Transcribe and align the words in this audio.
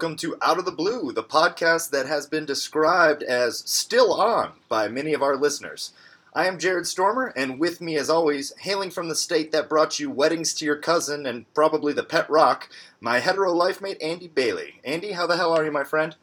Welcome 0.00 0.16
to 0.16 0.36
Out 0.40 0.58
of 0.58 0.64
the 0.64 0.72
Blue, 0.72 1.12
the 1.12 1.22
podcast 1.22 1.90
that 1.90 2.06
has 2.06 2.26
been 2.26 2.46
described 2.46 3.22
as 3.22 3.58
still 3.66 4.14
on 4.14 4.52
by 4.66 4.88
many 4.88 5.12
of 5.12 5.20
our 5.20 5.36
listeners. 5.36 5.92
I 6.34 6.46
am 6.46 6.58
Jared 6.58 6.86
Stormer, 6.86 7.34
and 7.36 7.60
with 7.60 7.82
me, 7.82 7.98
as 7.98 8.08
always, 8.08 8.54
hailing 8.60 8.90
from 8.90 9.10
the 9.10 9.14
state 9.14 9.52
that 9.52 9.68
brought 9.68 9.98
you 9.98 10.10
weddings 10.10 10.54
to 10.54 10.64
your 10.64 10.76
cousin 10.76 11.26
and 11.26 11.52
probably 11.52 11.92
the 11.92 12.02
pet 12.02 12.30
rock, 12.30 12.70
my 12.98 13.18
hetero 13.18 13.52
life 13.52 13.82
mate 13.82 14.00
Andy 14.00 14.26
Bailey. 14.26 14.80
Andy, 14.86 15.12
how 15.12 15.26
the 15.26 15.36
hell 15.36 15.52
are 15.52 15.66
you, 15.66 15.70
my 15.70 15.84
friend? 15.84 16.16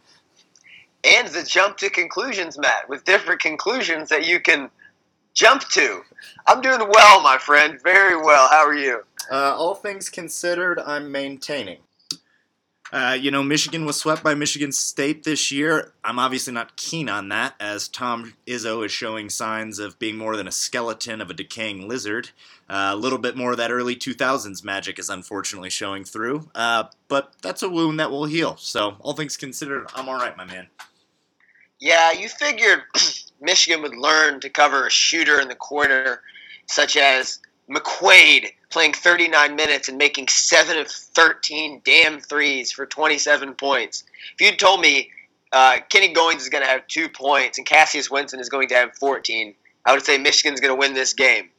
and 1.03 1.27
the 1.27 1.43
jump 1.43 1.77
to 1.77 1.91
conclusions, 1.91 2.57
mat, 2.57 2.89
with 2.89 3.05
different 3.05 3.41
conclusions 3.41 4.09
that 4.09 4.27
you 4.27 4.39
can 4.39 4.71
jump 5.35 5.61
to. 5.69 6.01
I'm 6.47 6.61
doing 6.61 6.79
well, 6.79 7.21
my 7.21 7.37
friend. 7.37 7.79
Very 7.83 8.19
well. 8.19 8.49
How 8.49 8.65
are 8.65 8.73
you? 8.73 9.03
Uh, 9.31 9.55
all 9.55 9.75
things 9.75 10.09
considered, 10.09 10.79
I'm 10.79 11.11
maintaining. 11.11 11.77
Uh, 12.91 13.17
you 13.19 13.31
know, 13.31 13.43
Michigan 13.43 13.85
was 13.85 13.97
swept 13.97 14.23
by 14.23 14.33
Michigan 14.33 14.71
State 14.71 15.23
this 15.23 15.51
year. 15.51 15.93
I'm 16.03 16.19
obviously 16.19 16.53
not 16.53 16.77
keen 16.77 17.09
on 17.09 17.29
that, 17.29 17.55
as 17.59 17.87
Tom 17.87 18.35
Izzo 18.45 18.85
is 18.85 18.91
showing 18.91 19.29
signs 19.29 19.77
of 19.77 19.99
being 19.99 20.17
more 20.17 20.37
than 20.37 20.47
a 20.47 20.51
skeleton 20.51 21.19
of 21.19 21.29
a 21.29 21.33
decaying 21.33 21.87
lizard. 21.87 22.29
Uh, 22.69 22.91
a 22.93 22.95
little 22.95 23.17
bit 23.17 23.35
more 23.35 23.51
of 23.51 23.57
that 23.57 23.71
early 23.71 23.95
2000s 23.95 24.63
magic 24.63 24.99
is 24.99 25.09
unfortunately 25.09 25.69
showing 25.69 26.05
through. 26.05 26.49
Uh, 26.55 26.85
but 27.09 27.33
that's 27.41 27.61
a 27.61 27.69
wound 27.69 27.99
that 27.99 28.11
will 28.11 28.25
heal. 28.25 28.55
So, 28.57 28.95
all 29.01 29.13
things 29.13 29.35
considered, 29.35 29.87
I'm 29.93 30.07
all 30.07 30.17
right, 30.17 30.35
my 30.37 30.45
man. 30.45 30.67
Yeah, 31.79 32.13
you 32.13 32.29
figured 32.29 32.83
Michigan 33.41 33.81
would 33.81 33.95
learn 33.95 34.39
to 34.39 34.49
cover 34.49 34.87
a 34.87 34.89
shooter 34.89 35.39
in 35.41 35.49
the 35.49 35.55
corner, 35.55 36.21
such 36.67 36.95
as 36.95 37.39
McQuaid 37.69 38.51
playing 38.69 38.93
39 38.93 39.55
minutes 39.55 39.89
and 39.89 39.97
making 39.97 40.27
7 40.27 40.77
of 40.77 40.87
13 40.87 41.81
damn 41.85 42.19
threes 42.19 42.71
for 42.71 42.85
27 42.85 43.55
points. 43.55 44.03
If 44.37 44.45
you'd 44.45 44.59
told 44.59 44.81
me 44.81 45.11
uh, 45.51 45.77
Kenny 45.89 46.13
Goins 46.13 46.37
is 46.37 46.49
going 46.49 46.63
to 46.63 46.69
have 46.69 46.85
two 46.87 47.07
points 47.09 47.57
and 47.57 47.65
Cassius 47.65 48.11
Winston 48.11 48.39
is 48.39 48.49
going 48.49 48.67
to 48.69 48.75
have 48.75 48.95
14, 48.95 49.55
I 49.85 49.93
would 49.93 50.03
say 50.03 50.17
Michigan's 50.17 50.59
going 50.59 50.73
to 50.73 50.79
win 50.79 50.93
this 50.93 51.13
game. 51.13 51.49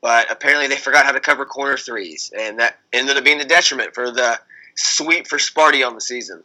But 0.00 0.30
apparently 0.30 0.68
they 0.68 0.76
forgot 0.76 1.04
how 1.04 1.12
to 1.12 1.20
cover 1.20 1.44
corner 1.44 1.76
threes, 1.76 2.30
and 2.38 2.60
that 2.60 2.78
ended 2.92 3.16
up 3.16 3.24
being 3.24 3.38
the 3.38 3.44
detriment 3.44 3.94
for 3.94 4.12
the 4.12 4.38
sweep 4.76 5.26
for 5.26 5.38
Sparty 5.38 5.84
on 5.84 5.96
the 5.96 6.00
season. 6.00 6.44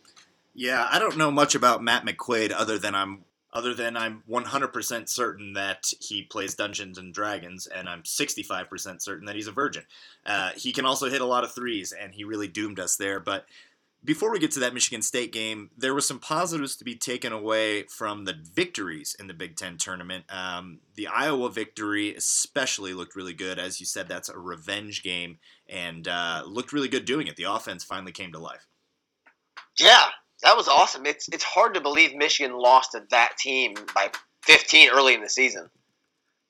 Yeah, 0.56 0.88
I 0.90 0.98
don't 0.98 1.18
know 1.18 1.30
much 1.30 1.54
about 1.54 1.84
Matt 1.84 2.04
McQuaid 2.04 2.52
other 2.52 2.80
than 2.80 2.96
I'm 2.96 3.26
other 3.54 3.74
than 3.74 3.96
I'm 3.96 4.24
100% 4.30 5.08
certain 5.08 5.54
that 5.54 5.86
he 6.00 6.24
plays 6.24 6.56
Dungeons 6.56 6.98
and 6.98 7.14
Dragons, 7.14 7.68
and 7.68 7.88
I'm 7.88 8.02
65% 8.02 9.02
certain 9.02 9.26
that 9.28 9.36
he's 9.36 9.48
a 9.48 9.52
virgin. 9.52 9.84
Uh, 10.26 10.50
he 10.56 10.74
can 10.74 10.86
also 10.86 11.10
hit 11.10 11.22
a 11.22 11.26
lot 11.26 11.44
of 11.44 11.54
threes, 11.54 11.94
and 11.94 12.14
he 12.14 12.24
really 12.24 12.48
doomed 12.48 12.80
us 12.80 12.96
there. 12.96 13.20
But 13.20 13.46
before 14.04 14.32
we 14.32 14.40
get 14.40 14.52
to 14.52 14.60
that 14.62 14.74
Michigan 14.74 15.04
State 15.04 15.32
game, 15.32 15.70
there 15.78 15.94
were 15.94 16.02
some 16.02 16.20
positives 16.20 16.76
to 16.78 16.84
be 16.84 16.96
taken 16.96 17.32
away 17.32 17.84
from 17.84 18.26
the 18.26 18.34
victories 18.34 19.16
in 19.18 19.28
the 19.28 19.34
Big 19.34 19.56
Ten 19.56 19.78
tournament. 19.78 20.26
Um, 20.30 20.80
the 20.96 21.08
Iowa 21.08 21.50
victory, 21.50 22.16
especially, 22.16 22.94
looked 22.94 23.16
really 23.16 23.34
good. 23.34 23.60
As 23.60 23.80
you 23.80 23.86
said, 23.86 24.08
that's 24.08 24.30
a 24.30 24.38
revenge 24.38 25.04
game, 25.04 25.38
and 25.70 26.08
uh, 26.08 26.44
looked 26.46 26.74
really 26.74 26.90
good 26.90 27.06
doing 27.06 27.28
it. 27.28 27.36
The 27.36 27.52
offense 27.52 27.84
finally 27.84 28.12
came 28.12 28.32
to 28.34 28.40
life. 28.40 28.68
Yeah, 29.80 30.08
that 30.44 30.56
was 30.56 30.68
awesome. 30.68 31.06
It's 31.06 31.28
it's 31.30 31.44
hard 31.44 31.74
to 31.74 31.82
believe 31.82 32.16
Michigan 32.16 32.58
lost 32.58 32.92
to 32.92 33.04
that 33.10 33.38
team 33.38 33.76
by 33.96 34.10
15 34.44 34.90
early 34.90 35.14
in 35.14 35.22
the 35.22 35.30
season. 35.30 35.70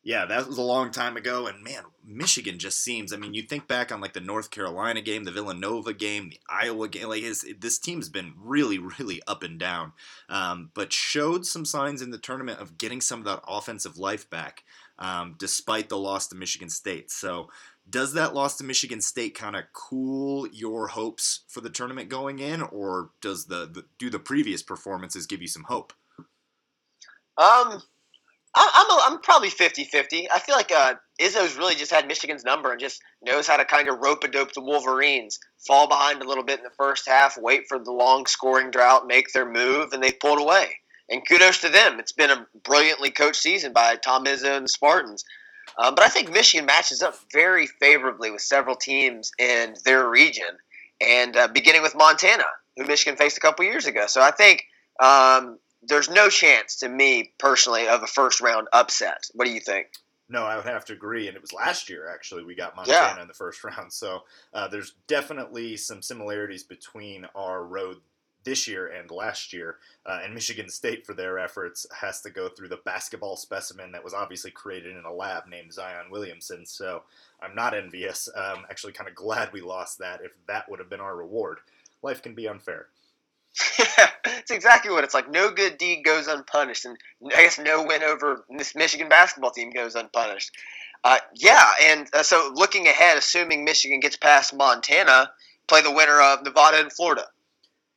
Yeah, 0.05 0.25
that 0.25 0.47
was 0.47 0.57
a 0.57 0.61
long 0.61 0.91
time 0.91 1.15
ago, 1.15 1.47
and 1.47 1.63
man, 1.63 1.83
Michigan 2.05 2.59
just 2.59 2.83
seems. 2.83 3.13
I 3.13 3.17
mean, 3.17 3.33
you 3.33 3.41
think 3.41 3.69
back 3.69 3.89
on 3.89 4.01
like 4.01 4.11
the 4.11 4.19
North 4.19 4.51
Carolina 4.51 5.01
game, 5.01 5.23
the 5.23 5.31
Villanova 5.31 5.93
game, 5.93 6.29
the 6.29 6.39
Iowa 6.49 6.89
game. 6.89 7.07
Like 7.07 7.23
his, 7.23 7.45
this 7.57 7.79
team's 7.79 8.09
been 8.09 8.33
really, 8.37 8.77
really 8.77 9.21
up 9.27 9.43
and 9.43 9.57
down, 9.57 9.93
um, 10.27 10.71
but 10.73 10.91
showed 10.91 11.45
some 11.45 11.63
signs 11.63 12.01
in 12.01 12.11
the 12.11 12.17
tournament 12.17 12.59
of 12.59 12.77
getting 12.77 12.99
some 12.99 13.19
of 13.19 13.25
that 13.25 13.43
offensive 13.47 13.97
life 13.97 14.29
back, 14.29 14.65
um, 14.99 15.35
despite 15.39 15.87
the 15.87 15.97
loss 15.97 16.27
to 16.27 16.35
Michigan 16.35 16.69
State. 16.69 17.09
So, 17.09 17.47
does 17.89 18.13
that 18.13 18.33
loss 18.33 18.57
to 18.57 18.63
Michigan 18.63 19.01
State 19.01 19.35
kind 19.35 19.55
of 19.55 19.65
cool 19.73 20.47
your 20.47 20.87
hopes 20.87 21.41
for 21.47 21.61
the 21.61 21.69
tournament 21.69 22.09
going 22.09 22.39
in, 22.39 22.61
or 22.61 23.09
does 23.21 23.45
the, 23.45 23.65
the 23.65 23.85
do 23.99 24.09
the 24.09 24.19
previous 24.19 24.63
performances 24.63 25.27
give 25.27 25.41
you 25.41 25.47
some 25.47 25.63
hope? 25.63 25.93
Um, 27.37 27.81
I, 28.55 28.71
I'm 28.75 29.13
a, 29.13 29.15
I'm 29.15 29.21
probably 29.21 29.49
50-50. 29.49 30.27
I 30.33 30.39
feel 30.39 30.55
like 30.55 30.71
uh, 30.71 30.95
Izzo's 31.19 31.57
really 31.57 31.75
just 31.75 31.91
had 31.91 32.07
Michigan's 32.07 32.43
number 32.43 32.71
and 32.71 32.79
just 32.79 33.01
knows 33.23 33.47
how 33.47 33.57
to 33.57 33.65
kind 33.65 33.87
of 33.87 33.99
rope 33.99 34.23
a 34.23 34.27
dope 34.27 34.53
the 34.53 34.61
Wolverines, 34.61 35.39
fall 35.67 35.87
behind 35.87 36.21
a 36.21 36.27
little 36.27 36.43
bit 36.43 36.59
in 36.59 36.63
the 36.63 36.69
first 36.77 37.07
half, 37.07 37.37
wait 37.37 37.63
for 37.67 37.79
the 37.79 37.91
long 37.91 38.25
scoring 38.27 38.69
drought, 38.69 39.07
make 39.07 39.33
their 39.33 39.49
move, 39.49 39.91
and 39.91 40.03
they 40.03 40.11
pulled 40.11 40.39
away. 40.39 40.77
And 41.09 41.27
kudos 41.27 41.59
to 41.59 41.69
them. 41.69 41.99
It's 41.99 42.11
been 42.11 42.31
a 42.31 42.47
brilliantly 42.63 43.11
coached 43.11 43.41
season 43.41 43.73
by 43.73 43.95
Tom 43.97 44.25
Izzo 44.25 44.55
and 44.55 44.65
the 44.65 44.69
Spartans. 44.69 45.25
Uh, 45.77 45.91
but 45.91 46.03
I 46.03 46.09
think 46.09 46.31
Michigan 46.31 46.65
matches 46.65 47.01
up 47.01 47.15
very 47.31 47.67
favorably 47.67 48.31
with 48.31 48.41
several 48.41 48.75
teams 48.75 49.31
in 49.39 49.75
their 49.85 50.07
region, 50.07 50.45
and 51.01 51.35
uh, 51.35 51.47
beginning 51.47 51.81
with 51.81 51.95
Montana, 51.95 52.45
who 52.77 52.85
Michigan 52.85 53.17
faced 53.17 53.37
a 53.37 53.41
couple 53.41 53.65
years 53.65 53.85
ago. 53.85 54.05
So 54.07 54.21
I 54.21 54.31
think 54.31 54.65
um, 54.99 55.59
there's 55.81 56.09
no 56.09 56.29
chance 56.29 56.77
to 56.77 56.89
me 56.89 57.33
personally 57.39 57.87
of 57.87 58.03
a 58.03 58.07
first 58.07 58.41
round 58.41 58.67
upset. 58.73 59.25
What 59.33 59.45
do 59.45 59.51
you 59.51 59.59
think? 59.59 59.87
No, 60.29 60.43
I 60.43 60.55
would 60.55 60.65
have 60.65 60.85
to 60.85 60.93
agree. 60.93 61.27
And 61.27 61.35
it 61.35 61.41
was 61.41 61.53
last 61.53 61.89
year, 61.89 62.09
actually, 62.11 62.43
we 62.43 62.55
got 62.55 62.75
Montana 62.75 63.15
yeah. 63.15 63.21
in 63.21 63.27
the 63.27 63.33
first 63.33 63.63
round. 63.63 63.91
So 63.91 64.23
uh, 64.53 64.67
there's 64.67 64.93
definitely 65.07 65.77
some 65.77 66.01
similarities 66.01 66.63
between 66.63 67.27
our 67.35 67.63
road 67.63 67.97
this 68.43 68.67
year 68.67 68.87
and 68.87 69.09
last 69.09 69.53
year. 69.53 69.77
Uh, 70.05 70.19
and 70.23 70.33
Michigan 70.33 70.69
State, 70.69 71.05
for 71.05 71.13
their 71.13 71.39
efforts, 71.39 71.85
has 71.99 72.21
to 72.21 72.29
go 72.29 72.49
through 72.49 72.69
the 72.69 72.79
basketball 72.85 73.35
specimen 73.35 73.91
that 73.91 74.03
was 74.03 74.13
obviously 74.13 74.51
created 74.51 74.95
in 74.95 75.05
a 75.05 75.13
lab 75.13 75.47
named 75.47 75.73
Zion 75.73 76.11
Williamson. 76.11 76.65
So 76.65 77.03
I'm 77.41 77.55
not 77.55 77.73
envious. 77.73 78.29
I'm 78.35 78.65
actually 78.69 78.93
kind 78.93 79.09
of 79.09 79.15
glad 79.15 79.53
we 79.53 79.61
lost 79.61 79.99
that 79.99 80.21
if 80.21 80.31
that 80.47 80.69
would 80.69 80.79
have 80.79 80.89
been 80.89 80.99
our 80.99 81.15
reward. 81.15 81.59
Life 82.01 82.21
can 82.21 82.35
be 82.35 82.47
unfair. 82.47 82.87
Yeah, 83.77 84.09
it's 84.25 84.51
exactly 84.51 84.91
what 84.91 85.03
it's 85.03 85.13
like. 85.13 85.29
No 85.29 85.51
good 85.51 85.77
deed 85.77 86.03
goes 86.03 86.27
unpunished, 86.27 86.85
and 86.85 86.97
I 87.25 87.43
guess 87.43 87.59
no 87.59 87.83
win 87.83 88.03
over 88.03 88.43
this 88.57 88.75
Michigan 88.75 89.09
basketball 89.09 89.51
team 89.51 89.69
goes 89.71 89.95
unpunished. 89.95 90.51
Uh, 91.03 91.17
yeah, 91.33 91.71
and 91.83 92.07
uh, 92.13 92.23
so 92.23 92.51
looking 92.55 92.87
ahead, 92.87 93.17
assuming 93.17 93.63
Michigan 93.63 93.99
gets 93.99 94.15
past 94.15 94.55
Montana, 94.55 95.31
play 95.67 95.81
the 95.81 95.91
winner 95.91 96.19
of 96.21 96.43
Nevada 96.43 96.79
and 96.79 96.91
Florida. 96.91 97.25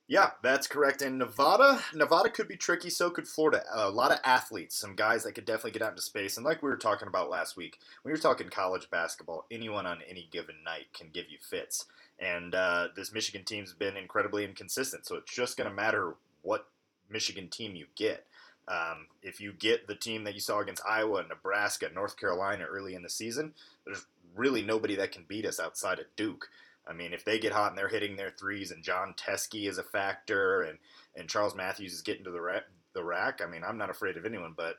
Yeah, 0.08 0.30
that's 0.40 0.68
correct. 0.68 1.02
And 1.02 1.18
Nevada, 1.18 1.80
Nevada 1.92 2.30
could 2.30 2.46
be 2.46 2.56
tricky. 2.56 2.90
So 2.90 3.10
could 3.10 3.26
Florida. 3.26 3.64
A 3.72 3.90
lot 3.90 4.12
of 4.12 4.20
athletes, 4.24 4.76
some 4.76 4.94
guys 4.94 5.24
that 5.24 5.32
could 5.32 5.44
definitely 5.44 5.72
get 5.72 5.82
out 5.82 5.90
into 5.90 6.02
space. 6.02 6.36
And 6.36 6.46
like 6.46 6.62
we 6.62 6.68
were 6.68 6.76
talking 6.76 7.08
about 7.08 7.28
last 7.28 7.56
week, 7.56 7.78
when 8.02 8.10
you're 8.10 8.22
talking 8.22 8.48
college 8.48 8.88
basketball, 8.88 9.46
anyone 9.50 9.84
on 9.84 9.98
any 10.08 10.28
given 10.30 10.56
night 10.64 10.86
can 10.92 11.08
give 11.12 11.28
you 11.28 11.38
fits. 11.40 11.86
And 12.20 12.54
uh, 12.54 12.88
this 12.94 13.12
Michigan 13.12 13.44
team's 13.44 13.72
been 13.72 13.96
incredibly 13.96 14.44
inconsistent. 14.44 15.06
So 15.06 15.16
it's 15.16 15.34
just 15.34 15.56
going 15.56 15.68
to 15.68 15.74
matter 15.74 16.14
what 16.42 16.68
Michigan 17.10 17.48
team 17.48 17.74
you 17.74 17.86
get. 17.96 18.26
Um, 18.68 19.06
if 19.22 19.40
you 19.40 19.52
get 19.52 19.88
the 19.88 19.94
team 19.94 20.24
that 20.24 20.34
you 20.34 20.40
saw 20.40 20.60
against 20.60 20.82
Iowa, 20.88 21.24
Nebraska, 21.28 21.88
North 21.92 22.16
Carolina 22.16 22.64
early 22.64 22.94
in 22.94 23.02
the 23.02 23.10
season, 23.10 23.54
there's 23.84 24.06
really 24.36 24.62
nobody 24.62 24.94
that 24.96 25.12
can 25.12 25.24
beat 25.26 25.46
us 25.46 25.58
outside 25.58 25.98
of 25.98 26.06
Duke. 26.16 26.48
I 26.88 26.92
mean, 26.92 27.12
if 27.12 27.24
they 27.24 27.38
get 27.38 27.52
hot 27.52 27.70
and 27.70 27.78
they're 27.78 27.88
hitting 27.88 28.16
their 28.16 28.30
threes, 28.30 28.70
and 28.70 28.82
Jon 28.82 29.14
Teske 29.16 29.68
is 29.68 29.78
a 29.78 29.82
factor, 29.82 30.62
and 30.62 30.78
and 31.16 31.28
Charles 31.28 31.54
Matthews 31.54 31.92
is 31.92 32.02
getting 32.02 32.24
to 32.24 32.30
the 32.30 32.40
rack, 32.40 32.64
the 32.92 33.04
rack. 33.04 33.40
I 33.42 33.50
mean, 33.50 33.62
I'm 33.66 33.78
not 33.78 33.90
afraid 33.90 34.16
of 34.16 34.26
anyone, 34.26 34.54
but 34.56 34.76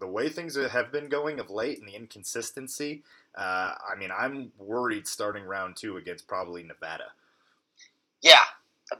the 0.00 0.06
way 0.06 0.28
things 0.28 0.56
have 0.56 0.90
been 0.92 1.08
going 1.08 1.38
of 1.38 1.50
late 1.50 1.78
and 1.78 1.88
the 1.88 1.94
inconsistency, 1.94 3.02
uh, 3.36 3.74
I 3.90 3.98
mean, 3.98 4.10
I'm 4.16 4.52
worried 4.58 5.06
starting 5.06 5.44
round 5.44 5.76
two 5.76 5.96
against 5.96 6.26
probably 6.26 6.62
Nevada. 6.62 7.12
Yeah, 8.22 8.42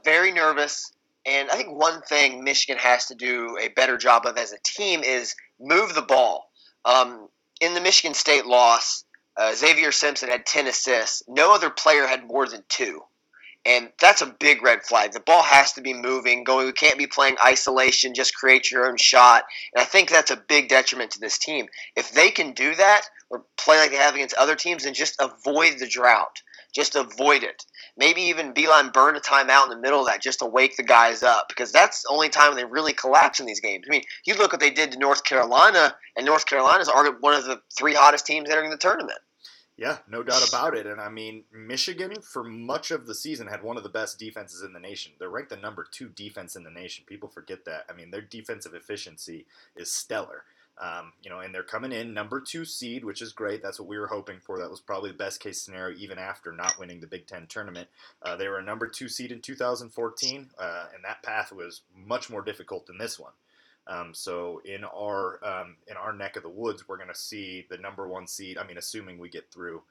very 0.03 0.31
nervous. 0.31 0.93
And 1.25 1.49
I 1.49 1.55
think 1.55 1.69
one 1.77 2.01
thing 2.01 2.43
Michigan 2.43 2.77
has 2.77 3.07
to 3.07 3.15
do 3.15 3.57
a 3.59 3.69
better 3.69 3.97
job 3.97 4.25
of 4.25 4.37
as 4.37 4.51
a 4.51 4.57
team 4.63 5.03
is 5.03 5.35
move 5.59 5.95
the 5.95 6.01
ball. 6.01 6.51
Um, 6.85 7.29
in 7.61 7.73
the 7.73 7.81
Michigan 7.81 8.13
State 8.13 8.45
loss, 8.45 9.05
uh, 9.35 9.55
Xavier 9.55 9.91
Simpson 9.91 10.29
had 10.29 10.45
10 10.45 10.67
assists. 10.67 11.23
No 11.27 11.53
other 11.53 11.69
player 11.69 12.05
had 12.05 12.27
more 12.27 12.47
than 12.47 12.63
two. 12.69 13.01
And 13.65 13.89
that's 13.97 14.21
a 14.21 14.35
big 14.39 14.61
red 14.61 14.83
flag. 14.83 15.13
The 15.13 15.21
ball 15.21 15.41
has 15.41 15.73
to 15.73 15.81
be 15.81 15.93
moving, 15.93 16.43
going. 16.43 16.65
We 16.65 16.73
can't 16.73 16.97
be 16.97 17.07
playing 17.07 17.37
isolation, 17.43 18.13
just 18.13 18.35
create 18.35 18.69
your 18.69 18.85
own 18.87 18.97
shot. 18.97 19.45
And 19.73 19.81
I 19.81 19.85
think 19.85 20.09
that's 20.09 20.31
a 20.31 20.35
big 20.35 20.67
detriment 20.67 21.11
to 21.11 21.19
this 21.19 21.37
team. 21.37 21.67
If 21.95 22.11
they 22.11 22.29
can 22.29 22.51
do 22.51 22.75
that 22.75 23.03
or 23.29 23.45
play 23.57 23.77
like 23.77 23.91
they 23.91 23.97
have 23.97 24.15
against 24.15 24.35
other 24.35 24.55
teams, 24.55 24.83
then 24.83 24.93
just 24.93 25.15
avoid 25.19 25.79
the 25.79 25.87
drought. 25.87 26.41
Just 26.73 26.95
avoid 26.95 27.43
it. 27.43 27.65
Maybe 27.95 28.21
even 28.23 28.53
Beilein 28.53 28.91
burn 28.91 29.15
a 29.15 29.19
timeout 29.19 29.65
in 29.65 29.69
the 29.69 29.79
middle 29.79 29.99
of 29.99 30.07
that 30.07 30.21
just 30.21 30.39
to 30.39 30.45
wake 30.45 30.75
the 30.75 30.83
guys 30.83 31.21
up 31.21 31.47
because 31.47 31.71
that's 31.71 32.03
the 32.03 32.09
only 32.09 32.29
time 32.29 32.55
they 32.55 32.65
really 32.65 32.93
collapse 32.93 33.39
in 33.39 33.45
these 33.45 33.59
games. 33.59 33.85
I 33.87 33.91
mean, 33.91 34.03
you 34.25 34.35
look 34.35 34.51
what 34.51 34.59
they 34.59 34.71
did 34.71 34.91
to 34.91 34.99
North 34.99 35.23
Carolina, 35.23 35.95
and 36.17 36.25
North 36.25 36.45
Carolina 36.45 36.81
is 36.81 36.89
one 36.89 37.35
of 37.35 37.45
the 37.45 37.61
three 37.77 37.93
hottest 37.93 38.25
teams 38.25 38.49
entering 38.49 38.71
the 38.71 38.77
tournament. 38.77 39.19
Yeah, 39.75 39.97
no 40.07 40.21
doubt 40.21 40.47
about 40.47 40.75
it. 40.77 40.85
And 40.85 41.01
I 41.01 41.09
mean, 41.09 41.45
Michigan, 41.51 42.21
for 42.21 42.43
much 42.43 42.91
of 42.91 43.07
the 43.07 43.15
season, 43.15 43.47
had 43.47 43.63
one 43.63 43.75
of 43.75 43.83
the 43.83 43.89
best 43.89 44.19
defenses 44.19 44.61
in 44.61 44.71
the 44.71 44.79
nation. 44.79 45.13
They're 45.17 45.29
ranked 45.29 45.49
the 45.49 45.57
number 45.57 45.85
two 45.89 46.09
defense 46.09 46.55
in 46.55 46.63
the 46.63 46.69
nation. 46.69 47.05
People 47.07 47.27
forget 47.27 47.65
that. 47.65 47.85
I 47.89 47.93
mean, 47.93 48.11
their 48.11 48.21
defensive 48.21 48.75
efficiency 48.75 49.45
is 49.75 49.91
stellar. 49.91 50.43
Um, 50.81 51.13
you 51.21 51.29
know, 51.29 51.39
and 51.39 51.53
they're 51.53 51.63
coming 51.63 51.91
in 51.91 52.13
number 52.13 52.41
two 52.41 52.65
seed, 52.65 53.05
which 53.05 53.21
is 53.21 53.31
great. 53.31 53.61
That's 53.61 53.79
what 53.79 53.87
we 53.87 53.99
were 53.99 54.07
hoping 54.07 54.39
for. 54.39 54.57
That 54.57 54.71
was 54.71 54.81
probably 54.81 55.11
the 55.11 55.17
best 55.17 55.39
case 55.39 55.61
scenario, 55.61 55.95
even 55.97 56.17
after 56.17 56.51
not 56.51 56.79
winning 56.79 56.99
the 56.99 57.07
Big 57.07 57.27
Ten 57.27 57.45
tournament. 57.47 57.87
Uh, 58.23 58.35
they 58.35 58.47
were 58.47 58.57
a 58.57 58.63
number 58.63 58.87
two 58.87 59.07
seed 59.07 59.31
in 59.31 59.39
2014, 59.39 60.49
uh, 60.57 60.85
and 60.95 61.03
that 61.03 61.21
path 61.21 61.51
was 61.51 61.81
much 61.95 62.29
more 62.29 62.41
difficult 62.41 62.87
than 62.87 62.97
this 62.97 63.19
one. 63.19 63.33
Um, 63.85 64.13
so 64.13 64.61
in 64.65 64.83
our 64.83 65.39
um, 65.45 65.75
in 65.87 65.97
our 65.97 66.13
neck 66.13 66.37
of 66.37 66.43
the 66.43 66.49
woods, 66.49 66.87
we're 66.87 66.97
going 66.97 67.09
to 67.09 67.15
see 67.15 67.65
the 67.69 67.77
number 67.77 68.07
one 68.07 68.27
seed. 68.27 68.57
I 68.57 68.65
mean, 68.65 68.77
assuming 68.77 69.19
we 69.19 69.29
get 69.29 69.51
through 69.51 69.83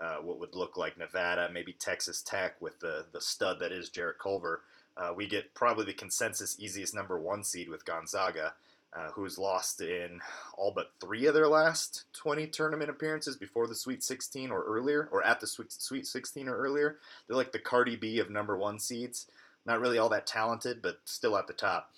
uh, 0.00 0.16
what 0.16 0.38
would 0.40 0.54
look 0.54 0.76
like 0.76 0.96
Nevada, 0.96 1.50
maybe 1.52 1.72
Texas 1.72 2.22
Tech 2.22 2.60
with 2.60 2.78
the 2.80 3.06
the 3.12 3.20
stud 3.20 3.58
that 3.60 3.72
is 3.72 3.88
Jarrett 3.88 4.18
Culver. 4.18 4.62
Uh, 4.96 5.12
we 5.14 5.26
get 5.26 5.54
probably 5.54 5.84
the 5.84 5.92
consensus 5.92 6.56
easiest 6.58 6.94
number 6.94 7.18
one 7.18 7.42
seed 7.42 7.68
with 7.68 7.84
Gonzaga, 7.84 8.54
uh, 8.96 9.08
who's 9.14 9.38
lost 9.38 9.80
in 9.80 10.20
all 10.56 10.72
but 10.74 10.92
three 11.00 11.26
of 11.26 11.34
their 11.34 11.48
last 11.48 12.04
20 12.14 12.46
tournament 12.48 12.90
appearances 12.90 13.36
before 13.36 13.66
the 13.66 13.74
Sweet 13.74 14.02
16 14.02 14.50
or 14.50 14.64
earlier, 14.64 15.08
or 15.12 15.24
at 15.24 15.40
the 15.40 15.46
Sweet, 15.46 15.72
Sweet 15.72 16.06
16 16.06 16.48
or 16.48 16.56
earlier. 16.56 16.98
They're 17.26 17.36
like 17.36 17.52
the 17.52 17.58
Cardi 17.58 17.96
B 17.96 18.18
of 18.18 18.30
number 18.30 18.56
one 18.56 18.78
seeds. 18.78 19.26
Not 19.64 19.80
really 19.80 19.98
all 19.98 20.08
that 20.08 20.26
talented, 20.26 20.82
but 20.82 20.98
still 21.04 21.36
at 21.36 21.46
the 21.46 21.52
top. 21.52 21.92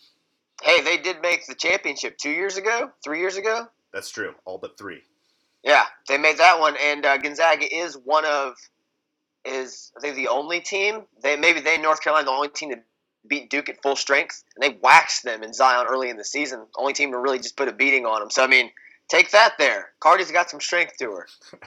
Hey, 0.63 0.83
they 0.83 0.99
did 0.99 1.23
make 1.23 1.47
the 1.47 1.55
championship 1.55 2.19
two 2.19 2.31
years 2.31 2.57
ago, 2.57 2.91
three 3.03 3.21
years 3.21 3.37
ago. 3.37 3.69
That's 3.93 4.11
true. 4.11 4.35
All 4.45 4.59
but 4.59 4.77
three. 4.77 5.03
Yeah, 5.63 5.85
they 6.09 6.19
made 6.19 6.39
that 6.39 6.59
one, 6.61 6.75
and 6.83 7.07
uh, 7.07 7.19
Gonzaga 7.19 7.73
is 7.73 7.97
one 7.97 8.25
of 8.25 8.55
is 9.45 9.93
I 9.97 10.01
think 10.01 10.17
the 10.17 10.29
only 10.29 10.61
team. 10.61 11.03
They 11.23 11.37
maybe 11.37 11.61
they 11.61 11.79
North 11.79 12.03
Carolina 12.03 12.27
the 12.27 12.33
only 12.33 12.49
team 12.49 12.71
to 12.71 12.81
beat 13.27 13.51
Duke 13.51 13.69
at 13.69 13.83
full 13.83 13.97
strength, 13.97 14.43
and 14.57 14.63
they 14.63 14.79
waxed 14.83 15.25
them 15.25 15.43
in 15.43 15.53
Zion 15.53 15.87
early 15.89 16.11
in 16.11 16.17
the 16.17 16.25
season. 16.25 16.67
Only 16.77 16.93
team 16.93 17.13
to 17.13 17.19
really 17.19 17.39
just 17.39 17.57
put 17.57 17.69
a 17.69 17.73
beating 17.73 18.07
on 18.07 18.21
them. 18.21 18.31
So 18.31 18.43
I 18.43 18.47
mean, 18.47 18.71
take 19.09 19.31
that 19.33 19.55
there. 19.59 19.91
Cardi's 20.01 20.31
got 20.31 20.51
some 20.51 20.61
strength 20.61 20.97
to 20.99 21.11
her. 21.13 21.27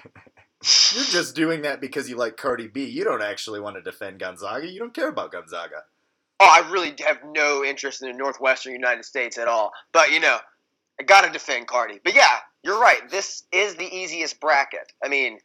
You're 0.96 1.04
just 1.06 1.36
doing 1.36 1.62
that 1.62 1.80
because 1.80 2.10
you 2.10 2.16
like 2.16 2.38
Cardi 2.38 2.68
B. 2.68 2.86
You 2.86 3.04
don't 3.04 3.22
actually 3.22 3.60
want 3.60 3.76
to 3.76 3.82
defend 3.82 4.20
Gonzaga. 4.20 4.68
You 4.68 4.80
don't 4.80 4.94
care 4.94 5.10
about 5.10 5.32
Gonzaga. 5.32 5.84
Oh, 6.40 6.50
I 6.50 6.70
really 6.72 6.96
have 7.06 7.20
no 7.24 7.64
interest 7.64 8.02
in 8.02 8.12
the 8.12 8.18
Northwestern 8.18 8.74
United 8.74 9.06
States 9.06 9.38
at 9.38 9.48
all. 9.48 9.72
But 9.92 10.12
you 10.12 10.20
know, 10.20 10.38
I 11.00 11.04
gotta 11.04 11.32
defend 11.32 11.68
Cardi. 11.68 12.00
But 12.04 12.16
yeah, 12.16 12.40
you're 12.64 12.80
right. 12.80 13.10
This 13.10 13.44
is 13.52 13.76
the 13.76 13.96
easiest 13.96 14.40
bracket. 14.40 14.92
I 15.04 15.08
mean, 15.08 15.40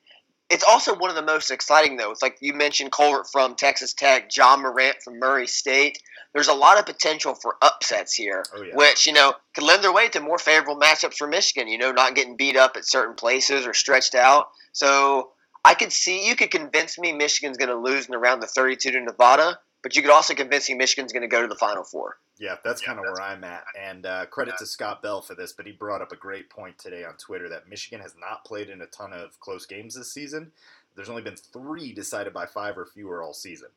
it's 0.50 0.64
also 0.64 0.96
one 0.96 1.10
of 1.10 1.16
the 1.16 1.22
most 1.22 1.50
exciting 1.50 1.96
though. 1.96 2.10
It's 2.10 2.22
like 2.22 2.36
you 2.40 2.52
mentioned 2.52 2.92
Culver 2.92 3.24
from 3.24 3.54
Texas 3.54 3.94
Tech, 3.94 4.36
Ja 4.36 4.56
Morant 4.56 4.96
from 5.02 5.18
Murray 5.18 5.46
State. 5.46 6.02
There's 6.34 6.48
a 6.48 6.54
lot 6.54 6.78
of 6.78 6.86
potential 6.86 7.34
for 7.34 7.56
upsets 7.62 8.14
here, 8.14 8.44
oh, 8.54 8.62
yeah. 8.62 8.74
which 8.74 9.06
you 9.06 9.12
know 9.12 9.32
could 9.54 9.64
lend 9.64 9.82
their 9.82 9.92
way 9.92 10.08
to 10.10 10.20
more 10.20 10.38
favorable 10.38 10.78
matchups 10.78 11.14
for 11.14 11.28
Michigan. 11.28 11.68
You 11.68 11.78
know, 11.78 11.92
not 11.92 12.14
getting 12.14 12.36
beat 12.36 12.56
up 12.56 12.76
at 12.76 12.84
certain 12.84 13.14
places 13.14 13.66
or 13.66 13.74
stretched 13.74 14.14
out. 14.14 14.48
So 14.72 15.30
I 15.64 15.74
could 15.74 15.92
see 15.92 16.26
you 16.26 16.36
could 16.36 16.50
convince 16.50 16.98
me 16.98 17.12
Michigan's 17.12 17.56
going 17.56 17.68
to 17.68 17.76
lose 17.76 18.06
in 18.06 18.14
around 18.14 18.40
the 18.40 18.46
32 18.46 18.90
to 18.90 19.00
Nevada 19.00 19.58
but 19.82 19.96
you 19.96 20.02
could 20.02 20.10
also 20.10 20.34
convince 20.34 20.68
me 20.68 20.74
Michigan's 20.74 21.12
going 21.12 21.22
to 21.22 21.28
go 21.28 21.42
to 21.42 21.48
the 21.48 21.56
Final 21.56 21.84
Four. 21.84 22.18
Yeah, 22.38 22.56
that's 22.64 22.80
kind 22.80 22.98
of 22.98 23.04
where 23.04 23.20
I'm 23.20 23.44
at. 23.44 23.64
And 23.80 24.06
uh, 24.06 24.26
credit 24.26 24.56
to 24.58 24.66
Scott 24.66 25.02
Bell 25.02 25.20
for 25.20 25.34
this, 25.34 25.52
but 25.52 25.66
he 25.66 25.72
brought 25.72 26.02
up 26.02 26.12
a 26.12 26.16
great 26.16 26.50
point 26.50 26.78
today 26.78 27.04
on 27.04 27.14
Twitter 27.14 27.48
that 27.48 27.68
Michigan 27.68 28.00
has 28.00 28.14
not 28.18 28.44
played 28.44 28.70
in 28.70 28.80
a 28.80 28.86
ton 28.86 29.12
of 29.12 29.38
close 29.40 29.66
games 29.66 29.94
this 29.94 30.12
season. 30.12 30.52
There's 30.96 31.10
only 31.10 31.22
been 31.22 31.36
three 31.36 31.92
decided 31.92 32.32
by 32.32 32.46
five 32.46 32.76
or 32.76 32.86
fewer 32.86 33.22
all 33.22 33.34
season. 33.34 33.68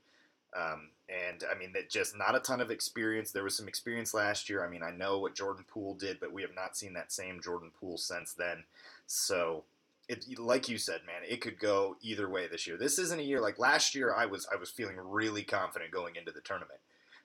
Um, 0.55 0.89
and 1.10 1.43
I 1.50 1.57
mean, 1.57 1.74
that 1.74 1.89
just 1.89 2.17
not 2.17 2.36
a 2.36 2.39
ton 2.39 2.62
of 2.62 2.72
experience. 2.72 3.31
There 3.31 3.43
was 3.43 3.55
some 3.55 3.67
experience 3.67 4.13
last 4.13 4.50
year. 4.50 4.65
I 4.65 4.69
mean, 4.69 4.83
I 4.83 4.91
know 4.91 5.19
what 5.19 5.36
Jordan 5.36 5.65
Poole 5.67 5.95
did, 5.95 6.19
but 6.19 6.31
we 6.31 6.41
have 6.41 6.55
not 6.55 6.77
seen 6.77 6.93
that 6.93 7.12
same 7.12 7.41
Jordan 7.41 7.72
Poole 7.79 7.98
since 7.98 8.33
then. 8.33 8.63
So 9.07 9.63
it 10.10 10.39
like 10.39 10.67
you 10.67 10.77
said, 10.77 11.01
man, 11.05 11.22
it 11.27 11.41
could 11.41 11.60
go 11.60 11.95
either 12.01 12.29
way 12.29 12.48
this 12.48 12.67
year. 12.67 12.77
This 12.77 13.00
isn't 13.00 13.19
a 13.19 13.24
year 13.24 13.41
like 13.41 13.60
last 13.60 13.95
year. 13.95 14.13
I 14.13 14.25
was 14.25 14.48
I 14.51 14.57
was 14.57 14.69
feeling 14.69 14.98
really 14.98 15.43
confident 15.43 15.91
going 15.91 16.15
into 16.15 16.31
the 16.31 16.41
tournament. 16.41 16.79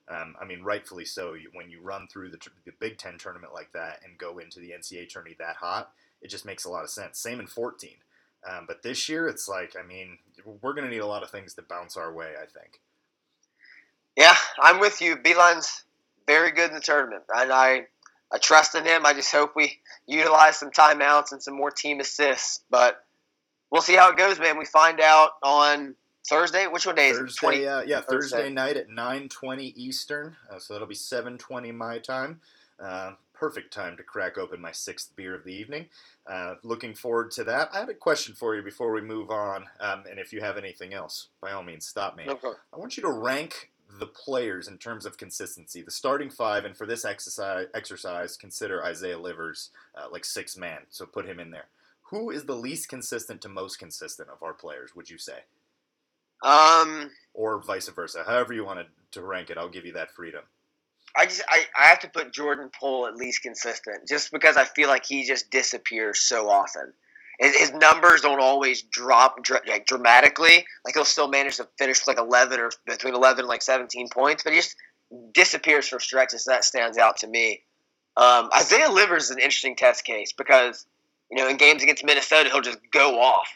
Um, 0.09 0.35
I 0.41 0.45
mean, 0.45 0.63
rightfully 0.63 1.05
so. 1.05 1.35
When 1.53 1.69
you 1.69 1.81
run 1.81 2.07
through 2.07 2.31
the, 2.31 2.39
the, 2.65 2.71
Big 2.79 2.97
Ten 2.97 3.19
tournament 3.19 3.53
like 3.53 3.71
that 3.73 3.99
and 4.03 4.17
go 4.17 4.39
into 4.39 4.59
the 4.59 4.71
NCAA 4.71 5.07
tourney 5.07 5.35
that 5.37 5.57
hot, 5.57 5.91
it 6.21 6.29
just 6.29 6.45
makes 6.45 6.65
a 6.65 6.69
lot 6.69 6.83
of 6.83 6.89
sense. 6.89 7.19
Same 7.19 7.39
in 7.39 7.45
14. 7.45 7.91
Um, 8.49 8.65
but 8.67 8.81
this 8.81 9.07
year, 9.07 9.27
it's 9.27 9.47
like, 9.47 9.75
I 9.77 9.85
mean, 9.85 10.17
we're 10.61 10.73
going 10.73 10.85
to 10.85 10.89
need 10.89 11.01
a 11.01 11.05
lot 11.05 11.21
of 11.21 11.29
things 11.29 11.53
to 11.55 11.61
bounce 11.61 11.95
our 11.95 12.11
way, 12.11 12.31
I 12.41 12.45
think. 12.45 12.79
Yeah, 14.17 14.35
I'm 14.59 14.79
with 14.79 14.99
you. 14.99 15.15
Beilein's 15.17 15.83
very 16.25 16.51
good 16.51 16.69
in 16.69 16.75
the 16.75 16.81
tournament. 16.81 17.23
And 17.33 17.51
I 17.51 17.87
I 18.31 18.37
trust 18.37 18.75
in 18.75 18.85
him. 18.85 19.05
I 19.05 19.13
just 19.13 19.31
hope 19.31 19.55
we 19.55 19.79
utilize 20.07 20.57
some 20.57 20.71
timeouts 20.71 21.31
and 21.31 21.41
some 21.41 21.55
more 21.55 21.71
team 21.71 21.99
assists. 21.99 22.61
But 22.69 23.03
we'll 23.71 23.81
see 23.81 23.95
how 23.95 24.11
it 24.11 24.17
goes, 24.17 24.39
man. 24.39 24.57
We 24.57 24.65
find 24.65 24.99
out 24.99 25.31
on 25.41 25.95
Thursday. 26.29 26.67
Which 26.67 26.85
one 26.85 26.95
day 26.95 27.09
is 27.09 27.17
Thursday, 27.17 27.47
it? 27.47 27.63
20, 27.63 27.67
uh, 27.67 27.81
yeah, 27.81 28.01
Thursday. 28.01 28.37
Thursday 28.37 28.49
night 28.53 28.77
at 28.77 28.89
9:20 28.89 29.73
Eastern. 29.75 30.35
Uh, 30.49 30.59
so 30.59 30.73
that'll 30.73 30.87
be 30.87 30.95
7:20 30.95 31.71
my 31.73 31.97
time. 31.97 32.41
Uh, 32.79 33.13
perfect 33.33 33.73
time 33.73 33.97
to 33.97 34.03
crack 34.03 34.37
open 34.37 34.61
my 34.61 34.71
sixth 34.71 35.15
beer 35.15 35.33
of 35.33 35.43
the 35.43 35.53
evening. 35.53 35.87
Uh, 36.27 36.55
looking 36.63 36.93
forward 36.93 37.31
to 37.31 37.43
that. 37.45 37.69
I 37.73 37.79
have 37.79 37.89
a 37.89 37.93
question 37.93 38.35
for 38.35 38.55
you 38.55 38.61
before 38.61 38.91
we 38.91 39.01
move 39.01 39.31
on, 39.31 39.65
um, 39.79 40.03
and 40.09 40.19
if 40.19 40.31
you 40.31 40.41
have 40.41 40.57
anything 40.57 40.93
else, 40.93 41.29
by 41.41 41.51
all 41.51 41.63
means, 41.63 41.87
stop 41.87 42.15
me. 42.15 42.25
Okay. 42.27 42.51
I 42.73 42.77
want 42.77 42.95
you 42.97 43.03
to 43.03 43.11
rank 43.11 43.71
the 43.97 44.07
players 44.07 44.67
in 44.67 44.77
terms 44.77 45.05
of 45.05 45.17
consistency, 45.17 45.81
the 45.81 45.91
starting 45.91 46.29
five, 46.29 46.65
and 46.65 46.77
for 46.77 46.85
this 46.85 47.05
exercise, 47.05 47.67
exercise 47.73 48.37
consider 48.37 48.83
Isaiah 48.83 49.17
Livers 49.17 49.71
uh, 49.95 50.07
like 50.11 50.25
six 50.25 50.55
man, 50.55 50.81
so 50.89 51.05
put 51.05 51.25
him 51.25 51.39
in 51.39 51.51
there. 51.51 51.65
Who 52.11 52.29
is 52.29 52.45
the 52.45 52.55
least 52.55 52.89
consistent 52.89 53.41
to 53.41 53.49
most 53.49 53.77
consistent 53.79 54.29
of 54.29 54.43
our 54.43 54.53
players? 54.53 54.95
Would 54.95 55.09
you 55.09 55.17
say, 55.17 55.39
Um, 56.43 57.11
or 57.33 57.61
vice 57.61 57.89
versa? 57.89 58.23
However 58.25 58.53
you 58.53 58.63
wanted 58.63 58.87
to 59.11 59.21
rank 59.21 59.49
it, 59.49 59.57
I'll 59.57 59.69
give 59.69 59.85
you 59.85 59.93
that 59.93 60.11
freedom. 60.11 60.43
I 61.15 61.25
just 61.25 61.41
I, 61.49 61.65
I 61.77 61.85
have 61.85 61.99
to 62.01 62.09
put 62.09 62.31
Jordan 62.31 62.69
Poole 62.79 63.07
at 63.07 63.15
least 63.15 63.41
consistent, 63.41 64.07
just 64.07 64.31
because 64.31 64.57
I 64.57 64.65
feel 64.65 64.87
like 64.87 65.05
he 65.05 65.25
just 65.25 65.49
disappears 65.49 66.21
so 66.21 66.49
often. 66.49 66.93
His, 67.39 67.71
numbers 67.71 68.21
don't 68.21 68.41
always 68.41 68.81
drop 68.81 69.41
dr- 69.43 69.65
like 69.65 69.85
dramatically. 69.85 70.65
Like 70.83 70.93
he'll 70.93 71.05
still 71.05 71.29
manage 71.29 71.55
to 71.57 71.67
finish 71.77 72.05
like 72.05 72.19
eleven 72.19 72.59
or 72.59 72.69
between 72.85 73.15
eleven 73.15 73.39
and 73.39 73.47
like 73.47 73.61
seventeen 73.61 74.09
points, 74.09 74.43
but 74.43 74.51
he 74.51 74.59
just 74.59 74.75
disappears 75.33 75.87
for 75.87 75.99
stretches. 76.01 76.45
That 76.45 76.65
stands 76.65 76.97
out 76.97 77.17
to 77.17 77.27
me. 77.27 77.61
Um, 78.17 78.49
Isaiah 78.53 78.91
Livers 78.91 79.25
is 79.25 79.31
an 79.31 79.39
interesting 79.39 79.77
test 79.77 80.03
case 80.03 80.33
because 80.33 80.85
you 81.31 81.37
know 81.37 81.47
in 81.47 81.55
games 81.55 81.81
against 81.81 82.03
Minnesota 82.03 82.49
he'll 82.49 82.61
just 82.61 82.79
go 82.91 83.21
off, 83.21 83.47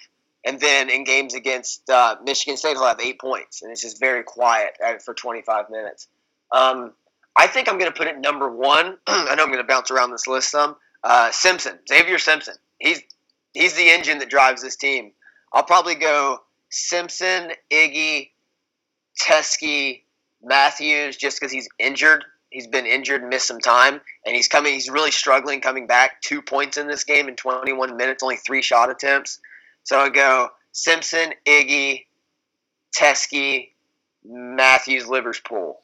and 0.46 0.62
then 0.62 0.90
in 0.90 1.04
games 1.04 1.34
against 1.34 1.90
uh, 1.90 2.16
Michigan 2.24 2.56
State 2.56 2.78
he'll 2.78 2.88
have 2.88 3.02
eight 3.02 3.20
points, 3.20 3.64
and 3.64 3.72
it's 3.72 3.82
just 3.82 4.00
very 4.00 4.24
quiet 4.24 4.78
uh, 4.86 4.94
for 5.00 5.14
twenty 5.14 5.42
five 5.42 5.70
minutes. 5.70 6.08
Um, 6.54 6.94
I 7.36 7.48
think 7.48 7.68
I'm 7.68 7.78
going 7.78 7.92
to 7.92 7.98
put 7.98 8.08
it 8.08 8.18
number 8.18 8.50
one. 8.50 8.98
I 9.08 9.36
know 9.36 9.44
I'm 9.44 9.50
going 9.50 9.58
to 9.58 9.64
bounce 9.66 9.92
around 9.92 10.12
this 10.12 10.26
list 10.26 10.52
some. 10.52 10.78
Uh, 11.04 11.32
Simpson, 11.32 11.80
Xavier 11.90 12.20
Simpson. 12.20 12.56
He's 12.80 13.02
he's 13.54 13.74
the 13.74 13.90
engine 13.90 14.20
that 14.20 14.30
drives 14.30 14.62
this 14.62 14.76
team. 14.76 15.12
I'll 15.52 15.64
probably 15.64 15.96
go 15.96 16.40
Simpson, 16.70 17.52
Iggy, 17.72 18.32
Teske, 19.22 20.02
Matthews, 20.44 21.16
just 21.18 21.40
because 21.40 21.52
he's 21.52 21.70
injured. 21.80 22.26
He's 22.50 22.68
been 22.68 22.86
injured 22.86 23.24
missed 23.24 23.48
some 23.48 23.60
time, 23.60 24.00
and 24.26 24.36
he's 24.36 24.48
coming. 24.48 24.74
He's 24.74 24.90
really 24.90 25.12
struggling 25.12 25.62
coming 25.62 25.88
back. 25.88 26.22
Two 26.22 26.42
points 26.42 26.78
in 26.78 26.88
this 26.88 27.04
game 27.04 27.28
in 27.28 27.36
21 27.36 27.98
minutes, 27.98 28.22
only 28.22 28.36
three 28.38 28.62
shot 28.62 28.92
attempts. 28.92 29.40
So 29.84 30.00
I 30.00 30.10
go 30.10 30.50
Simpson, 30.72 31.34
Iggy, 31.48 32.06
Teske, 32.96 33.70
Matthews, 34.24 35.08
Livers, 35.08 35.40
Poole. 35.40 35.82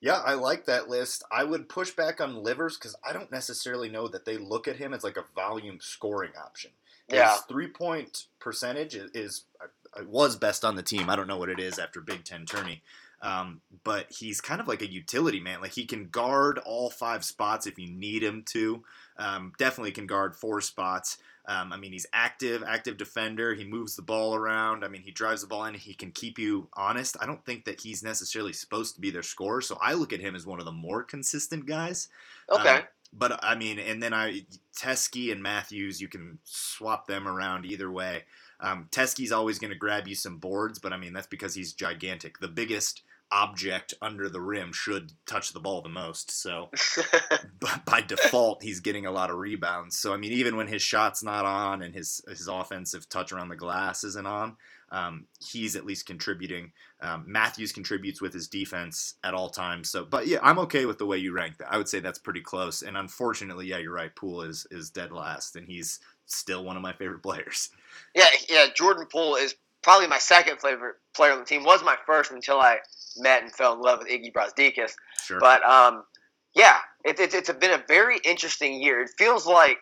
Yeah, 0.00 0.22
I 0.24 0.34
like 0.34 0.66
that 0.66 0.88
list. 0.88 1.24
I 1.32 1.42
would 1.42 1.68
push 1.68 1.90
back 1.90 2.20
on 2.20 2.44
Livers 2.44 2.76
because 2.76 2.94
I 3.08 3.12
don't 3.12 3.32
necessarily 3.32 3.88
know 3.88 4.06
that 4.08 4.24
they 4.24 4.36
look 4.36 4.68
at 4.68 4.76
him 4.76 4.94
as 4.94 5.02
like 5.02 5.16
a 5.16 5.24
volume 5.34 5.78
scoring 5.80 6.32
option. 6.40 6.70
His 7.08 7.16
Yeah. 7.18 7.36
three 7.48 7.68
point 7.68 8.26
percentage 8.38 8.94
is, 8.94 9.10
is 9.12 9.44
uh, 9.60 10.04
was 10.06 10.36
best 10.36 10.64
on 10.64 10.76
the 10.76 10.82
team. 10.82 11.08
I 11.08 11.16
don't 11.16 11.26
know 11.26 11.38
what 11.38 11.48
it 11.48 11.58
is 11.58 11.78
after 11.78 12.00
Big 12.00 12.24
Ten 12.24 12.44
tourney, 12.44 12.82
um, 13.22 13.62
but 13.82 14.06
he's 14.10 14.40
kind 14.40 14.60
of 14.60 14.68
like 14.68 14.82
a 14.82 14.90
utility 14.90 15.40
man. 15.40 15.60
Like 15.60 15.72
he 15.72 15.86
can 15.86 16.08
guard 16.08 16.58
all 16.58 16.90
five 16.90 17.24
spots 17.24 17.66
if 17.66 17.78
you 17.78 17.90
need 17.90 18.22
him 18.22 18.42
to. 18.50 18.84
Um, 19.16 19.52
definitely 19.58 19.92
can 19.92 20.06
guard 20.06 20.36
four 20.36 20.60
spots. 20.60 21.18
Um, 21.46 21.72
I 21.72 21.78
mean, 21.78 21.92
he's 21.92 22.06
active, 22.12 22.62
active 22.62 22.98
defender. 22.98 23.54
He 23.54 23.64
moves 23.64 23.96
the 23.96 24.02
ball 24.02 24.34
around. 24.34 24.84
I 24.84 24.88
mean, 24.88 25.00
he 25.00 25.10
drives 25.10 25.40
the 25.40 25.46
ball 25.46 25.64
in. 25.64 25.72
He 25.72 25.94
can 25.94 26.10
keep 26.10 26.38
you 26.38 26.68
honest. 26.74 27.16
I 27.22 27.26
don't 27.26 27.42
think 27.46 27.64
that 27.64 27.80
he's 27.80 28.02
necessarily 28.02 28.52
supposed 28.52 28.94
to 28.96 29.00
be 29.00 29.10
their 29.10 29.22
scorer, 29.22 29.62
so 29.62 29.78
I 29.80 29.94
look 29.94 30.12
at 30.12 30.20
him 30.20 30.36
as 30.36 30.44
one 30.46 30.58
of 30.58 30.66
the 30.66 30.72
more 30.72 31.02
consistent 31.02 31.64
guys. 31.64 32.08
Okay. 32.50 32.82
But 33.12 33.42
I 33.42 33.54
mean, 33.54 33.78
and 33.78 34.02
then 34.02 34.12
I 34.12 34.42
Teske 34.76 35.32
and 35.32 35.42
Matthews, 35.42 36.00
you 36.00 36.08
can 36.08 36.38
swap 36.44 37.06
them 37.06 37.26
around 37.26 37.64
either 37.64 37.90
way. 37.90 38.24
Um, 38.60 38.88
Teske's 38.90 39.32
always 39.32 39.58
going 39.58 39.72
to 39.72 39.78
grab 39.78 40.08
you 40.08 40.14
some 40.14 40.38
boards, 40.38 40.78
but 40.78 40.92
I 40.92 40.96
mean 40.96 41.12
that's 41.12 41.26
because 41.26 41.54
he's 41.54 41.72
gigantic. 41.72 42.38
The 42.38 42.48
biggest 42.48 43.02
object 43.30 43.94
under 44.00 44.28
the 44.28 44.40
rim 44.40 44.72
should 44.72 45.12
touch 45.26 45.52
the 45.52 45.60
ball 45.60 45.82
the 45.82 45.88
most. 45.88 46.30
So 46.30 46.70
but 47.60 47.84
by 47.84 48.00
default, 48.00 48.62
he's 48.62 48.80
getting 48.80 49.06
a 49.06 49.12
lot 49.12 49.30
of 49.30 49.36
rebounds. 49.36 49.98
So 49.98 50.12
I 50.12 50.16
mean, 50.16 50.32
even 50.32 50.56
when 50.56 50.68
his 50.68 50.82
shot's 50.82 51.22
not 51.22 51.44
on 51.44 51.82
and 51.82 51.94
his 51.94 52.20
his 52.28 52.48
offensive 52.48 53.08
touch 53.08 53.32
around 53.32 53.48
the 53.48 53.56
glass 53.56 54.04
isn't 54.04 54.26
on, 54.26 54.56
um, 54.90 55.26
he's 55.40 55.76
at 55.76 55.84
least 55.84 56.06
contributing. 56.06 56.72
Um, 57.00 57.24
Matthews 57.26 57.72
contributes 57.72 58.20
with 58.20 58.32
his 58.32 58.48
defense 58.48 59.14
at 59.22 59.34
all 59.34 59.50
times. 59.50 59.90
So, 59.90 60.04
but 60.04 60.26
yeah, 60.26 60.38
I'm 60.42 60.58
okay 60.60 60.86
with 60.86 60.98
the 60.98 61.06
way 61.06 61.18
you 61.18 61.32
rank 61.32 61.58
that. 61.58 61.72
I 61.72 61.76
would 61.76 61.88
say 61.88 62.00
that's 62.00 62.18
pretty 62.18 62.40
close. 62.40 62.82
And 62.82 62.96
unfortunately, 62.96 63.66
yeah, 63.66 63.78
you're 63.78 63.92
right. 63.92 64.14
Poole 64.14 64.42
is 64.42 64.66
is 64.70 64.90
dead 64.90 65.12
last, 65.12 65.56
and 65.56 65.66
he's 65.66 66.00
still 66.26 66.64
one 66.64 66.76
of 66.76 66.82
my 66.82 66.92
favorite 66.92 67.22
players. 67.22 67.70
Yeah, 68.14 68.26
yeah. 68.48 68.66
Jordan 68.74 69.06
Poole 69.10 69.36
is 69.36 69.54
probably 69.82 70.06
my 70.06 70.18
second 70.18 70.60
favorite 70.60 70.96
player 71.14 71.32
on 71.32 71.40
the 71.40 71.44
team. 71.44 71.64
Was 71.64 71.82
my 71.84 71.96
first 72.06 72.30
until 72.30 72.60
I 72.60 72.78
met 73.20 73.42
and 73.42 73.52
fell 73.52 73.74
in 73.74 73.80
love 73.80 74.00
with 74.00 74.08
Iggy 74.08 74.32
Brazdeikis. 74.32 74.92
Sure. 75.24 75.40
But 75.40 75.62
um, 75.64 76.04
yeah, 76.54 76.78
it, 77.04 77.18
it, 77.20 77.34
it's 77.34 77.52
been 77.52 77.72
a 77.72 77.82
very 77.88 78.18
interesting 78.24 78.82
year. 78.82 79.00
It 79.02 79.10
feels 79.18 79.46
like 79.46 79.80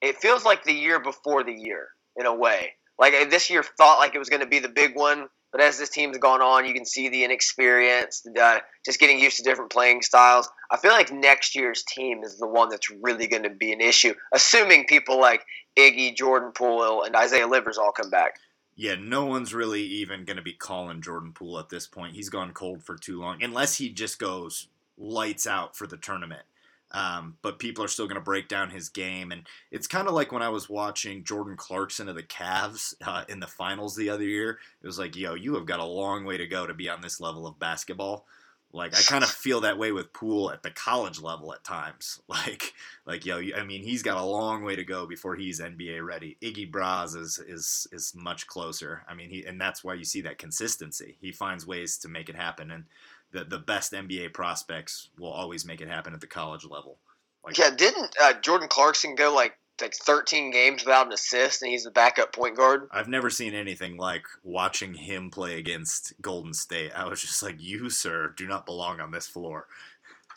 it 0.00 0.16
feels 0.16 0.44
like 0.44 0.64
the 0.64 0.72
year 0.72 1.00
before 1.00 1.44
the 1.44 1.54
year 1.54 1.88
in 2.16 2.26
a 2.26 2.34
way. 2.34 2.72
Like 2.98 3.30
this 3.30 3.50
year 3.50 3.62
thought 3.62 3.98
like 3.98 4.14
it 4.14 4.18
was 4.18 4.28
going 4.28 4.42
to 4.42 4.46
be 4.46 4.58
the 4.60 4.68
big 4.68 4.96
one, 4.96 5.28
but 5.54 5.60
as 5.60 5.78
this 5.78 5.88
team's 5.88 6.18
gone 6.18 6.42
on, 6.42 6.64
you 6.64 6.74
can 6.74 6.84
see 6.84 7.08
the 7.08 7.24
inexperience, 7.24 8.26
uh, 8.40 8.58
just 8.84 8.98
getting 8.98 9.20
used 9.20 9.36
to 9.36 9.44
different 9.44 9.70
playing 9.70 10.02
styles. 10.02 10.48
I 10.70 10.76
feel 10.76 10.90
like 10.90 11.12
next 11.12 11.54
year's 11.54 11.84
team 11.84 12.24
is 12.24 12.38
the 12.38 12.46
one 12.48 12.70
that's 12.70 12.90
really 12.90 13.28
going 13.28 13.44
to 13.44 13.50
be 13.50 13.72
an 13.72 13.80
issue, 13.80 14.14
assuming 14.32 14.86
people 14.86 15.20
like 15.20 15.44
Iggy, 15.78 16.16
Jordan 16.16 16.50
Poole, 16.52 17.04
and 17.04 17.14
Isaiah 17.14 17.46
Livers 17.46 17.78
all 17.78 17.92
come 17.92 18.10
back. 18.10 18.34
Yeah, 18.76 18.96
no 18.98 19.26
one's 19.26 19.54
really 19.54 19.82
even 19.82 20.24
going 20.24 20.36
to 20.36 20.42
be 20.42 20.52
calling 20.52 21.00
Jordan 21.00 21.32
Poole 21.32 21.58
at 21.58 21.68
this 21.68 21.86
point. 21.86 22.16
He's 22.16 22.28
gone 22.28 22.52
cold 22.52 22.82
for 22.82 22.96
too 22.96 23.20
long, 23.20 23.42
unless 23.42 23.76
he 23.76 23.88
just 23.88 24.18
goes 24.18 24.68
lights 24.98 25.46
out 25.46 25.76
for 25.76 25.86
the 25.86 25.96
tournament. 25.96 26.42
Um, 26.90 27.36
but 27.42 27.58
people 27.58 27.84
are 27.84 27.88
still 27.88 28.06
going 28.06 28.20
to 28.20 28.24
break 28.24 28.48
down 28.48 28.70
his 28.70 28.88
game, 28.88 29.32
and 29.32 29.48
it's 29.72 29.88
kind 29.88 30.06
of 30.06 30.14
like 30.14 30.30
when 30.30 30.42
I 30.42 30.48
was 30.48 30.68
watching 30.68 31.24
Jordan 31.24 31.56
Clarkson 31.56 32.08
of 32.08 32.14
the 32.14 32.22
Cavs 32.22 32.94
uh, 33.04 33.24
in 33.28 33.40
the 33.40 33.48
finals 33.48 33.96
the 33.96 34.10
other 34.10 34.24
year. 34.24 34.58
It 34.80 34.86
was 34.86 34.98
like, 34.98 35.16
yo, 35.16 35.34
you 35.34 35.54
have 35.54 35.66
got 35.66 35.80
a 35.80 35.84
long 35.84 36.24
way 36.24 36.36
to 36.36 36.46
go 36.46 36.66
to 36.66 36.74
be 36.74 36.88
on 36.88 37.00
this 37.00 37.20
level 37.20 37.46
of 37.46 37.58
basketball. 37.58 38.26
Like 38.74 38.92
I 38.98 39.02
kind 39.02 39.22
of 39.22 39.30
feel 39.30 39.60
that 39.60 39.78
way 39.78 39.92
with 39.92 40.12
Poole 40.12 40.50
at 40.50 40.64
the 40.64 40.70
college 40.70 41.20
level 41.20 41.54
at 41.54 41.64
times. 41.64 42.20
Like, 42.28 42.74
like 43.06 43.24
yo, 43.24 43.40
I 43.56 43.62
mean, 43.62 43.82
he's 43.82 44.02
got 44.02 44.16
a 44.16 44.24
long 44.24 44.64
way 44.64 44.74
to 44.74 44.82
go 44.82 45.06
before 45.06 45.36
he's 45.36 45.60
NBA 45.60 46.04
ready. 46.04 46.36
Iggy 46.42 46.68
Braz 46.68 47.16
is 47.16 47.38
is 47.38 47.86
is 47.92 48.12
much 48.16 48.48
closer. 48.48 49.02
I 49.08 49.14
mean, 49.14 49.30
he 49.30 49.44
and 49.44 49.60
that's 49.60 49.84
why 49.84 49.94
you 49.94 50.04
see 50.04 50.22
that 50.22 50.38
consistency. 50.38 51.16
He 51.20 51.30
finds 51.30 51.66
ways 51.66 51.96
to 51.98 52.08
make 52.08 52.28
it 52.28 52.34
happen, 52.34 52.72
and 52.72 52.84
the 53.30 53.44
the 53.44 53.60
best 53.60 53.92
NBA 53.92 54.32
prospects 54.32 55.10
will 55.16 55.30
always 55.30 55.64
make 55.64 55.80
it 55.80 55.88
happen 55.88 56.12
at 56.12 56.20
the 56.20 56.26
college 56.26 56.64
level. 56.64 56.98
Like, 57.44 57.56
Yeah, 57.56 57.70
didn't 57.70 58.14
uh, 58.20 58.32
Jordan 58.40 58.68
Clarkson 58.68 59.14
go 59.14 59.32
like 59.32 59.56
like 59.80 59.94
13 59.94 60.50
games 60.50 60.84
without 60.84 61.06
an 61.06 61.12
assist, 61.12 61.62
and 61.62 61.70
he's 61.70 61.84
the 61.84 61.90
backup 61.90 62.32
point 62.32 62.56
guard? 62.56 62.88
I've 62.90 63.08
never 63.08 63.30
seen 63.30 63.54
anything 63.54 63.96
like 63.96 64.24
watching 64.42 64.94
him 64.94 65.30
play 65.30 65.58
against 65.58 66.14
Golden 66.20 66.54
State. 66.54 66.92
I 66.94 67.08
was 67.08 67.20
just 67.20 67.42
like, 67.42 67.56
you, 67.58 67.90
sir, 67.90 68.32
do 68.36 68.46
not 68.46 68.66
belong 68.66 69.00
on 69.00 69.10
this 69.10 69.26
floor. 69.26 69.66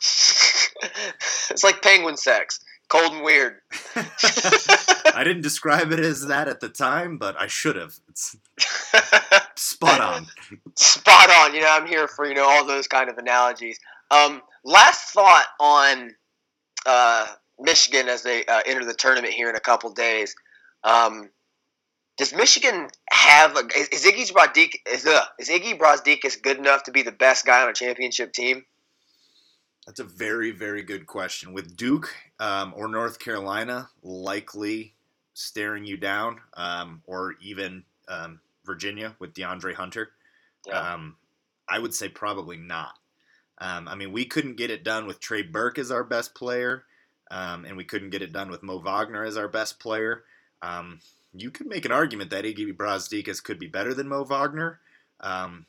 it's 1.50 1.64
like 1.64 1.82
penguin 1.82 2.16
sex, 2.16 2.60
cold 2.88 3.12
and 3.12 3.24
weird. 3.24 3.56
I 3.96 5.22
didn't 5.24 5.42
describe 5.42 5.92
it 5.92 6.00
as 6.00 6.26
that 6.26 6.48
at 6.48 6.60
the 6.60 6.68
time, 6.68 7.18
but 7.18 7.40
I 7.40 7.46
should 7.46 7.76
have. 7.76 7.94
It's 8.08 8.36
spot 9.56 10.00
on. 10.00 10.26
Spot 10.76 11.30
on. 11.30 11.54
You 11.54 11.62
know, 11.62 11.70
I'm 11.70 11.86
here 11.86 12.08
for 12.08 12.26
you 12.26 12.34
know 12.34 12.48
all 12.48 12.64
those 12.64 12.86
kind 12.86 13.10
of 13.10 13.18
analogies. 13.18 13.78
Um, 14.10 14.42
last 14.64 15.12
thought 15.12 15.46
on 15.60 16.14
uh, 16.86 17.26
Michigan 17.58 18.08
as 18.08 18.22
they 18.22 18.44
uh, 18.44 18.60
enter 18.66 18.84
the 18.84 18.94
tournament 18.94 19.32
here 19.34 19.50
in 19.50 19.56
a 19.56 19.60
couple 19.60 19.90
days. 19.90 20.34
Um, 20.84 21.30
does 22.16 22.34
Michigan 22.34 22.88
have 23.10 23.56
a, 23.56 23.60
is, 23.76 23.88
is 23.88 24.04
Iggy 24.04 24.32
Brazdeikis 24.32 24.80
is, 24.92 25.06
uh, 25.06 25.24
is 25.38 25.48
Iggy 25.48 25.78
Brazdeikis 25.78 26.42
good 26.42 26.58
enough 26.58 26.84
to 26.84 26.90
be 26.90 27.02
the 27.02 27.12
best 27.12 27.46
guy 27.46 27.62
on 27.62 27.68
a 27.68 27.72
championship 27.72 28.32
team? 28.32 28.64
That's 29.86 30.00
a 30.00 30.04
very, 30.04 30.50
very 30.50 30.82
good 30.82 31.06
question. 31.06 31.52
With 31.52 31.76
Duke 31.76 32.14
um, 32.38 32.74
or 32.76 32.88
North 32.88 33.18
Carolina 33.18 33.88
likely 34.02 34.94
staring 35.32 35.84
you 35.86 35.96
down, 35.96 36.40
um, 36.54 37.02
or 37.06 37.36
even 37.40 37.84
um, 38.08 38.40
Virginia 38.66 39.14
with 39.18 39.32
DeAndre 39.32 39.74
Hunter, 39.74 40.10
Yeah. 40.66 40.94
um, 40.94 41.16
I 41.68 41.78
would 41.78 41.94
say 41.94 42.08
probably 42.08 42.56
not. 42.56 42.94
Um, 43.58 43.88
I 43.88 43.94
mean, 43.94 44.12
we 44.12 44.24
couldn't 44.24 44.56
get 44.56 44.70
it 44.70 44.84
done 44.84 45.06
with 45.06 45.20
Trey 45.20 45.42
Burke 45.42 45.78
as 45.78 45.90
our 45.90 46.04
best 46.04 46.34
player, 46.34 46.84
um, 47.30 47.64
and 47.64 47.76
we 47.76 47.84
couldn't 47.84 48.10
get 48.10 48.22
it 48.22 48.32
done 48.32 48.50
with 48.50 48.62
Mo 48.62 48.78
Wagner 48.78 49.24
as 49.24 49.36
our 49.36 49.48
best 49.48 49.78
player. 49.78 50.24
Um, 50.62 51.00
you 51.32 51.50
could 51.50 51.66
make 51.66 51.84
an 51.84 51.92
argument 51.92 52.30
that 52.30 52.44
Iggy 52.44 52.76
Brazdeikis 52.76 53.42
could 53.42 53.58
be 53.58 53.66
better 53.66 53.94
than 53.94 54.08
Mo 54.08 54.24
Wagner, 54.24 54.80
um, 55.20 55.66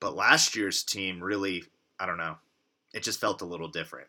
but 0.00 0.16
last 0.16 0.56
year's 0.56 0.82
team 0.82 1.22
really, 1.22 1.64
I 1.98 2.06
don't 2.06 2.18
know, 2.18 2.36
it 2.92 3.02
just 3.02 3.20
felt 3.20 3.42
a 3.42 3.46
little 3.46 3.68
different. 3.68 4.08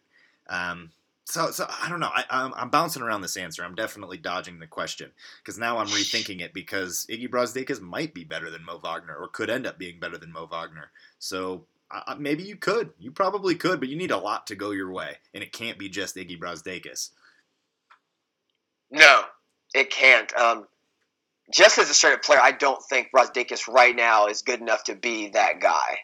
Um, 0.50 0.92
So, 1.30 1.52
so 1.52 1.68
I 1.84 1.90
don't 1.90 2.00
know. 2.00 2.10
I, 2.14 2.24
I'm, 2.30 2.54
I'm 2.56 2.70
bouncing 2.70 3.04
around 3.04 3.20
this 3.20 3.36
answer. 3.36 3.62
I'm 3.62 3.76
definitely 3.76 4.18
dodging 4.18 4.60
the 4.60 4.66
question 4.68 5.12
because 5.44 5.60
now 5.60 5.78
I'm 5.78 5.88
rethinking 5.88 6.40
it 6.40 6.54
because 6.54 7.06
Iggy 7.10 7.28
Brazdeikis 7.30 7.82
might 7.82 8.14
be 8.14 8.24
better 8.24 8.50
than 8.50 8.64
Mo 8.64 8.80
Wagner 8.82 9.14
or 9.14 9.28
could 9.28 9.50
end 9.50 9.68
up 9.68 9.78
being 9.78 10.00
better 10.00 10.18
than 10.18 10.32
Mo 10.32 10.46
Wagner. 10.46 10.90
So 11.20 11.66
uh, 11.90 12.16
maybe 12.18 12.44
you 12.44 12.56
could. 12.56 12.92
You 13.00 13.12
probably 13.12 13.56
could, 13.56 13.80
but 13.80 13.90
you 13.90 13.96
need 13.96 14.12
a 14.12 14.18
lot 14.18 14.48
to 14.48 14.56
go 14.56 14.72
your 14.72 14.92
way, 14.92 15.18
and 15.34 15.44
it 15.44 15.54
can't 15.54 15.78
be 15.78 15.90
just 15.90 16.16
Iggy 16.16 16.40
Brazdeikis. 16.40 17.10
No, 18.92 19.24
it 19.74 19.90
can't. 19.90 20.34
Um, 20.38 20.68
just 21.54 21.78
as 21.78 21.90
a 21.90 21.94
straight 21.94 22.14
up 22.14 22.24
player, 22.24 22.40
I 22.42 22.52
don't 22.52 22.82
think 22.90 23.10
Brazdeikis 23.16 23.68
right 23.68 23.96
now 23.96 24.28
is 24.28 24.42
good 24.42 24.60
enough 24.60 24.84
to 24.86 24.96
be 24.96 25.30
that 25.30 25.62
guy. 25.62 26.00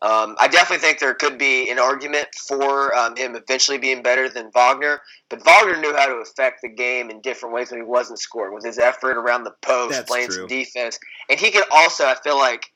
Um, 0.00 0.36
I 0.38 0.46
definitely 0.46 0.86
think 0.86 1.00
there 1.00 1.14
could 1.14 1.38
be 1.38 1.70
an 1.70 1.80
argument 1.80 2.28
for 2.46 2.94
um, 2.94 3.16
him 3.16 3.34
eventually 3.34 3.78
being 3.78 4.00
better 4.00 4.28
than 4.28 4.50
Wagner, 4.54 5.00
but 5.28 5.44
Wagner 5.44 5.80
knew 5.80 5.92
how 5.92 6.06
to 6.06 6.14
affect 6.16 6.62
the 6.62 6.68
game 6.68 7.10
in 7.10 7.20
different 7.20 7.52
ways 7.52 7.72
when 7.72 7.80
he 7.80 7.86
wasn't 7.86 8.20
scoring, 8.20 8.54
with 8.54 8.64
his 8.64 8.78
effort 8.78 9.16
around 9.16 9.42
the 9.42 9.54
post, 9.60 9.96
That's 9.96 10.08
playing 10.08 10.28
true. 10.28 10.36
some 10.36 10.46
defense, 10.46 11.00
and 11.28 11.40
he 11.40 11.50
could 11.50 11.64
also, 11.72 12.04
I 12.06 12.14
feel 12.14 12.38
like, 12.38 12.70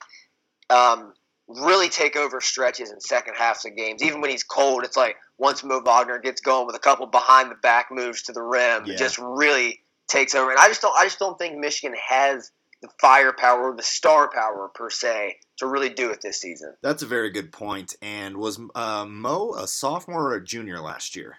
um, 0.69 1.13
really 1.61 1.89
take 1.89 2.17
over 2.17 2.41
stretches 2.41 2.91
in 2.91 3.01
second 3.01 3.35
halves 3.37 3.65
of 3.65 3.77
games. 3.77 4.03
Even 4.03 4.21
when 4.21 4.31
he's 4.31 4.43
cold, 4.45 4.85
it's 4.85 4.97
like 4.97 5.17
once 5.39 5.63
Mo 5.65 5.81
Wagner 5.81 6.19
gets 6.19 6.41
going 6.41 6.67
with 6.67 6.77
a 6.77 6.81
couple 6.81 7.07
behind 7.07 7.51
the 7.51 7.55
back 7.57 7.87
moves 7.91 8.23
to 8.23 8.33
the 8.33 8.43
rim, 8.43 8.85
Yeah. 8.87 8.95
it 8.95 8.99
just 8.99 9.19
really 9.19 9.81
takes 10.09 10.35
over. 10.35 10.51
And 10.51 10.59
I 10.59 10.69
just 10.69 10.83
don't, 10.83 10.97
I 10.99 11.05
just 11.05 11.19
don't 11.19 11.39
think 11.39 11.57
Michigan 11.59 11.97
has 12.09 12.51
the 12.83 12.89
firepower, 13.01 13.71
or 13.71 13.77
the 13.77 13.83
star 13.83 14.29
power 14.29 14.69
per 14.75 14.91
se, 14.91 15.37
to 15.59 15.67
really 15.69 15.89
do 15.89 16.11
it 16.11 16.21
this 16.21 16.41
season. 16.41 16.75
That's 16.83 17.03
a 17.03 17.07
very 17.07 17.31
good 17.31 17.53
point. 17.53 17.95
And 18.03 18.37
was 18.39 18.59
uh, 18.75 19.05
Mo 19.09 19.55
a 19.57 19.69
sophomore 19.69 20.31
or 20.33 20.35
a 20.35 20.45
junior 20.45 20.81
last 20.81 21.15
year? 21.15 21.37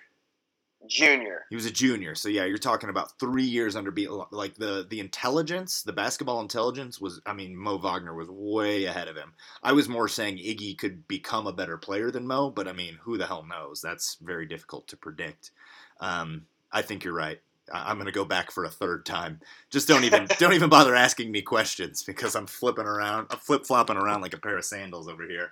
Junior. 0.88 1.46
He 1.50 1.56
was 1.56 1.66
a 1.66 1.72
junior, 1.72 2.16
so 2.16 2.30
yeah, 2.30 2.46
you're 2.46 2.58
talking 2.58 2.90
about 2.90 3.18
three 3.20 3.44
years 3.44 3.76
under 3.76 3.92
beat. 3.92 4.10
Like 4.32 4.56
the 4.56 4.86
the 4.90 5.00
intelligence, 5.00 5.82
the 5.84 5.94
basketball 5.94 6.42
intelligence 6.42 7.00
was. 7.00 7.22
I 7.26 7.34
mean, 7.34 7.56
Mo 7.56 7.78
Wagner 7.78 8.14
was 8.14 8.30
way 8.30 8.86
ahead 8.86 9.08
of 9.08 9.16
him. 9.16 9.34
I 9.64 9.72
was 9.74 9.88
more 9.90 10.08
saying 10.08 10.38
Iggy 10.38 10.78
could 10.78 11.08
become 11.08 11.48
a 11.48 11.54
better 11.54 11.78
player 11.78 12.12
than 12.12 12.28
Mo, 12.28 12.50
but 12.50 12.68
I 12.68 12.74
mean, 12.74 13.00
who 13.02 13.18
the 13.18 13.28
hell 13.28 13.46
knows? 13.50 13.82
That's 13.82 14.18
very 14.22 14.46
difficult 14.46 14.88
to 14.90 14.98
predict. 14.98 15.52
Um, 16.00 16.46
I 16.72 16.82
think 16.82 17.04
you're 17.04 17.14
right. 17.14 17.40
I- 17.74 17.90
I'm 17.90 17.96
going 17.98 18.08
to 18.08 18.12
go 18.12 18.26
back 18.26 18.52
for 18.52 18.66
a 18.66 18.70
third 18.70 19.06
time. 19.06 19.40
Just 19.70 19.88
don't 19.88 20.04
even 20.04 20.28
don't 20.40 20.54
even 20.54 20.70
bother 20.70 20.96
asking 20.96 21.32
me 21.32 21.42
questions 21.42 22.04
because 22.04 22.36
I'm 22.36 22.48
flipping 22.48 22.86
around, 22.88 23.28
I'm 23.30 23.40
flip 23.40 23.66
flopping 23.66 23.98
around 23.98 24.22
like 24.22 24.34
a 24.34 24.40
pair 24.40 24.58
of 24.58 24.66
sandals 24.66 25.08
over 25.08 25.28
here. 25.28 25.52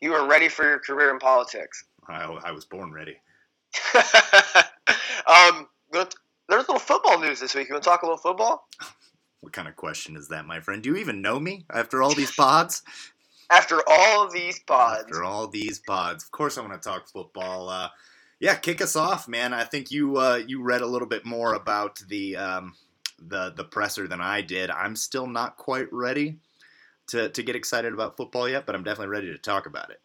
You 0.00 0.14
are 0.14 0.28
ready 0.28 0.48
for 0.48 0.64
your 0.64 0.78
career 0.78 1.10
in 1.10 1.18
politics. 1.18 1.84
I, 2.08 2.22
I 2.24 2.52
was 2.52 2.64
born 2.64 2.92
ready. 2.92 3.16
um, 5.26 5.68
there's 5.92 6.08
a 6.48 6.72
little 6.72 6.78
football 6.78 7.20
news 7.20 7.40
this 7.40 7.54
week. 7.54 7.68
You 7.68 7.74
want 7.74 7.84
to 7.84 7.90
talk 7.90 8.02
a 8.02 8.06
little 8.06 8.18
football? 8.18 8.68
What 9.40 9.52
kind 9.52 9.68
of 9.68 9.76
question 9.76 10.16
is 10.16 10.26
that, 10.28 10.44
my 10.44 10.58
friend? 10.58 10.82
Do 10.82 10.88
you 10.88 10.96
even 10.96 11.22
know 11.22 11.38
me 11.38 11.66
after 11.72 12.02
all 12.02 12.12
these 12.12 12.34
pods? 12.34 12.82
After 13.48 13.80
all 13.86 14.28
these 14.28 14.58
pods, 14.58 15.04
After 15.04 15.22
all 15.22 15.46
these 15.46 15.78
pods, 15.78 16.24
of 16.24 16.32
course 16.32 16.58
I 16.58 16.62
want 16.62 16.72
to 16.72 16.88
talk 16.88 17.06
football. 17.06 17.68
Uh, 17.68 17.90
yeah, 18.40 18.56
kick 18.56 18.82
us 18.82 18.96
off, 18.96 19.28
man. 19.28 19.54
I 19.54 19.62
think 19.62 19.92
you 19.92 20.16
uh, 20.16 20.42
you 20.44 20.62
read 20.62 20.82
a 20.82 20.86
little 20.86 21.06
bit 21.06 21.24
more 21.24 21.54
about 21.54 22.00
the 22.08 22.34
um, 22.36 22.74
the 23.20 23.52
the 23.56 23.62
presser 23.62 24.08
than 24.08 24.20
I 24.20 24.40
did. 24.40 24.68
I'm 24.68 24.96
still 24.96 25.28
not 25.28 25.56
quite 25.56 25.92
ready 25.92 26.38
to 27.08 27.28
to 27.28 27.42
get 27.44 27.54
excited 27.54 27.92
about 27.92 28.16
football 28.16 28.48
yet, 28.48 28.66
but 28.66 28.74
I'm 28.74 28.82
definitely 28.82 29.12
ready 29.12 29.30
to 29.32 29.38
talk 29.38 29.66
about 29.66 29.90
it. 29.90 30.00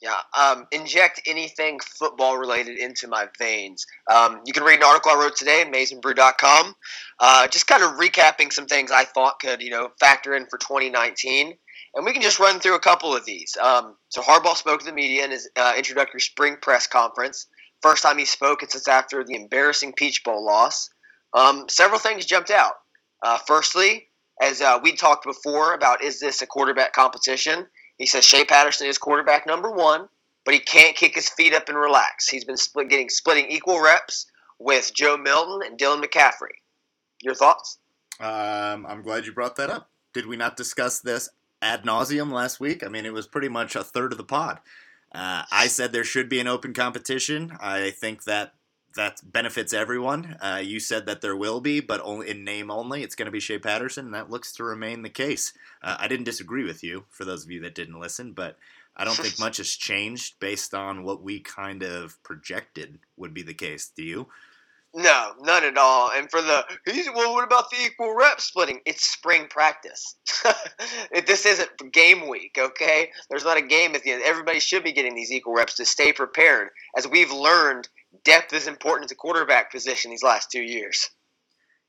Yeah, 0.00 0.20
um, 0.38 0.66
inject 0.70 1.22
anything 1.26 1.80
football 1.80 2.36
related 2.36 2.78
into 2.78 3.08
my 3.08 3.26
veins. 3.38 3.86
Um, 4.12 4.40
you 4.44 4.52
can 4.52 4.62
read 4.64 4.80
an 4.80 4.84
article 4.84 5.12
I 5.12 5.14
wrote 5.14 5.36
today, 5.36 5.64
maizenbrew.com, 5.66 6.74
uh, 7.20 7.46
just 7.48 7.66
kind 7.66 7.82
of 7.82 7.92
recapping 7.92 8.52
some 8.52 8.66
things 8.66 8.90
I 8.90 9.04
thought 9.04 9.40
could, 9.40 9.62
you 9.62 9.70
know, 9.70 9.90
factor 9.98 10.34
in 10.34 10.46
for 10.46 10.58
2019. 10.58 11.54
And 11.94 12.04
we 12.04 12.12
can 12.12 12.22
just 12.22 12.40
run 12.40 12.60
through 12.60 12.74
a 12.74 12.80
couple 12.80 13.14
of 13.14 13.24
these. 13.24 13.56
Um, 13.62 13.96
so 14.08 14.20
Harbaugh 14.20 14.56
spoke 14.56 14.80
to 14.80 14.86
the 14.86 14.92
media 14.92 15.24
in 15.24 15.30
his 15.30 15.48
uh, 15.56 15.74
introductory 15.76 16.20
spring 16.20 16.56
press 16.60 16.86
conference. 16.86 17.46
First 17.82 18.02
time 18.02 18.18
he 18.18 18.24
spoke, 18.24 18.62
it's 18.62 18.72
since 18.72 18.88
after 18.88 19.22
the 19.24 19.36
embarrassing 19.36 19.92
Peach 19.94 20.24
Bowl 20.24 20.44
loss. 20.44 20.90
Um, 21.34 21.66
several 21.68 22.00
things 22.00 22.26
jumped 22.26 22.50
out. 22.50 22.74
Uh, 23.22 23.38
firstly, 23.46 24.08
as 24.42 24.60
uh, 24.60 24.80
we 24.82 24.92
talked 24.92 25.24
before 25.24 25.72
about 25.74 26.02
is 26.02 26.18
this 26.20 26.42
a 26.42 26.46
quarterback 26.46 26.92
competition? 26.92 27.66
He 27.98 28.06
says 28.06 28.24
Shea 28.24 28.44
Patterson 28.44 28.86
is 28.86 28.98
quarterback 28.98 29.46
number 29.46 29.70
one, 29.70 30.08
but 30.44 30.54
he 30.54 30.60
can't 30.60 30.96
kick 30.96 31.14
his 31.14 31.28
feet 31.28 31.54
up 31.54 31.68
and 31.68 31.78
relax. 31.78 32.28
He's 32.28 32.44
been 32.44 32.56
split, 32.56 32.88
getting 32.88 33.08
splitting 33.08 33.50
equal 33.50 33.80
reps 33.80 34.26
with 34.58 34.92
Joe 34.94 35.16
Milton 35.16 35.60
and 35.66 35.78
Dylan 35.78 36.02
McCaffrey. 36.02 36.58
Your 37.22 37.34
thoughts? 37.34 37.78
Um, 38.20 38.86
I'm 38.86 39.02
glad 39.02 39.26
you 39.26 39.32
brought 39.32 39.56
that 39.56 39.70
up. 39.70 39.90
Did 40.12 40.26
we 40.26 40.36
not 40.36 40.56
discuss 40.56 41.00
this 41.00 41.28
ad 41.60 41.84
nauseum 41.84 42.32
last 42.32 42.60
week? 42.60 42.84
I 42.84 42.88
mean, 42.88 43.06
it 43.06 43.12
was 43.12 43.26
pretty 43.26 43.48
much 43.48 43.74
a 43.74 43.82
third 43.82 44.12
of 44.12 44.18
the 44.18 44.24
pod. 44.24 44.60
Uh, 45.12 45.44
I 45.50 45.68
said 45.68 45.92
there 45.92 46.04
should 46.04 46.28
be 46.28 46.40
an 46.40 46.48
open 46.48 46.72
competition. 46.72 47.56
I 47.60 47.90
think 47.90 48.24
that 48.24 48.54
that 48.96 49.20
benefits 49.24 49.72
everyone. 49.72 50.36
Uh, 50.40 50.60
you 50.62 50.80
said 50.80 51.06
that 51.06 51.20
there 51.20 51.36
will 51.36 51.60
be, 51.60 51.80
but 51.80 52.00
only 52.02 52.30
in 52.30 52.44
name 52.44 52.70
only. 52.70 53.02
It's 53.02 53.14
going 53.14 53.26
to 53.26 53.32
be 53.32 53.40
Shea 53.40 53.58
Patterson, 53.58 54.06
and 54.06 54.14
that 54.14 54.30
looks 54.30 54.52
to 54.54 54.64
remain 54.64 55.02
the 55.02 55.10
case. 55.10 55.52
Uh, 55.82 55.96
I 55.98 56.08
didn't 56.08 56.24
disagree 56.24 56.64
with 56.64 56.82
you, 56.82 57.04
for 57.10 57.24
those 57.24 57.44
of 57.44 57.50
you 57.50 57.60
that 57.60 57.74
didn't 57.74 58.00
listen, 58.00 58.32
but 58.32 58.56
I 58.96 59.04
don't 59.04 59.16
think 59.16 59.38
much 59.40 59.58
has 59.58 59.70
changed 59.70 60.38
based 60.40 60.74
on 60.74 61.04
what 61.04 61.22
we 61.22 61.40
kind 61.40 61.82
of 61.82 62.22
projected 62.22 62.98
would 63.16 63.34
be 63.34 63.42
the 63.42 63.54
case. 63.54 63.90
Do 63.94 64.02
you? 64.02 64.28
No, 64.96 65.32
none 65.40 65.64
at 65.64 65.76
all. 65.76 66.12
And 66.12 66.30
for 66.30 66.40
the 66.40 66.64
well, 67.16 67.34
what 67.34 67.42
about 67.42 67.68
the 67.70 67.78
equal 67.84 68.14
rep 68.14 68.40
splitting? 68.40 68.80
It's 68.86 69.04
spring 69.04 69.46
practice. 69.48 70.16
This 71.26 71.46
isn't 71.46 71.92
game 71.92 72.28
week, 72.28 72.58
okay? 72.58 73.10
There's 73.30 73.44
not 73.44 73.56
a 73.56 73.62
game 73.62 73.94
at 73.94 74.02
the 74.02 74.12
end. 74.12 74.22
Everybody 74.24 74.60
should 74.60 74.84
be 74.84 74.92
getting 74.92 75.14
these 75.14 75.32
equal 75.32 75.54
reps 75.54 75.74
to 75.76 75.84
stay 75.84 76.12
prepared. 76.12 76.68
As 76.96 77.08
we've 77.08 77.32
learned, 77.32 77.88
depth 78.24 78.52
is 78.52 78.66
important 78.66 79.04
at 79.04 79.08
the 79.08 79.14
quarterback 79.14 79.72
position 79.72 80.10
these 80.10 80.22
last 80.22 80.50
two 80.50 80.62
years. 80.62 81.10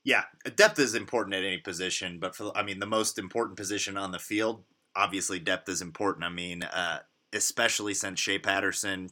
Yeah, 0.04 0.24
depth 0.54 0.78
is 0.78 0.94
important 0.94 1.34
at 1.34 1.44
any 1.44 1.58
position, 1.58 2.18
but 2.20 2.36
for 2.36 2.56
I 2.56 2.62
mean 2.62 2.78
the 2.78 2.86
most 2.86 3.18
important 3.18 3.56
position 3.56 3.96
on 3.96 4.12
the 4.12 4.18
field, 4.18 4.62
obviously 4.94 5.38
depth 5.38 5.68
is 5.68 5.82
important. 5.82 6.24
I 6.24 6.28
mean, 6.28 6.62
uh, 6.62 7.00
especially 7.32 7.92
since 7.92 8.20
Shea 8.20 8.38
Patterson, 8.38 9.10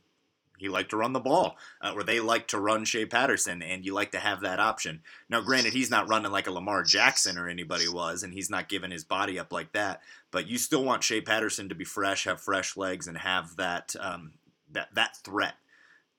he 0.56 0.68
liked 0.68 0.90
to 0.90 0.96
run 0.96 1.12
the 1.12 1.20
ball, 1.20 1.56
uh, 1.80 1.92
or 1.94 2.04
they 2.04 2.20
like 2.20 2.46
to 2.48 2.60
run 2.60 2.84
Shea 2.84 3.06
Patterson, 3.06 3.60
and 3.60 3.84
you 3.84 3.92
like 3.92 4.12
to 4.12 4.20
have 4.20 4.40
that 4.42 4.60
option. 4.60 5.02
Now, 5.28 5.40
granted, 5.40 5.72
he's 5.72 5.90
not 5.90 6.08
running 6.08 6.30
like 6.30 6.46
a 6.46 6.52
Lamar 6.52 6.84
Jackson 6.84 7.38
or 7.38 7.48
anybody 7.48 7.88
was, 7.88 8.22
and 8.22 8.32
he's 8.32 8.50
not 8.50 8.68
giving 8.68 8.92
his 8.92 9.04
body 9.04 9.36
up 9.36 9.52
like 9.52 9.72
that. 9.72 10.00
But 10.30 10.46
you 10.46 10.58
still 10.58 10.84
want 10.84 11.02
Shea 11.02 11.20
Patterson 11.20 11.68
to 11.68 11.74
be 11.74 11.84
fresh, 11.84 12.24
have 12.24 12.40
fresh 12.40 12.76
legs, 12.76 13.08
and 13.08 13.18
have 13.18 13.56
that 13.56 13.96
um, 13.98 14.34
that 14.70 14.94
that 14.94 15.16
threat 15.24 15.54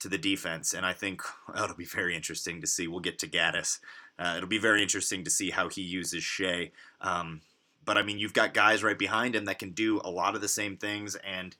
to 0.00 0.08
the 0.08 0.18
defense. 0.18 0.72
And 0.74 0.84
I 0.84 0.92
think 0.92 1.22
well, 1.48 1.64
it'll 1.64 1.76
be 1.76 1.84
very 1.84 2.14
interesting 2.14 2.60
to 2.60 2.66
see. 2.66 2.86
We'll 2.86 3.00
get 3.00 3.18
to 3.20 3.28
Gattis. 3.28 3.78
Uh, 4.18 4.34
it'll 4.36 4.48
be 4.48 4.58
very 4.58 4.82
interesting 4.82 5.24
to 5.24 5.30
see 5.30 5.50
how 5.50 5.68
he 5.68 5.82
uses 5.82 6.22
Shea. 6.22 6.72
Um, 7.00 7.42
but 7.84 7.96
I 7.96 8.02
mean, 8.02 8.18
you've 8.18 8.32
got 8.32 8.54
guys 8.54 8.82
right 8.82 8.98
behind 8.98 9.36
him 9.36 9.44
that 9.44 9.58
can 9.58 9.70
do 9.70 10.00
a 10.04 10.10
lot 10.10 10.34
of 10.34 10.40
the 10.40 10.48
same 10.48 10.76
things, 10.76 11.16
and 11.16 11.54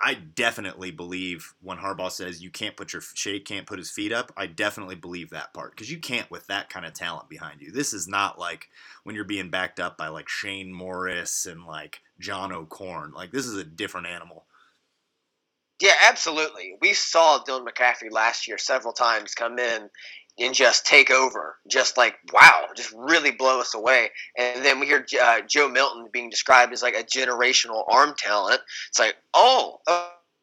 I 0.00 0.14
definitely 0.14 0.90
believe 0.90 1.54
when 1.62 1.78
Harbaugh 1.78 2.10
says 2.10 2.42
you 2.42 2.50
can't 2.50 2.76
put 2.76 2.92
your 2.92 3.00
Shea 3.00 3.40
can't 3.40 3.66
put 3.66 3.78
his 3.78 3.90
feet 3.90 4.12
up. 4.12 4.30
I 4.36 4.46
definitely 4.46 4.94
believe 4.94 5.30
that 5.30 5.54
part 5.54 5.70
because 5.70 5.90
you 5.90 5.98
can't 5.98 6.30
with 6.30 6.46
that 6.48 6.68
kind 6.68 6.84
of 6.84 6.92
talent 6.92 7.30
behind 7.30 7.62
you. 7.62 7.72
This 7.72 7.94
is 7.94 8.06
not 8.06 8.38
like 8.38 8.68
when 9.04 9.14
you're 9.14 9.24
being 9.24 9.48
backed 9.48 9.80
up 9.80 9.96
by 9.96 10.08
like 10.08 10.28
Shane 10.28 10.72
Morris 10.72 11.46
and 11.46 11.64
like 11.64 12.02
John 12.20 12.52
O'Korn. 12.52 13.12
Like 13.12 13.32
this 13.32 13.46
is 13.46 13.56
a 13.56 13.64
different 13.64 14.06
animal. 14.06 14.44
Yeah, 15.80 15.92
absolutely. 16.08 16.76
We 16.80 16.94
saw 16.94 17.42
Dylan 17.44 17.66
McCaffrey 17.66 18.10
last 18.10 18.48
year 18.48 18.58
several 18.58 18.92
times 18.92 19.34
come 19.34 19.58
in 19.58 19.90
and 20.38 20.54
just 20.54 20.86
take 20.86 21.10
over, 21.10 21.56
just 21.68 21.96
like 21.96 22.16
wow, 22.32 22.66
just 22.76 22.92
really 22.96 23.30
blow 23.30 23.60
us 23.60 23.74
away. 23.74 24.10
And 24.36 24.64
then 24.64 24.80
we 24.80 24.86
hear 24.86 25.04
uh, 25.22 25.40
Joe 25.46 25.68
Milton 25.68 26.08
being 26.12 26.30
described 26.30 26.72
as 26.72 26.82
like 26.82 26.94
a 26.94 27.04
generational 27.04 27.84
arm 27.88 28.14
talent. 28.16 28.60
It's 28.88 28.98
like, 28.98 29.16
oh, 29.34 29.80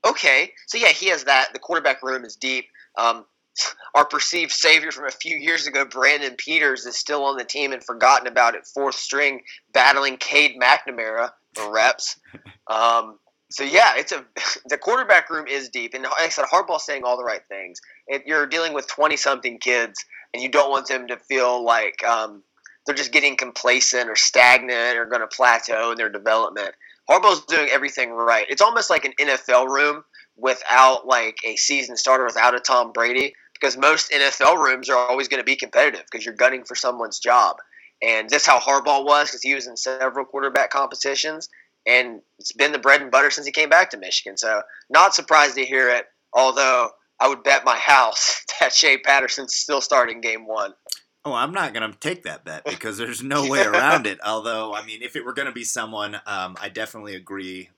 okay, 0.08 0.52
so 0.68 0.78
yeah, 0.78 0.90
he 0.90 1.08
has 1.10 1.26
that. 1.26 1.50
The 1.54 1.60
quarterback 1.60 2.04
room 2.04 2.26
is 2.26 2.36
deep. 2.36 2.66
Um, 2.98 3.26
our 3.94 4.06
perceived 4.06 4.52
savior 4.52 4.92
from 4.92 5.08
a 5.08 5.12
few 5.12 5.38
years 5.38 5.68
ago, 5.68 5.86
Brandon 5.86 6.36
Peters, 6.38 6.86
is 6.86 6.98
still 6.98 7.24
on 7.26 7.38
the 7.38 7.44
team 7.44 7.72
and 7.72 7.84
forgotten 7.84 8.28
about 8.28 8.56
at 8.56 8.68
fourth 8.68 8.96
string, 8.96 9.42
battling 9.74 10.18
Cade 10.18 10.60
McNamara 10.60 11.32
for 11.54 11.72
reps. 11.72 12.20
Um, 12.66 13.20
so 13.54 13.64
yeah, 13.64 13.94
it's 13.98 14.12
a 14.12 14.26
the 14.68 14.78
quarterback 14.80 15.30
room 15.30 15.48
is 15.48 15.70
deep, 15.70 15.94
and 15.94 16.04
like 16.04 16.14
I 16.20 16.30
said, 16.30 16.46
Harbaugh's 16.46 16.86
saying 16.86 17.04
all 17.06 17.18
the 17.18 17.24
right 17.26 17.46
things. 17.50 17.80
If 18.08 18.24
you're 18.26 18.48
dealing 18.48 18.74
with 18.74 18.88
twenty 18.88 19.18
something 19.18 19.60
kids, 19.60 20.04
and 20.34 20.44
you 20.44 20.50
don't 20.50 20.72
want 20.72 20.88
them 20.88 21.08
to 21.08 21.18
feel 21.18 21.64
like 21.64 22.04
um, 22.04 22.44
they're 22.86 22.96
just 22.96 23.14
getting 23.14 23.38
complacent 23.38 24.10
or 24.10 24.16
stagnant 24.16 24.98
or 24.98 25.06
going 25.06 25.22
to 25.22 25.28
plateau 25.28 25.92
in 25.92 25.98
their 25.98 26.10
development. 26.10 26.72
Harbaugh's 27.10 27.46
doing 27.46 27.70
everything 27.72 28.12
right. 28.12 28.46
It's 28.50 28.62
almost 28.62 28.90
like 28.90 29.06
an 29.06 29.14
NFL 29.22 29.68
room 29.70 30.04
without 30.38 31.08
like 31.08 31.38
a 31.46 31.56
season 31.58 31.98
starter, 31.98 32.26
without 32.26 32.56
a 32.56 32.60
Tom 32.60 32.92
Brady. 32.94 33.36
because 33.54 33.78
most 33.78 34.12
NFL 34.12 34.58
rooms 34.58 34.90
are 34.90 34.98
always 34.98 35.28
going 35.30 35.40
to 35.42 35.46
be 35.46 35.56
competitive 35.56 36.04
because 36.12 36.26
you're 36.26 36.36
gunning 36.36 36.64
for 36.66 36.76
someone's 36.76 37.20
job. 37.20 37.58
And 38.02 38.30
that's 38.30 38.46
how 38.46 38.60
Harbaugh 38.60 39.06
was 39.06 39.30
because 39.30 39.44
he 39.44 39.56
was 39.56 39.68
in 39.68 39.78
several 39.78 40.26
quarterback 40.26 40.72
competitions, 40.72 41.50
and 41.86 42.22
it's 42.40 42.52
been 42.52 42.72
the 42.72 42.80
bread 42.80 43.02
and 43.02 43.12
butter 43.12 43.32
since 43.32 43.46
he 43.46 43.52
came 43.52 43.70
back 43.70 43.90
to 43.92 43.98
Michigan. 43.98 44.38
So 44.38 44.62
not 44.90 45.16
surprised 45.16 45.56
to 45.56 45.66
hear 45.66 45.90
it. 45.90 46.06
Although 46.34 46.90
I 47.20 47.28
would 47.28 47.44
bet 47.44 47.66
my 47.66 47.78
house 47.78 48.44
that 48.60 48.74
Shea 48.74 48.98
Patterson's 48.98 49.56
still 49.56 49.82
starting 49.82 50.22
game 50.22 50.48
one. 50.48 50.74
Oh, 51.26 51.34
I'm 51.34 51.54
not 51.54 51.74
going 51.74 51.90
to 51.90 51.98
take 51.98 52.24
that 52.24 52.44
bet 52.44 52.66
because 52.70 52.98
there's 52.98 53.24
no 53.24 53.48
way 53.48 53.64
around 53.64 54.08
it. 54.08 54.20
Although, 54.26 54.74
I 54.74 54.84
mean, 54.86 55.02
if 55.02 55.16
it 55.16 55.26
were 55.26 55.34
going 55.34 55.48
to 55.48 55.54
be 55.54 55.64
someone, 55.64 56.16
um, 56.26 56.58
I 56.62 56.70
definitely 56.70 57.16
agree 57.16 57.70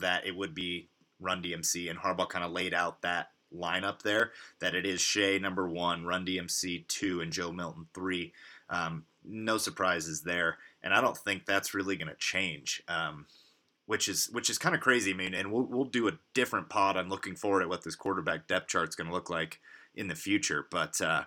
that 0.00 0.26
it 0.26 0.36
would 0.36 0.54
be 0.54 0.88
Run 1.20 1.42
DMC, 1.42 1.88
and 1.88 1.98
Harbaugh 1.98 2.28
kind 2.28 2.44
of 2.44 2.52
laid 2.52 2.74
out 2.74 3.02
that 3.02 3.28
lineup 3.54 4.02
there 4.02 4.32
that 4.60 4.74
it 4.74 4.86
is 4.86 5.00
Shea 5.00 5.38
number 5.38 5.68
one, 5.68 6.04
Run 6.04 6.24
DMC 6.24 6.86
two, 6.88 7.20
and 7.20 7.32
Joe 7.32 7.52
Milton 7.52 7.86
three. 7.94 8.32
Um, 8.68 9.04
no 9.24 9.58
surprises 9.58 10.22
there, 10.22 10.58
and 10.82 10.94
I 10.94 11.00
don't 11.00 11.16
think 11.16 11.44
that's 11.44 11.74
really 11.74 11.96
going 11.96 12.08
to 12.08 12.16
change. 12.16 12.82
Um, 12.88 13.26
which 13.86 14.08
is 14.08 14.28
which 14.32 14.48
is 14.48 14.58
kind 14.58 14.74
of 14.74 14.80
crazy. 14.80 15.12
I 15.12 15.16
mean, 15.16 15.34
and 15.34 15.52
we'll 15.52 15.64
we'll 15.64 15.84
do 15.84 16.08
a 16.08 16.18
different 16.34 16.68
pod. 16.68 16.96
I'm 16.96 17.08
looking 17.08 17.36
forward 17.36 17.62
at 17.62 17.68
what 17.68 17.84
this 17.84 17.96
quarterback 17.96 18.46
depth 18.46 18.68
chart 18.68 18.88
is 18.88 18.94
going 18.94 19.08
to 19.08 19.14
look 19.14 19.30
like 19.30 19.60
in 19.94 20.08
the 20.08 20.14
future. 20.14 20.66
But 20.70 21.00
uh, 21.00 21.24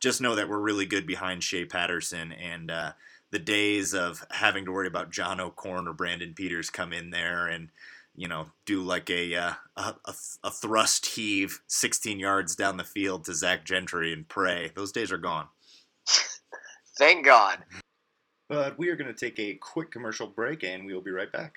just 0.00 0.20
know 0.20 0.34
that 0.34 0.48
we're 0.48 0.58
really 0.58 0.86
good 0.86 1.06
behind 1.06 1.42
Shea 1.42 1.64
Patterson, 1.64 2.32
and 2.32 2.70
uh, 2.70 2.92
the 3.30 3.38
days 3.38 3.94
of 3.94 4.24
having 4.30 4.64
to 4.64 4.72
worry 4.72 4.86
about 4.86 5.10
John 5.10 5.40
O'Korn 5.40 5.86
or 5.86 5.92
Brandon 5.92 6.34
Peters 6.34 6.70
come 6.70 6.92
in 6.92 7.10
there 7.10 7.46
and 7.46 7.68
you 8.16 8.26
know 8.26 8.48
do 8.64 8.82
like 8.82 9.10
a 9.10 9.34
uh, 9.34 9.52
a, 9.76 9.94
a 10.42 10.50
thrust 10.50 11.06
heave 11.06 11.60
16 11.66 12.18
yards 12.18 12.56
down 12.56 12.76
the 12.76 12.84
field 12.84 13.24
to 13.24 13.34
Zach 13.34 13.64
Gentry 13.64 14.12
and 14.12 14.28
pray. 14.28 14.72
Those 14.74 14.92
days 14.92 15.12
are 15.12 15.18
gone. 15.18 15.48
Thank 16.98 17.24
God. 17.24 17.58
But 18.48 18.78
we 18.78 18.88
are 18.88 18.96
going 18.96 19.12
to 19.12 19.18
take 19.18 19.38
a 19.38 19.54
quick 19.54 19.90
commercial 19.90 20.26
break, 20.26 20.64
and 20.64 20.86
we 20.86 20.94
will 20.94 21.02
be 21.02 21.10
right 21.10 21.30
back. 21.30 21.56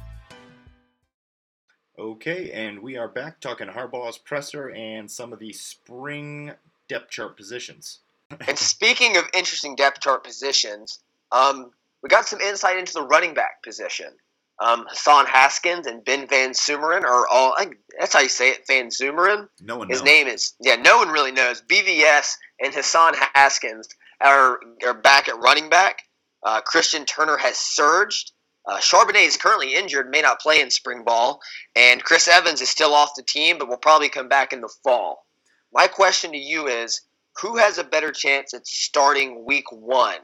Okay, 2.01 2.49
and 2.51 2.79
we 2.79 2.97
are 2.97 3.07
back 3.07 3.39
talking 3.39 3.67
Harbaugh's 3.67 4.17
presser 4.17 4.71
and 4.71 5.09
some 5.09 5.31
of 5.31 5.37
the 5.37 5.53
spring 5.53 6.51
depth 6.89 7.11
chart 7.11 7.37
positions. 7.37 7.99
And 8.47 8.57
speaking 8.57 9.17
of 9.17 9.25
interesting 9.35 9.75
depth 9.75 10.01
chart 10.01 10.23
positions, 10.23 10.97
um, 11.31 11.69
we 12.01 12.09
got 12.09 12.25
some 12.25 12.39
insight 12.41 12.79
into 12.79 12.93
the 12.93 13.03
running 13.03 13.35
back 13.35 13.61
position. 13.61 14.07
Um, 14.59 14.87
Hassan 14.89 15.27
Haskins 15.27 15.85
and 15.85 16.03
Ben 16.03 16.27
Van 16.27 16.53
Sumeren 16.53 17.03
are 17.03 17.27
all. 17.27 17.53
I, 17.55 17.67
that's 17.99 18.13
how 18.13 18.21
you 18.21 18.29
say 18.29 18.49
it, 18.49 18.65
Van 18.65 18.87
Sumeren. 18.87 19.47
No 19.61 19.77
one 19.77 19.89
His 19.89 19.99
knows. 19.99 20.05
name 20.05 20.27
is 20.27 20.53
yeah. 20.59 20.77
No 20.77 20.97
one 20.97 21.09
really 21.09 21.31
knows. 21.31 21.61
BVS 21.61 22.33
and 22.59 22.73
Hassan 22.73 23.13
Haskins 23.35 23.89
are 24.19 24.59
are 24.83 24.95
back 24.95 25.27
at 25.27 25.37
running 25.37 25.69
back. 25.69 26.01
Uh, 26.41 26.61
Christian 26.61 27.05
Turner 27.05 27.37
has 27.37 27.57
surged. 27.57 28.31
Uh, 28.65 28.77
Charbonnet 28.77 29.25
is 29.25 29.37
currently 29.37 29.73
injured, 29.73 30.09
may 30.09 30.21
not 30.21 30.39
play 30.39 30.61
in 30.61 30.69
spring 30.69 31.03
ball, 31.03 31.41
and 31.75 32.03
Chris 32.03 32.27
Evans 32.27 32.61
is 32.61 32.69
still 32.69 32.93
off 32.93 33.15
the 33.15 33.23
team, 33.23 33.57
but 33.57 33.67
will 33.67 33.77
probably 33.77 34.09
come 34.09 34.27
back 34.27 34.53
in 34.53 34.61
the 34.61 34.73
fall. 34.83 35.25
My 35.73 35.87
question 35.87 36.31
to 36.31 36.37
you 36.37 36.67
is: 36.67 37.01
Who 37.41 37.57
has 37.57 37.77
a 37.77 37.83
better 37.83 38.11
chance 38.11 38.53
at 38.53 38.67
starting 38.67 39.45
Week 39.45 39.71
One, 39.71 40.21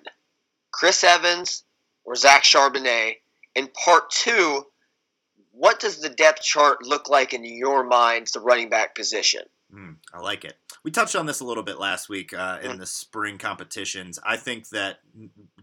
Chris 0.71 1.04
Evans 1.04 1.63
or 2.06 2.15
Zach 2.15 2.43
Charbonnet? 2.43 3.15
And 3.56 3.73
part 3.73 4.12
two, 4.12 4.67
what 5.52 5.80
does 5.80 6.00
the 6.00 6.10
depth 6.10 6.43
chart 6.43 6.86
look 6.86 7.10
like 7.10 7.34
in 7.34 7.43
your 7.43 7.84
minds, 7.84 8.32
the 8.32 8.39
running 8.39 8.69
back 8.69 8.93
position? 8.93 9.41
Mm, 9.73 9.95
I 10.13 10.19
like 10.19 10.45
it. 10.45 10.56
We 10.84 10.91
touched 10.91 11.15
on 11.15 11.26
this 11.26 11.39
a 11.39 11.43
little 11.43 11.63
bit 11.63 11.80
last 11.80 12.08
week 12.08 12.34
uh, 12.34 12.60
in 12.62 12.78
the 12.78 12.86
spring 12.86 13.38
competitions. 13.38 14.19
I 14.23 14.38
think 14.38 14.69
that 14.69 15.00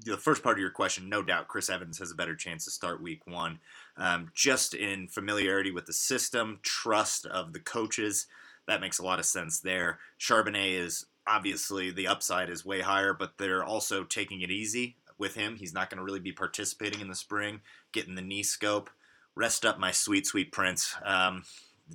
the 0.04 0.16
first 0.16 0.42
part 0.42 0.56
of 0.56 0.60
your 0.60 0.70
question, 0.70 1.08
no 1.08 1.22
doubt, 1.22 1.48
Chris 1.48 1.70
Evans 1.70 1.98
has 1.98 2.10
a 2.10 2.16
better 2.16 2.36
chance 2.36 2.64
to 2.64 2.70
start 2.70 3.02
week 3.02 3.26
one. 3.26 3.58
Um, 3.96 4.30
just 4.34 4.74
in 4.74 5.08
familiarity 5.08 5.70
with 5.70 5.86
the 5.86 5.92
system, 5.92 6.60
trust 6.62 7.26
of 7.26 7.52
the 7.52 7.60
coaches, 7.60 8.26
that 8.66 8.80
makes 8.80 8.98
a 8.98 9.04
lot 9.04 9.18
of 9.18 9.24
sense 9.24 9.60
there. 9.60 9.98
Charbonnet 10.18 10.78
is 10.78 11.06
obviously 11.26 11.90
the 11.90 12.06
upside 12.06 12.50
is 12.50 12.64
way 12.64 12.80
higher, 12.80 13.14
but 13.14 13.38
they're 13.38 13.64
also 13.64 14.04
taking 14.04 14.42
it 14.42 14.50
easy 14.50 14.96
with 15.18 15.34
him. 15.34 15.56
He's 15.56 15.74
not 15.74 15.90
going 15.90 15.98
to 15.98 16.04
really 16.04 16.20
be 16.20 16.32
participating 16.32 17.00
in 17.00 17.08
the 17.08 17.14
spring, 17.14 17.60
getting 17.92 18.14
the 18.14 18.22
knee 18.22 18.42
scope. 18.42 18.90
Rest 19.34 19.64
up, 19.64 19.78
my 19.78 19.90
sweet, 19.90 20.26
sweet 20.26 20.52
prince. 20.52 20.94
Um, 21.04 21.44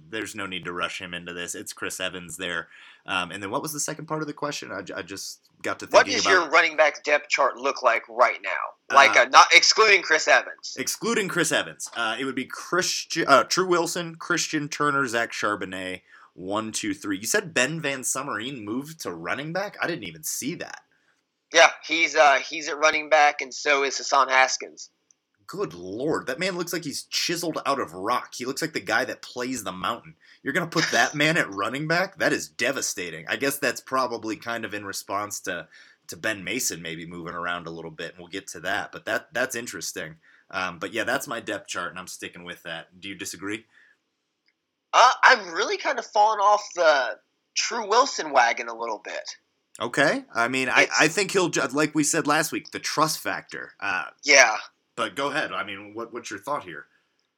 there's 0.10 0.36
no 0.36 0.46
need 0.46 0.66
to 0.66 0.74
rush 0.74 1.02
him 1.02 1.14
into 1.14 1.34
this. 1.34 1.56
It's 1.56 1.74
Chris 1.74 2.00
Evans 2.00 2.38
there. 2.38 2.68
Um, 3.06 3.32
and 3.32 3.42
then 3.42 3.50
what 3.50 3.62
was 3.62 3.74
the 3.74 3.80
second 3.80 4.06
part 4.08 4.22
of 4.22 4.28
the 4.28 4.34
question? 4.34 4.72
I 4.72 5.02
just 5.02 5.40
got 5.62 5.80
to 5.80 5.86
What 5.88 6.06
thinking 6.06 6.14
does 6.18 6.26
about 6.26 6.32
your 6.32 6.50
running 6.50 6.78
back 6.78 7.04
depth 7.04 7.30
chart 7.30 7.58
look 7.58 7.82
like 7.82 8.04
right 8.08 8.40
now? 8.44 8.96
Like, 8.96 9.16
Uh, 9.18 9.22
uh, 9.22 9.26
not 9.26 9.48
excluding 9.54 10.02
Chris 10.02 10.28
Evans. 10.28 10.76
excluding 10.78 11.28
Chris 11.28 11.52
Evans. 11.52 11.90
Uh, 11.96 12.16
it 12.20 12.26
would 12.26 12.36
be 12.36 12.46
Christian, 12.46 13.26
uh, 13.28 13.44
Tru 13.44 13.66
Wilson, 13.68 14.16
Christian 14.16 14.70
Turner, 14.70 15.08
Zach 15.08 15.32
Charbonnet. 15.32 16.02
One, 16.34 16.72
two, 16.72 16.94
three. 16.94 17.18
You 17.18 17.26
said 17.26 17.54
Ben 17.54 17.82
Van 17.82 18.02
Sumeren 18.02 18.64
moved 18.64 19.02
to 19.02 19.12
running 19.12 19.52
back. 19.52 19.76
I 19.82 19.88
didn't 19.88 20.06
even 20.06 20.24
see 20.24 20.56
that. 20.56 20.82
Yeah, 21.52 21.72
he's 21.86 22.16
uh, 22.16 22.36
he's 22.36 22.70
at 22.70 22.78
running 22.78 23.10
back, 23.10 23.42
and 23.42 23.54
so 23.54 23.84
is 23.84 23.98
Hassan 23.98 24.30
Haskins. 24.30 24.90
Good 25.50 25.74
lord, 25.74 26.28
that 26.28 26.38
man 26.38 26.56
looks 26.56 26.72
like 26.72 26.84
he's 26.84 27.04
chiseled 27.04 27.58
out 27.66 27.80
of 27.80 27.96
rock. 27.96 28.36
He 28.36 28.46
looks 28.46 28.62
like 28.62 28.74
the 28.74 28.80
guy 28.80 29.04
that 29.06 29.24
plays 29.24 29.64
the 29.64 29.72
mountain. 29.72 30.14
You're 30.44 30.54
gonna 30.54 30.68
put 30.68 30.86
that 30.92 31.16
man 31.16 31.38
at 31.38 31.52
running 31.52 31.88
back? 31.88 32.20
That 32.20 32.32
is 32.32 32.48
devastating. 32.48 33.26
I 33.28 33.36
guess 33.36 33.58
that's 33.58 33.82
probably 33.82 34.36
kind 34.36 34.64
of 34.64 34.76
in 34.76 34.86
response 34.86 35.40
to 35.42 35.68
to 36.10 36.18
Ben 36.18 36.44
Mason 36.44 36.84
maybe 36.84 37.08
moving 37.08 37.34
around 37.34 37.66
a 37.66 37.72
little 37.72 37.90
bit, 37.90 38.12
and 38.12 38.20
we'll 38.20 38.28
get 38.28 38.46
to 38.50 38.60
that. 38.60 38.92
But 38.92 39.06
that 39.06 39.34
that's 39.34 39.56
interesting. 39.56 40.18
Um, 40.52 40.78
but 40.78 40.94
yeah, 40.94 41.04
that's 41.04 41.28
my 41.28 41.40
depth 41.40 41.68
chart, 41.68 41.90
and 41.90 42.00
I'm 42.00 42.08
sticking 42.08 42.44
with 42.44 42.62
that. 42.62 43.00
Do 43.00 43.10
you 43.10 43.16
disagree? 43.16 43.66
Uh, 44.94 45.12
I'm 45.24 45.52
really 45.52 45.78
kind 45.78 45.98
of 45.98 46.06
falling 46.06 46.40
off 46.40 46.64
the 46.76 47.18
Tru 47.56 47.88
Wilson 47.88 48.32
wagon 48.32 48.68
a 48.68 48.78
little 48.78 49.02
bit. 49.04 49.36
Okay. 49.80 50.26
I 50.34 50.48
mean, 50.48 50.70
I, 50.70 50.88
I 51.00 51.08
think 51.08 51.32
he'll 51.32 51.52
like 51.72 51.96
we 51.96 52.04
said 52.04 52.28
last 52.28 52.52
week, 52.52 52.72
the 52.72 52.80
trust 52.80 53.20
factor. 53.20 53.74
Uh, 53.80 54.06
Yeah, 54.24 54.58
but 55.00 55.16
go 55.16 55.28
ahead. 55.28 55.52
I 55.52 55.64
mean, 55.64 55.94
what 55.94 56.14
what's 56.14 56.30
your 56.30 56.40
thought 56.40 56.64
here? 56.64 56.86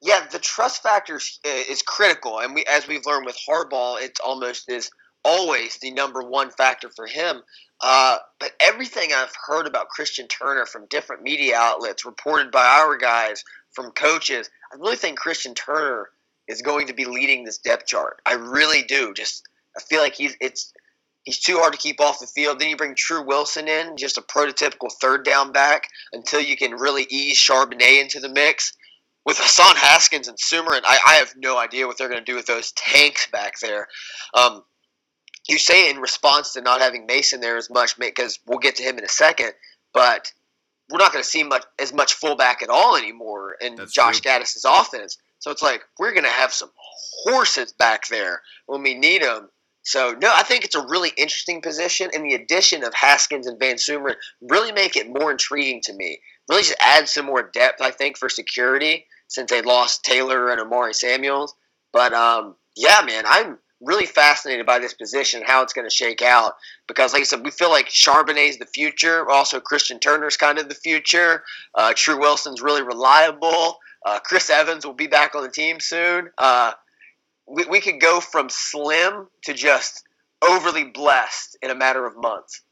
yeah, 0.02 0.26
the 0.32 0.40
trust 0.40 0.82
factor 0.82 1.18
is, 1.18 1.40
is 1.46 1.84
critical, 1.84 2.40
and 2.40 2.56
we, 2.56 2.66
as 2.66 2.88
we've 2.88 3.06
learned 3.06 3.26
with 3.26 3.38
Harbaugh, 3.48 4.02
it's 4.02 4.20
almost 4.20 4.66
this 4.68 4.90
always 5.24 5.78
the 5.78 5.92
number 5.92 6.24
one 6.24 6.50
factor 6.50 6.90
for 6.90 7.06
him. 7.06 7.42
Uh, 7.80 8.18
but 8.40 8.52
everything 8.60 9.12
I've 9.14 9.34
heard 9.46 9.68
about 9.68 9.90
Christian 9.90 10.28
Turner 10.28 10.66
from 10.66 10.88
different 10.88 11.22
media 11.22 11.56
outlets, 11.56 12.06
reported 12.06 12.52
by 12.52 12.66
our 12.66 12.98
guys, 12.98 13.44
from 13.72 13.92
coaches, 13.92 14.50
I 14.74 14.78
really 14.78 14.96
think 14.96 15.20
Christian 15.20 15.54
Turner 15.54 16.10
is 16.48 16.64
going 16.64 16.88
to 16.88 16.94
be 16.94 17.06
leading 17.06 17.44
this 17.44 17.60
depth 17.60 17.86
chart. 17.86 18.22
I 18.26 18.34
really 18.34 18.82
do. 18.82 19.14
Just 19.14 19.48
I 19.78 19.82
feel 19.82 20.02
like 20.02 20.16
he's 20.16 20.36
it's 20.42 20.74
he's 21.24 21.40
too 21.40 21.58
hard 21.58 21.74
to 21.74 21.80
keep 21.80 22.00
off 22.00 22.20
the 22.20 22.28
field. 22.28 22.60
Then 22.60 22.70
you 22.70 22.78
bring 22.78 22.96
Tru 22.96 23.26
Wilson 23.26 23.68
in, 23.68 23.98
just 23.98 24.18
a 24.18 24.22
prototypical 24.22 24.92
third 25.02 25.24
down 25.26 25.52
back, 25.52 25.88
until 26.14 26.42
you 26.42 26.58
can 26.58 26.74
really 26.74 27.06
ease 27.10 27.38
Charbonnet 27.38 28.02
into 28.02 28.20
the 28.20 28.30
mix. 28.30 28.74
With 29.24 29.38
Hassan 29.38 29.76
Haskins 29.76 30.28
and 30.28 30.40
Sumer, 30.40 30.74
and 30.74 30.84
I, 30.84 30.98
I 31.08 31.14
have 31.16 31.36
no 31.38 31.60
idea 31.60 31.86
what 31.86 32.00
they're 32.00 32.10
going 32.10 32.26
to 32.26 32.32
do 32.32 32.36
with 32.36 32.48
those 32.48 32.72
tanks 32.72 33.28
back 33.28 33.60
there. 33.60 33.88
Um, 34.34 34.64
you 35.48 35.60
say 35.60 35.92
in 35.92 35.98
response 35.98 36.54
to 36.54 36.62
not 36.62 36.82
having 36.82 37.06
Mason 37.06 37.40
there 37.40 37.58
as 37.58 37.70
much 37.70 38.00
because 38.00 38.40
we'll 38.48 38.58
get 38.58 38.78
to 38.78 38.84
him 38.84 38.98
in 38.98 39.04
a 39.04 39.10
second, 39.10 39.52
but 39.94 40.32
we're 40.90 40.98
not 40.98 41.14
going 41.14 41.24
to 41.24 41.30
see 41.30 41.44
much 41.44 41.64
as 41.80 41.94
much 41.94 42.14
fullback 42.14 42.64
at 42.64 42.70
all 42.70 42.96
anymore 42.96 43.56
in 43.62 43.76
That's 43.76 43.94
Josh 43.94 44.22
true. 44.22 44.32
Gattis's 44.32 44.66
offense. 44.68 45.18
So 45.38 45.52
it's 45.52 45.62
like 45.62 45.84
we're 46.00 46.14
going 46.14 46.24
to 46.24 46.30
have 46.30 46.52
some 46.52 46.72
horses 47.24 47.74
back 47.74 48.08
there 48.08 48.42
when 48.66 48.82
we 48.82 48.96
need 48.96 49.22
them. 49.22 49.50
So 49.84 50.16
no, 50.22 50.32
I 50.34 50.44
think 50.44 50.64
it's 50.64 50.76
a 50.76 50.86
really 50.86 51.12
interesting 51.18 51.62
position, 51.62 52.10
and 52.14 52.24
the 52.24 52.36
addition 52.36 52.84
of 52.84 52.94
Haskins 52.94 53.48
and 53.48 53.60
Van 53.60 53.76
Sumeren 53.76 54.16
really 54.42 54.72
make 54.72 54.96
it 54.96 55.08
more 55.10 55.32
intriguing 55.32 55.82
to 55.82 55.94
me. 55.94 56.20
Really, 56.50 56.64
just 56.64 56.76
add 56.82 57.10
some 57.10 57.26
more 57.26 57.50
depth, 57.54 57.82
I 57.82 57.92
think, 57.92 58.18
for 58.18 58.30
security 58.30 59.06
since 59.28 59.50
they 59.50 59.62
lost 59.62 60.04
Taylor 60.04 60.50
and 60.50 60.60
O'Maury 60.60 60.94
Samuels. 60.94 61.56
But 61.94 62.14
um, 62.14 62.56
yeah, 62.76 63.02
man, 63.06 63.24
I'm 63.28 63.58
really 63.82 64.06
fascinated 64.06 64.66
by 64.66 64.80
this 64.80 64.94
position, 64.94 65.44
how 65.46 65.64
it's 65.64 65.74
going 65.74 65.90
to 65.90 65.96
shake 65.96 66.22
out. 66.22 66.54
Because, 66.88 67.14
like 67.14 67.22
I 67.22 67.26
said, 67.26 67.44
we 67.44 67.52
feel 67.52 67.70
like 67.70 67.90
Charbonnet's 67.90 68.58
the 68.58 68.66
future. 68.66 69.30
Also, 69.30 69.60
Christian 69.60 70.00
Turner's 70.00 70.38
kind 70.38 70.60
of 70.60 70.70
the 70.70 70.76
future. 70.76 71.44
Uh, 71.74 71.94
Tru 71.96 72.20
Wilson's 72.20 72.62
really 72.62 72.84
reliable. 72.84 73.80
Uh, 74.06 74.20
Chris 74.20 74.50
Evans 74.50 74.86
will 74.86 74.94
be 74.94 75.08
back 75.08 75.36
on 75.36 75.44
the 75.44 75.50
team 75.50 75.80
soon. 75.80 76.30
Uh, 76.38 76.74
we, 77.52 77.66
we 77.66 77.82
could 77.82 78.00
go 78.00 78.20
from 78.20 78.50
slim 78.50 79.28
to 79.44 79.54
just 79.54 80.04
overly 80.42 80.86
blessed 80.86 81.58
in 81.62 81.70
a 81.70 81.76
matter 81.76 82.06
of 82.06 82.16
months. 82.18 82.62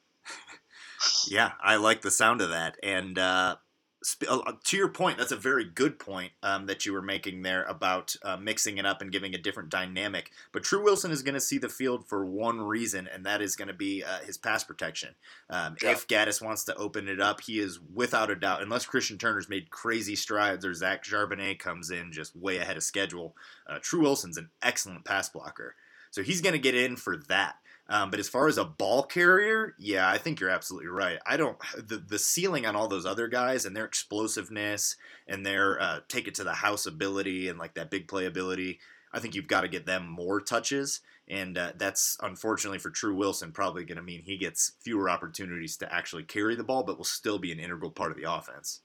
Yeah, 1.30 1.52
I 1.64 1.78
like 1.78 2.02
the 2.02 2.12
sound 2.12 2.42
of 2.42 2.50
that. 2.50 2.76
And 2.84 3.18
uh, 3.18 3.56
to 4.02 4.78
your 4.78 4.88
point, 4.88 5.18
that's 5.18 5.32
a 5.32 5.38
very 5.38 5.66
good 5.66 6.00
point 6.00 6.32
um, 6.42 6.68
that 6.68 6.86
you 6.86 6.94
were 6.94 7.02
making 7.02 7.42
there 7.42 7.64
about 7.64 8.16
uh, 8.24 8.38
mixing 8.38 8.78
it 8.78 8.86
up 8.86 9.02
and 9.02 9.12
giving 9.12 9.34
a 9.36 9.38
different 9.38 9.70
dynamic. 9.70 10.32
But 10.52 10.64
Tru 10.64 10.84
Wilson 10.84 11.12
is 11.12 11.22
going 11.22 11.34
to 11.34 11.42
see 11.42 11.58
the 11.58 11.70
field 11.70 12.08
for 12.08 12.26
one 12.26 12.62
reason, 12.62 13.10
and 13.14 13.26
that 13.26 13.42
is 13.42 13.56
going 13.56 13.68
to 13.68 13.74
be 13.74 14.04
uh, 14.04 14.20
his 14.20 14.38
pass 14.38 14.64
protection. 14.64 15.16
Um, 15.50 15.76
Yeah. 15.82 15.92
If 15.92 16.08
Gattis 16.08 16.42
wants 16.42 16.64
to 16.66 16.76
open 16.76 17.08
it 17.08 17.20
up, 17.20 17.42
he 17.42 17.60
is 17.60 17.80
without 17.94 18.32
a 18.32 18.36
doubt, 18.36 18.62
unless 18.62 18.86
Christian 18.86 19.18
Turner's 19.18 19.50
made 19.50 19.70
crazy 19.70 20.16
strides 20.16 20.66
or 20.66 20.74
Zach 20.74 21.04
Charbonnet 21.04 21.60
comes 21.60 21.92
in 21.92 22.12
just 22.12 22.36
way 22.36 22.58
ahead 22.58 22.78
of 22.78 22.84
schedule, 22.84 23.36
uh, 23.68 23.80
Tru 23.82 24.02
Wilson's 24.02 24.38
an 24.38 24.50
excellent 24.62 25.04
pass 25.04 25.28
blocker. 25.30 25.76
So 26.12 26.24
he's 26.24 26.42
going 26.42 26.54
to 26.54 26.60
get 26.60 26.76
in 26.76 26.96
for 26.96 27.18
that. 27.28 27.56
Um, 27.92 28.12
but 28.12 28.20
as 28.20 28.30
far 28.30 28.48
as 28.48 28.60
a 28.60 28.66
ball 28.66 29.02
carrier, 29.02 29.74
yeah, 29.80 30.08
I 30.08 30.20
think 30.20 30.40
you're 30.40 30.52
absolutely 30.52 30.90
right. 30.90 31.18
I 31.26 31.38
don't 31.38 31.58
the 31.76 31.98
the 31.98 32.20
ceiling 32.20 32.68
on 32.68 32.76
all 32.76 32.88
those 32.88 33.06
other 33.06 33.28
guys 33.28 33.66
and 33.66 33.76
their 33.76 33.86
explosiveness 33.86 34.96
and 35.28 35.44
their 35.44 35.82
uh, 35.82 36.00
take 36.08 36.28
it 36.28 36.36
to 36.36 36.44
the 36.44 36.54
house 36.54 36.86
ability 36.86 37.48
and 37.48 37.58
like 37.58 37.74
that 37.74 37.90
big 37.90 38.08
play 38.08 38.26
ability. 38.26 38.80
I 39.12 39.20
think 39.20 39.34
you've 39.34 39.48
got 39.48 39.62
to 39.62 39.68
get 39.68 39.88
them 39.88 40.08
more 40.08 40.40
touches, 40.40 41.02
and 41.28 41.58
uh, 41.58 41.72
that's 41.78 42.16
unfortunately 42.22 42.78
for 42.78 42.92
Tru 42.92 43.16
Wilson 43.16 43.52
probably 43.52 43.86
going 43.86 43.98
to 43.98 44.04
mean 44.04 44.22
he 44.22 44.38
gets 44.38 44.74
fewer 44.82 45.10
opportunities 45.10 45.76
to 45.78 45.92
actually 45.92 46.24
carry 46.24 46.56
the 46.56 46.64
ball, 46.64 46.84
but 46.84 46.98
will 46.98 47.06
still 47.06 47.40
be 47.40 47.52
an 47.52 47.60
integral 47.60 47.90
part 47.90 48.12
of 48.12 48.18
the 48.18 48.32
offense. 48.32 48.82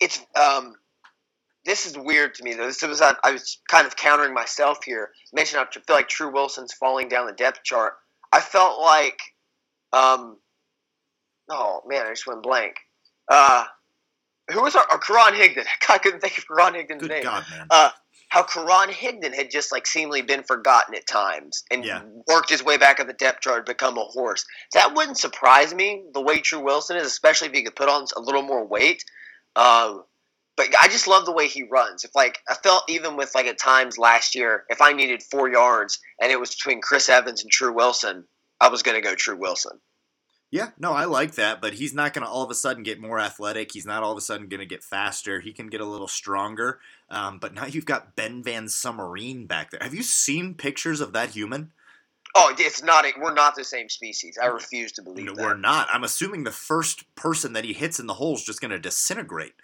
it's 0.00 0.24
um 0.40 0.74
this 1.64 1.86
is 1.86 1.96
weird 1.96 2.34
to 2.34 2.44
me 2.44 2.54
though. 2.54 2.66
This 2.66 2.82
was 2.82 3.00
I, 3.00 3.14
I 3.24 3.32
was 3.32 3.58
kind 3.68 3.86
of 3.86 3.96
countering 3.96 4.34
myself 4.34 4.78
here. 4.84 5.10
Mentioned 5.32 5.60
I 5.60 5.72
feel 5.72 5.96
like 5.96 6.08
Tru 6.08 6.30
Wilson's 6.32 6.72
falling 6.74 7.08
down 7.08 7.26
the 7.26 7.32
depth 7.32 7.62
chart. 7.64 7.94
I 8.32 8.40
felt 8.40 8.80
like 8.80 9.18
um 9.92 10.38
oh 11.50 11.80
man, 11.86 12.06
I 12.06 12.10
just 12.10 12.26
went 12.26 12.42
blank. 12.42 12.74
Uh 13.30 13.64
who 14.52 14.62
was 14.62 14.74
our, 14.76 14.84
our 14.90 14.98
Karan 14.98 15.34
Higdon? 15.34 15.64
I 15.88 15.98
couldn't 15.98 16.20
think 16.20 16.36
of 16.38 16.46
Karan 16.46 16.74
Higdon's 16.74 17.00
Good 17.00 17.10
name. 17.10 17.22
God, 17.22 17.44
man. 17.50 17.66
Uh 17.70 17.90
how 18.28 18.42
Karan 18.42 18.90
Higdon 18.92 19.32
had 19.34 19.50
just 19.50 19.70
like 19.70 19.86
seemingly 19.86 20.22
been 20.22 20.42
forgotten 20.42 20.94
at 20.94 21.06
times 21.06 21.62
and 21.70 21.84
Yeah. 21.84 22.02
worked 22.26 22.50
his 22.50 22.64
way 22.64 22.76
back 22.76 22.98
up 23.00 23.06
the 23.06 23.12
depth 23.12 23.40
chart 23.42 23.64
to 23.64 23.72
become 23.72 23.96
a 23.96 24.04
horse. 24.04 24.44
That 24.72 24.94
wouldn't 24.94 25.18
surprise 25.18 25.72
me 25.72 26.04
the 26.12 26.20
way 26.20 26.40
True 26.40 26.58
Wilson 26.60 26.96
is, 26.96 27.06
especially 27.06 27.48
if 27.48 27.54
he 27.54 27.62
could 27.62 27.76
put 27.76 27.88
on 27.88 28.06
a 28.16 28.20
little 28.20 28.42
more 28.42 28.66
weight. 28.66 29.04
Um, 29.54 30.02
but 30.56 30.68
I 30.80 30.88
just 30.88 31.08
love 31.08 31.24
the 31.26 31.32
way 31.32 31.48
he 31.48 31.62
runs. 31.64 32.04
If 32.04 32.14
like 32.14 32.38
I 32.48 32.54
felt 32.54 32.84
even 32.88 33.16
with 33.16 33.34
like 33.34 33.46
at 33.46 33.58
times 33.58 33.98
last 33.98 34.34
year, 34.34 34.64
if 34.68 34.80
I 34.80 34.92
needed 34.92 35.22
four 35.22 35.50
yards 35.50 35.98
and 36.20 36.30
it 36.30 36.38
was 36.40 36.50
between 36.54 36.80
Chris 36.80 37.08
Evans 37.08 37.42
and 37.42 37.50
Tru 37.50 37.72
Wilson, 37.72 38.24
I 38.60 38.68
was 38.68 38.82
going 38.82 38.96
to 38.96 39.06
go 39.06 39.14
Tru 39.14 39.36
Wilson. 39.36 39.80
Yeah, 40.50 40.68
no, 40.78 40.92
I 40.92 41.06
like 41.06 41.34
that, 41.34 41.60
but 41.60 41.74
he's 41.74 41.94
not 41.94 42.12
going 42.12 42.24
to 42.24 42.30
all 42.30 42.44
of 42.44 42.50
a 42.50 42.54
sudden 42.54 42.84
get 42.84 43.00
more 43.00 43.18
athletic. 43.18 43.72
He's 43.72 43.86
not 43.86 44.04
all 44.04 44.12
of 44.12 44.18
a 44.18 44.20
sudden 44.20 44.46
going 44.46 44.60
to 44.60 44.66
get 44.66 44.84
faster. 44.84 45.40
He 45.40 45.52
can 45.52 45.66
get 45.66 45.80
a 45.80 45.84
little 45.84 46.06
stronger. 46.06 46.78
Um, 47.10 47.38
but 47.40 47.54
now 47.54 47.66
you've 47.66 47.86
got 47.86 48.14
Ben 48.14 48.40
Van 48.40 48.66
Sumeren 48.66 49.48
back 49.48 49.72
there. 49.72 49.80
Have 49.82 49.94
you 49.94 50.04
seen 50.04 50.54
pictures 50.54 51.00
of 51.00 51.12
that 51.12 51.30
human? 51.30 51.72
Oh, 52.36 52.54
it's 52.56 52.84
not. 52.84 53.04
A, 53.04 53.12
we're 53.20 53.34
not 53.34 53.56
the 53.56 53.64
same 53.64 53.88
species. 53.88 54.38
I 54.40 54.46
refuse 54.46 54.92
to 54.92 55.02
believe 55.02 55.26
No, 55.26 55.34
that. 55.34 55.42
we're 55.42 55.56
not. 55.56 55.88
I'm 55.92 56.04
assuming 56.04 56.44
the 56.44 56.52
first 56.52 57.12
person 57.16 57.52
that 57.54 57.64
he 57.64 57.72
hits 57.72 57.98
in 57.98 58.06
the 58.06 58.14
hole 58.14 58.34
is 58.34 58.44
just 58.44 58.60
going 58.60 58.70
to 58.70 58.78
disintegrate. 58.78 59.54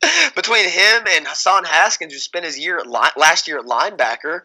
Between 0.34 0.68
him 0.68 1.06
and 1.10 1.26
Hassan 1.26 1.64
Haskins, 1.64 2.12
who 2.12 2.18
spent 2.18 2.44
his 2.44 2.58
year 2.58 2.78
at 2.78 2.86
li- 2.86 3.10
last 3.16 3.48
year 3.48 3.58
at 3.58 3.64
linebacker, 3.66 4.42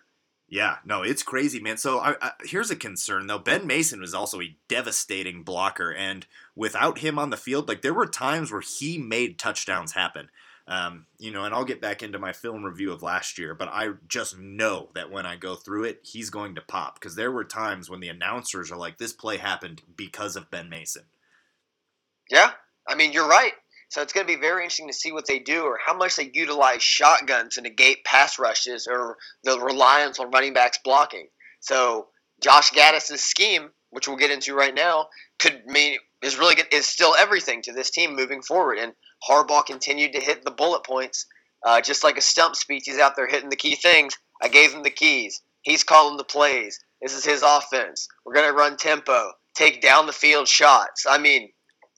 Yeah, 0.47 0.77
no, 0.85 1.01
it's 1.03 1.23
crazy, 1.23 1.59
man. 1.59 1.77
So 1.77 1.99
I, 1.99 2.15
I, 2.21 2.31
here's 2.43 2.69
a 2.69 2.75
concern 2.75 3.27
though. 3.27 3.39
Ben 3.39 3.65
Mason 3.65 4.01
was 4.01 4.13
also 4.13 4.41
a 4.41 4.55
devastating 4.67 5.43
blocker, 5.43 5.91
and 5.91 6.25
without 6.55 6.99
him 6.99 7.17
on 7.17 7.29
the 7.29 7.37
field, 7.37 7.67
like 7.67 7.81
there 7.81 7.93
were 7.93 8.05
times 8.05 8.51
where 8.51 8.61
he 8.61 8.97
made 8.97 9.39
touchdowns 9.39 9.93
happen. 9.93 10.29
Um, 10.67 11.07
you 11.17 11.31
know, 11.31 11.43
and 11.43 11.53
I'll 11.53 11.65
get 11.65 11.81
back 11.81 12.03
into 12.03 12.19
my 12.19 12.31
film 12.31 12.63
review 12.63 12.91
of 12.93 13.03
last 13.03 13.37
year, 13.37 13.53
but 13.53 13.67
I 13.69 13.89
just 14.07 14.37
know 14.37 14.89
that 14.95 15.11
when 15.11 15.25
I 15.25 15.35
go 15.35 15.55
through 15.55 15.85
it, 15.85 15.99
he's 16.03 16.29
going 16.29 16.55
to 16.55 16.61
pop 16.61 16.95
because 16.99 17.15
there 17.15 17.31
were 17.31 17.43
times 17.43 17.89
when 17.89 17.99
the 17.99 18.07
announcers 18.09 18.71
are 18.71 18.77
like, 18.77 18.97
"This 18.97 19.13
play 19.13 19.37
happened 19.37 19.81
because 19.97 20.35
of 20.35 20.51
Ben 20.51 20.69
Mason." 20.69 21.03
Yeah, 22.29 22.51
I 22.87 22.95
mean 22.95 23.13
you're 23.13 23.27
right. 23.27 23.53
So 23.89 24.01
it's 24.01 24.11
going 24.11 24.25
to 24.25 24.33
be 24.33 24.41
very 24.41 24.63
interesting 24.63 24.87
to 24.87 24.93
see 24.93 25.11
what 25.11 25.27
they 25.27 25.37
do 25.37 25.65
or 25.65 25.77
how 25.85 25.95
much 25.95 26.15
they 26.15 26.31
utilize 26.33 26.81
shotgun 26.81 27.49
to 27.51 27.61
negate 27.61 28.03
pass 28.03 28.39
rushes 28.39 28.87
or 28.89 29.17
the 29.43 29.59
reliance 29.59 30.19
on 30.19 30.31
running 30.31 30.53
backs 30.53 30.79
blocking. 30.83 31.27
So 31.59 32.07
Josh 32.41 32.71
Gattis' 32.71 33.19
scheme, 33.19 33.69
which 33.91 34.07
we'll 34.07 34.17
get 34.17 34.31
into 34.31 34.55
right 34.55 34.73
now, 34.73 35.09
could 35.37 35.65
mean 35.67 35.99
is 36.23 36.39
really 36.39 36.55
good, 36.55 36.67
is 36.71 36.87
still 36.87 37.15
everything 37.15 37.61
to 37.63 37.73
this 37.73 37.91
team 37.91 38.15
moving 38.15 38.41
forward. 38.41 38.79
And 38.79 38.93
Harbaugh 39.29 39.65
continued 39.65 40.13
to 40.13 40.21
hit 40.21 40.43
the 40.43 40.51
bullet 40.51 40.83
points, 40.83 41.27
uh, 41.63 41.79
just 41.81 42.03
like 42.03 42.17
a 42.17 42.21
stump 42.21 42.55
speech. 42.55 42.83
He's 42.85 42.97
out 42.97 43.15
there 43.15 43.27
hitting 43.27 43.49
the 43.49 43.55
key 43.55 43.75
things. 43.75 44.17
I 44.41 44.47
gave 44.47 44.73
him 44.73 44.83
the 44.83 44.89
keys. 44.89 45.41
He's 45.61 45.83
calling 45.83 46.17
the 46.17 46.23
plays. 46.23 46.79
This 47.01 47.13
is 47.13 47.25
his 47.25 47.43
offense. 47.43 48.07
We're 48.25 48.33
going 48.33 48.49
to 48.49 48.57
run 48.57 48.77
tempo, 48.77 49.31
take 49.53 49.81
down 49.81 50.07
the 50.07 50.13
field 50.13 50.47
shots. 50.47 51.05
I 51.07 51.17
mean, 51.17 51.49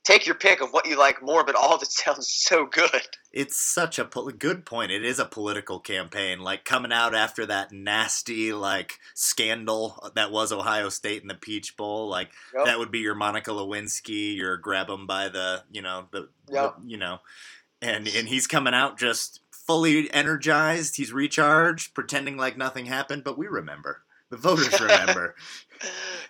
take 0.06 0.26
your 0.26 0.36
pick 0.36 0.62
of 0.62 0.72
what 0.72 0.86
you 0.88 0.98
like 0.98 1.22
more, 1.22 1.44
but 1.44 1.56
all 1.56 1.74
of 1.76 1.82
it 1.82 1.92
sounds 1.92 2.30
so 2.30 2.66
good. 2.66 3.02
It's 3.34 3.58
such 3.58 4.00
a 4.00 4.06
pol- 4.06 4.30
good 4.30 4.66
point. 4.66 4.92
It 4.92 5.04
is 5.04 5.20
a 5.20 5.26
political 5.26 5.80
campaign, 5.82 6.40
like 6.40 6.64
coming 6.64 6.94
out 6.94 7.14
after 7.14 7.46
that 7.48 7.74
nasty 7.74 8.54
like 8.54 9.00
scandal 9.14 10.12
that 10.16 10.32
was 10.32 10.54
Ohio 10.54 10.88
State 10.88 11.22
in 11.22 11.28
the 11.28 11.36
Peach 11.36 11.76
Bowl. 11.76 12.08
Like 12.08 12.30
Yep. 12.56 12.66
that 12.66 12.80
would 12.80 12.92
be 12.92 13.00
your 13.00 13.16
Monica 13.16 13.52
Lewinsky, 13.52 14.36
your 14.38 14.56
grab 14.56 14.90
him 14.90 15.06
by 15.06 15.28
the 15.28 15.64
you 15.72 15.82
know 15.82 16.08
the, 16.12 16.30
Yep. 16.50 16.76
the 16.82 16.88
you 16.88 16.98
know, 16.98 17.20
and 17.82 18.08
and 18.08 18.30
he's 18.30 18.48
coming 18.48 18.74
out 18.74 18.98
just 18.98 19.42
fully 19.52 20.10
energized. 20.14 20.96
He's 20.96 21.12
recharged, 21.12 21.94
pretending 21.94 22.38
like 22.38 22.56
nothing 22.58 22.86
happened. 22.86 23.24
But 23.26 23.38
we 23.38 23.48
remember. 23.48 24.02
The 24.30 24.38
voters 24.38 24.80
remember. 24.82 25.36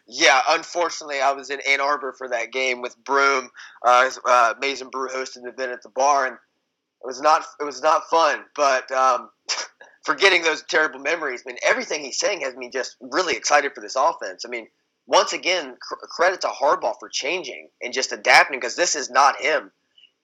Yeah, 0.08 0.42
unfortunately, 0.50 1.20
I 1.22 1.32
was 1.32 1.50
in 1.50 1.60
Ann 1.68 1.82
Arbor 1.82 2.14
for 2.18 2.30
that 2.30 2.52
game 2.52 2.82
with 2.82 2.96
Broom. 3.04 3.50
Uh, 3.86 4.10
uh, 4.26 4.54
Maize 4.60 4.82
n 4.82 4.90
Brew 4.90 5.10
hosted 5.10 5.38
an 5.38 5.48
event 5.48 5.72
at 5.72 5.82
the 5.82 5.90
bar, 5.90 6.26
and 6.28 6.36
it 6.36 7.08
was 7.08 7.22
not 7.22 7.46
it 7.60 7.64
was 7.64 7.82
not 7.82 8.10
fun. 8.10 8.44
But 8.56 8.92
um, 8.92 9.30
forgetting 10.06 10.44
those 10.44 10.64
terrible 10.64 11.00
memories, 11.00 11.44
I 11.46 11.50
mean, 11.50 11.58
everything 11.68 12.04
he's 12.04 12.20
saying 12.20 12.42
has 12.42 12.56
me 12.56 12.70
just 12.72 12.98
really 13.02 13.36
excited 13.36 13.74
for 13.74 13.82
this 13.82 13.96
offense. 13.96 14.44
I 14.46 14.50
mean, 14.50 14.68
once 15.08 15.34
again, 15.34 15.76
cr- 15.82 16.06
credit 16.10 16.42
to 16.42 16.48
Harbaugh 16.48 16.96
for 17.00 17.10
changing 17.10 17.70
and 17.82 17.94
just 17.94 18.12
adapting 18.12 18.60
because 18.60 18.76
this 18.76 18.96
is 18.96 19.10
not 19.10 19.42
him. 19.42 19.72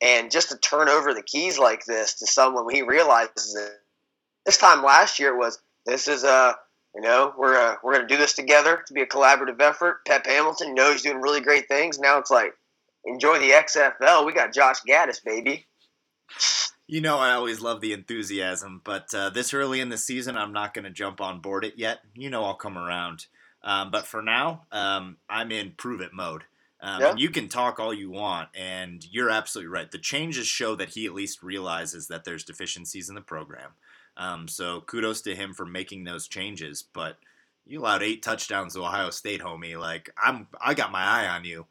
And 0.03 0.31
just 0.31 0.49
to 0.49 0.57
turn 0.57 0.89
over 0.89 1.13
the 1.13 1.21
keys 1.21 1.59
like 1.59 1.85
this 1.85 2.15
to 2.15 2.27
someone 2.27 2.65
when 2.65 2.75
he 2.75 2.81
realizes 2.81 3.55
it. 3.55 3.71
This 4.45 4.57
time 4.57 4.83
last 4.83 5.19
year 5.19 5.37
was 5.37 5.59
this 5.85 6.07
is 6.07 6.23
a 6.23 6.55
You 6.95 7.01
know, 7.01 7.33
we're 7.37 7.55
uh, 7.55 7.75
we're 7.83 7.93
gonna 7.93 8.07
do 8.07 8.17
this 8.17 8.33
together 8.33 8.83
to 8.85 8.93
be 8.93 9.01
a 9.01 9.07
collaborative 9.07 9.61
effort. 9.61 10.05
Pep 10.05 10.25
Hamilton, 10.25 10.69
you 10.69 10.73
know, 10.73 10.91
he's 10.91 11.03
doing 11.03 11.21
really 11.21 11.41
great 11.41 11.67
things. 11.67 11.99
Now 11.99 12.17
it's 12.17 12.31
like, 12.31 12.53
enjoy 13.05 13.39
the 13.39 13.51
XFL. 13.51 14.25
We 14.25 14.33
got 14.33 14.53
Josh 14.53 14.81
Gattis, 14.87 15.23
baby. 15.23 15.65
You 16.87 16.99
know, 16.99 17.17
I 17.17 17.31
always 17.31 17.61
love 17.61 17.79
the 17.79 17.93
enthusiasm, 17.93 18.81
but 18.83 19.13
uh, 19.13 19.29
this 19.29 19.53
early 19.53 19.79
in 19.79 19.87
the 19.87 19.97
season, 19.97 20.35
I'm 20.35 20.51
not 20.51 20.73
going 20.73 20.83
to 20.83 20.89
jump 20.89 21.21
on 21.21 21.39
board 21.39 21.63
it 21.63 21.75
yet. 21.77 21.99
You 22.13 22.29
know, 22.29 22.43
I'll 22.43 22.53
come 22.53 22.77
around. 22.77 23.27
Um, 23.63 23.91
but 23.91 24.05
for 24.05 24.21
now, 24.21 24.63
um, 24.73 25.15
I'm 25.29 25.53
in 25.53 25.71
prove 25.77 26.01
it 26.01 26.13
mode. 26.13 26.43
Um, 26.81 26.99
Yeah. 26.99 27.15
You 27.15 27.29
can 27.29 27.47
talk 27.47 27.79
all 27.79 27.93
you 27.93 28.09
want, 28.09 28.49
and 28.53 29.05
you're 29.09 29.29
absolutely 29.29 29.69
right. 29.69 29.89
The 29.89 29.99
changes 29.99 30.47
show 30.47 30.75
that 30.75 30.89
he 30.89 31.05
at 31.05 31.13
least 31.13 31.43
realizes 31.43 32.07
that 32.07 32.25
there's 32.25 32.43
deficiencies 32.43 33.07
in 33.07 33.15
the 33.15 33.21
program. 33.21 33.71
Um, 34.21 34.47
so 34.47 34.81
kudos 34.81 35.21
to 35.21 35.35
him 35.35 35.53
for 35.53 35.65
making 35.65 36.03
those 36.03 36.27
changes. 36.27 36.83
But 36.83 37.17
you 37.65 37.81
allowed 37.81 38.03
eight 38.03 38.21
touchdowns 38.21 38.75
to 38.75 38.81
Ohio 38.81 39.09
State, 39.09 39.41
homie. 39.41 39.79
Like 39.79 40.11
I'm, 40.21 40.47
I 40.59 40.75
got 40.75 40.91
my 40.91 41.03
eye 41.03 41.27
on 41.27 41.43
you. 41.43 41.65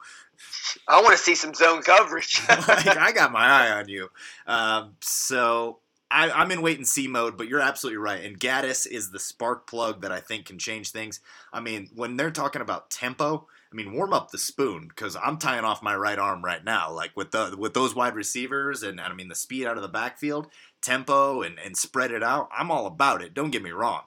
I 0.87 1.01
want 1.01 1.11
to 1.11 1.23
see 1.23 1.35
some 1.35 1.53
zone 1.53 1.81
coverage. 1.83 2.41
like, 2.49 2.97
I 2.97 3.11
got 3.11 3.31
my 3.31 3.45
eye 3.45 3.71
on 3.71 3.87
you. 3.87 4.09
Um, 4.47 4.95
so 4.99 5.79
I, 6.09 6.29
I'm 6.29 6.51
in 6.51 6.61
wait 6.61 6.77
and 6.77 6.87
see 6.87 7.07
mode, 7.07 7.37
but 7.37 7.47
you're 7.47 7.61
absolutely 7.61 7.99
right. 7.99 8.23
And 8.23 8.39
Gattis 8.39 8.85
is 8.85 9.11
the 9.11 9.19
spark 9.19 9.67
plug 9.67 10.01
that 10.01 10.11
I 10.11 10.19
think 10.19 10.45
can 10.47 10.59
change 10.59 10.91
things. 10.91 11.19
I 11.53 11.61
mean, 11.61 11.89
when 11.95 12.17
they're 12.17 12.31
talking 12.31 12.61
about 12.61 12.89
tempo, 12.89 13.47
I 13.71 13.75
mean, 13.75 13.93
warm 13.93 14.11
up 14.11 14.31
the 14.31 14.37
spoon 14.37 14.89
because 14.89 15.15
I'm 15.15 15.37
tying 15.37 15.63
off 15.63 15.81
my 15.81 15.95
right 15.95 16.19
arm 16.19 16.43
right 16.43 16.63
now. 16.63 16.91
Like 16.91 17.15
with 17.15 17.31
the 17.31 17.55
with 17.57 17.73
those 17.73 17.95
wide 17.95 18.15
receivers 18.15 18.83
and 18.83 18.99
I 18.99 19.13
mean 19.13 19.29
the 19.29 19.35
speed 19.35 19.65
out 19.65 19.77
of 19.77 19.83
the 19.83 19.87
backfield, 19.87 20.47
tempo 20.81 21.41
and 21.41 21.59
and 21.59 21.77
spread 21.77 22.11
it 22.11 22.23
out. 22.23 22.49
I'm 22.55 22.71
all 22.71 22.85
about 22.85 23.21
it. 23.21 23.33
Don't 23.33 23.51
get 23.51 23.63
me 23.63 23.71
wrong. 23.71 24.03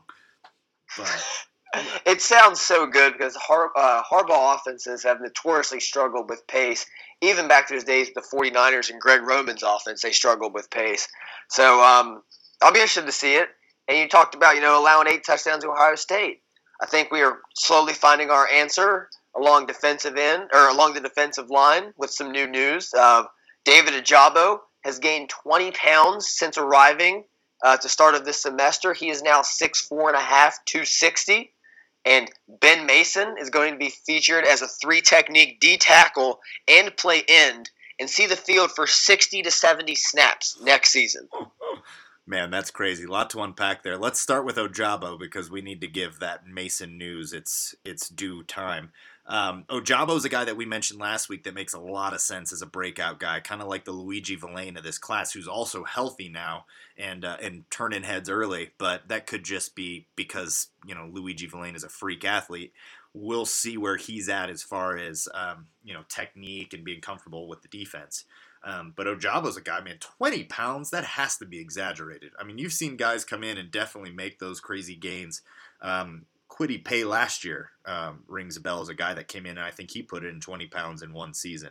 But 0.96 1.24
it 2.06 2.20
sounds 2.20 2.60
so 2.60 2.86
good 2.86 3.12
because 3.12 3.34
Har- 3.36 3.72
uh, 3.76 4.02
Harbaugh 4.02 4.56
offenses 4.56 5.02
have 5.02 5.20
notoriously 5.20 5.80
struggled 5.80 6.28
with 6.30 6.46
pace. 6.46 6.86
Even 7.20 7.48
back 7.48 7.68
to 7.68 7.74
his 7.74 7.84
days 7.84 8.10
with 8.14 8.24
the 8.30 8.36
49ers 8.36 8.90
and 8.90 9.00
Greg 9.00 9.22
Roman's 9.22 9.62
offense, 9.62 10.02
they 10.02 10.12
struggled 10.12 10.54
with 10.54 10.70
pace. 10.70 11.08
So 11.48 11.82
um, 11.82 12.22
I'll 12.62 12.72
be 12.72 12.80
interested 12.80 13.06
to 13.06 13.12
see 13.12 13.34
it. 13.36 13.48
And 13.88 13.98
you 13.98 14.08
talked 14.08 14.34
about, 14.34 14.54
you 14.54 14.60
know, 14.60 14.80
allowing 14.80 15.08
eight 15.08 15.24
touchdowns 15.24 15.64
to 15.64 15.70
Ohio 15.70 15.94
State. 15.94 16.42
I 16.82 16.86
think 16.86 17.10
we 17.10 17.22
are 17.22 17.38
slowly 17.54 17.92
finding 17.92 18.30
our 18.30 18.48
answer 18.48 19.08
along 19.36 19.66
defensive 19.66 20.16
end 20.16 20.44
or 20.52 20.68
along 20.68 20.94
the 20.94 21.00
defensive 21.00 21.50
line 21.50 21.92
with 21.96 22.10
some 22.10 22.30
new 22.30 22.46
news. 22.46 22.92
Uh, 22.96 23.24
David 23.64 23.94
Ojabo 23.94 24.58
has 24.84 24.98
gained 24.98 25.30
20 25.30 25.72
pounds 25.72 26.28
since 26.28 26.58
arriving 26.58 27.24
uh, 27.64 27.72
at 27.74 27.82
the 27.82 27.88
start 27.88 28.14
of 28.14 28.24
this 28.24 28.42
semester. 28.42 28.92
He 28.92 29.08
is 29.08 29.22
now 29.22 29.40
6'4 29.40 30.08
and 30.08 30.16
a 30.16 30.20
half, 30.20 30.64
260. 30.66 31.50
And 32.04 32.30
Ben 32.60 32.84
Mason 32.84 33.36
is 33.40 33.48
going 33.48 33.72
to 33.72 33.78
be 33.78 33.88
featured 33.88 34.44
as 34.44 34.60
a 34.60 34.68
three 34.68 35.00
technique 35.00 35.58
D 35.58 35.78
tackle 35.78 36.40
and 36.68 36.94
play 36.96 37.24
end 37.26 37.70
and 37.98 38.10
see 38.10 38.26
the 38.26 38.36
field 38.36 38.72
for 38.72 38.86
60 38.86 39.42
to 39.42 39.50
70 39.50 39.94
snaps 39.94 40.58
next 40.62 40.90
season. 40.90 41.28
Man, 42.26 42.50
that's 42.50 42.70
crazy. 42.70 43.04
A 43.04 43.10
lot 43.10 43.28
to 43.30 43.42
unpack 43.42 43.82
there. 43.82 43.98
Let's 43.98 44.20
start 44.20 44.46
with 44.46 44.56
Ojabo 44.56 45.18
because 45.18 45.50
we 45.50 45.60
need 45.60 45.82
to 45.82 45.86
give 45.86 46.20
that 46.20 46.46
Mason 46.46 46.96
news 46.96 47.34
its 47.34 47.74
its 47.84 48.08
due 48.08 48.42
time. 48.42 48.92
Um, 49.26 49.64
Ojabo's 49.70 50.24
a 50.24 50.28
guy 50.28 50.44
that 50.44 50.56
we 50.56 50.66
mentioned 50.66 51.00
last 51.00 51.28
week 51.28 51.44
that 51.44 51.54
makes 51.54 51.72
a 51.72 51.80
lot 51.80 52.12
of 52.12 52.20
sense 52.20 52.52
as 52.52 52.60
a 52.60 52.66
breakout 52.66 53.18
guy, 53.18 53.40
kind 53.40 53.62
of 53.62 53.68
like 53.68 53.84
the 53.84 53.92
Luiji 53.92 54.38
Vilain 54.38 54.76
of 54.76 54.84
this 54.84 54.98
class, 54.98 55.32
who's 55.32 55.48
also 55.48 55.84
healthy 55.84 56.28
now 56.28 56.66
and 56.98 57.24
uh, 57.24 57.38
and 57.40 57.64
turning 57.70 58.02
heads 58.02 58.28
early. 58.28 58.72
But 58.76 59.08
that 59.08 59.26
could 59.26 59.44
just 59.44 59.74
be 59.74 60.06
because 60.14 60.68
you 60.86 60.94
know 60.94 61.10
Luiji 61.10 61.50
Vilain 61.50 61.74
is 61.74 61.84
a 61.84 61.88
freak 61.88 62.24
athlete. 62.24 62.72
We'll 63.14 63.46
see 63.46 63.78
where 63.78 63.96
he's 63.96 64.28
at 64.28 64.50
as 64.50 64.62
far 64.62 64.98
as 64.98 65.26
um, 65.32 65.68
you 65.82 65.94
know 65.94 66.04
technique 66.08 66.74
and 66.74 66.84
being 66.84 67.00
comfortable 67.00 67.48
with 67.48 67.62
the 67.62 67.68
defense. 67.68 68.24
Um, 68.62 68.94
but 68.96 69.06
Ojabo's 69.06 69.58
a 69.58 69.60
guy, 69.60 69.82
man, 69.82 69.98
20 70.00 70.44
pounds, 70.44 70.88
that 70.88 71.04
has 71.04 71.36
to 71.36 71.44
be 71.44 71.60
exaggerated. 71.60 72.32
I 72.40 72.44
mean, 72.44 72.56
you've 72.56 72.72
seen 72.72 72.96
guys 72.96 73.22
come 73.22 73.44
in 73.44 73.58
and 73.58 73.70
definitely 73.70 74.12
make 74.12 74.38
those 74.38 74.58
crazy 74.58 74.96
gains. 74.96 75.42
Um, 75.82 76.24
Kwity 76.50 76.84
Paye 76.84 77.04
last 77.04 77.44
year 77.44 77.70
um, 77.84 78.22
rings 78.28 78.56
a 78.56 78.60
bell 78.60 78.80
as 78.80 78.88
a 78.88 78.94
guy 78.94 79.14
that 79.14 79.28
came 79.28 79.46
in, 79.46 79.58
and 79.58 79.66
I 79.66 79.70
think 79.70 79.90
he 79.90 80.02
put 80.02 80.24
in 80.24 80.40
20 80.40 80.66
pounds 80.66 81.02
in 81.02 81.12
one 81.12 81.34
season. 81.34 81.70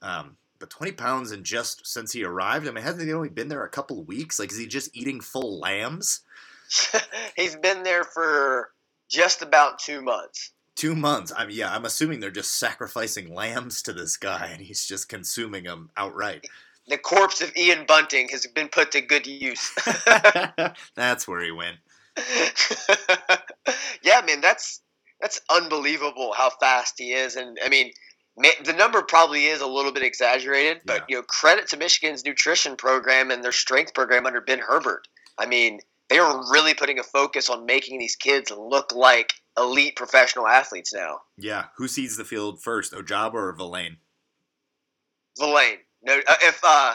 Um, 0.00 0.36
but 0.58 0.70
20 0.70 0.92
pounds 0.92 1.32
in 1.32 1.44
just 1.44 1.86
since 1.86 2.12
he 2.12 2.24
arrived, 2.24 2.66
I 2.66 2.70
mean, 2.70 2.84
hasn't 2.84 3.06
he 3.06 3.12
only 3.12 3.28
been 3.28 3.48
there 3.48 3.64
a 3.64 3.68
couple 3.68 4.00
of 4.00 4.06
weeks? 4.06 4.38
Like, 4.38 4.52
is 4.52 4.58
he 4.58 4.66
just 4.66 4.96
eating 4.96 5.20
full 5.20 5.58
lambs? 5.58 6.20
He's 7.36 7.56
been 7.56 7.82
there 7.82 8.04
for 8.04 8.70
just 9.08 9.42
about 9.42 9.78
two 9.78 10.00
months. 10.00 10.52
Two 10.74 10.94
months. 10.94 11.32
I 11.36 11.46
mean, 11.46 11.56
yeah, 11.56 11.74
I'm 11.74 11.84
assuming 11.84 12.20
they're 12.20 12.30
just 12.30 12.58
sacrificing 12.58 13.34
lambs 13.34 13.82
to 13.82 13.92
this 13.92 14.16
guy, 14.16 14.48
and 14.52 14.62
he's 14.62 14.86
just 14.86 15.08
consuming 15.08 15.64
them 15.64 15.90
outright. 15.98 16.46
The 16.88 16.96
corpse 16.96 17.42
of 17.42 17.54
Ian 17.56 17.84
Bunting 17.86 18.28
has 18.30 18.46
been 18.46 18.68
put 18.68 18.92
to 18.92 19.02
good 19.02 19.26
use. 19.26 19.70
That's 20.94 21.28
where 21.28 21.42
he 21.42 21.50
went. 21.50 21.76
yeah, 24.02 24.20
man, 24.26 24.40
that's 24.40 24.80
that's 25.20 25.40
unbelievable 25.50 26.32
how 26.36 26.50
fast 26.60 26.94
he 26.98 27.12
is, 27.12 27.36
and 27.36 27.58
I 27.64 27.68
mean, 27.68 27.92
ma- 28.36 28.48
the 28.64 28.72
number 28.72 29.02
probably 29.02 29.46
is 29.46 29.60
a 29.60 29.66
little 29.66 29.92
bit 29.92 30.02
exaggerated, 30.02 30.82
but 30.84 31.04
you 31.08 31.16
know, 31.16 31.22
credit 31.22 31.68
to 31.68 31.76
Michigan's 31.76 32.24
nutrition 32.24 32.76
program 32.76 33.30
and 33.30 33.42
their 33.42 33.52
strength 33.52 33.94
program 33.94 34.26
under 34.26 34.40
Ben 34.40 34.58
Herbert. 34.58 35.06
I 35.38 35.46
mean, 35.46 35.80
they 36.08 36.18
are 36.18 36.50
really 36.50 36.74
putting 36.74 36.98
a 36.98 37.02
focus 37.02 37.48
on 37.48 37.64
making 37.64 37.98
these 37.98 38.16
kids 38.16 38.50
look 38.50 38.92
like 38.92 39.32
elite 39.56 39.96
professional 39.96 40.46
athletes 40.46 40.92
now. 40.92 41.20
Yeah, 41.38 41.66
who 41.76 41.88
sees 41.88 42.16
the 42.16 42.24
field 42.24 42.62
first, 42.62 42.92
Ojabo 42.92 43.34
or 43.34 43.56
Vilain? 43.56 43.96
Vilain, 45.38 45.76
no, 46.02 46.14
uh, 46.14 46.34
if 46.42 46.60
uh, 46.62 46.94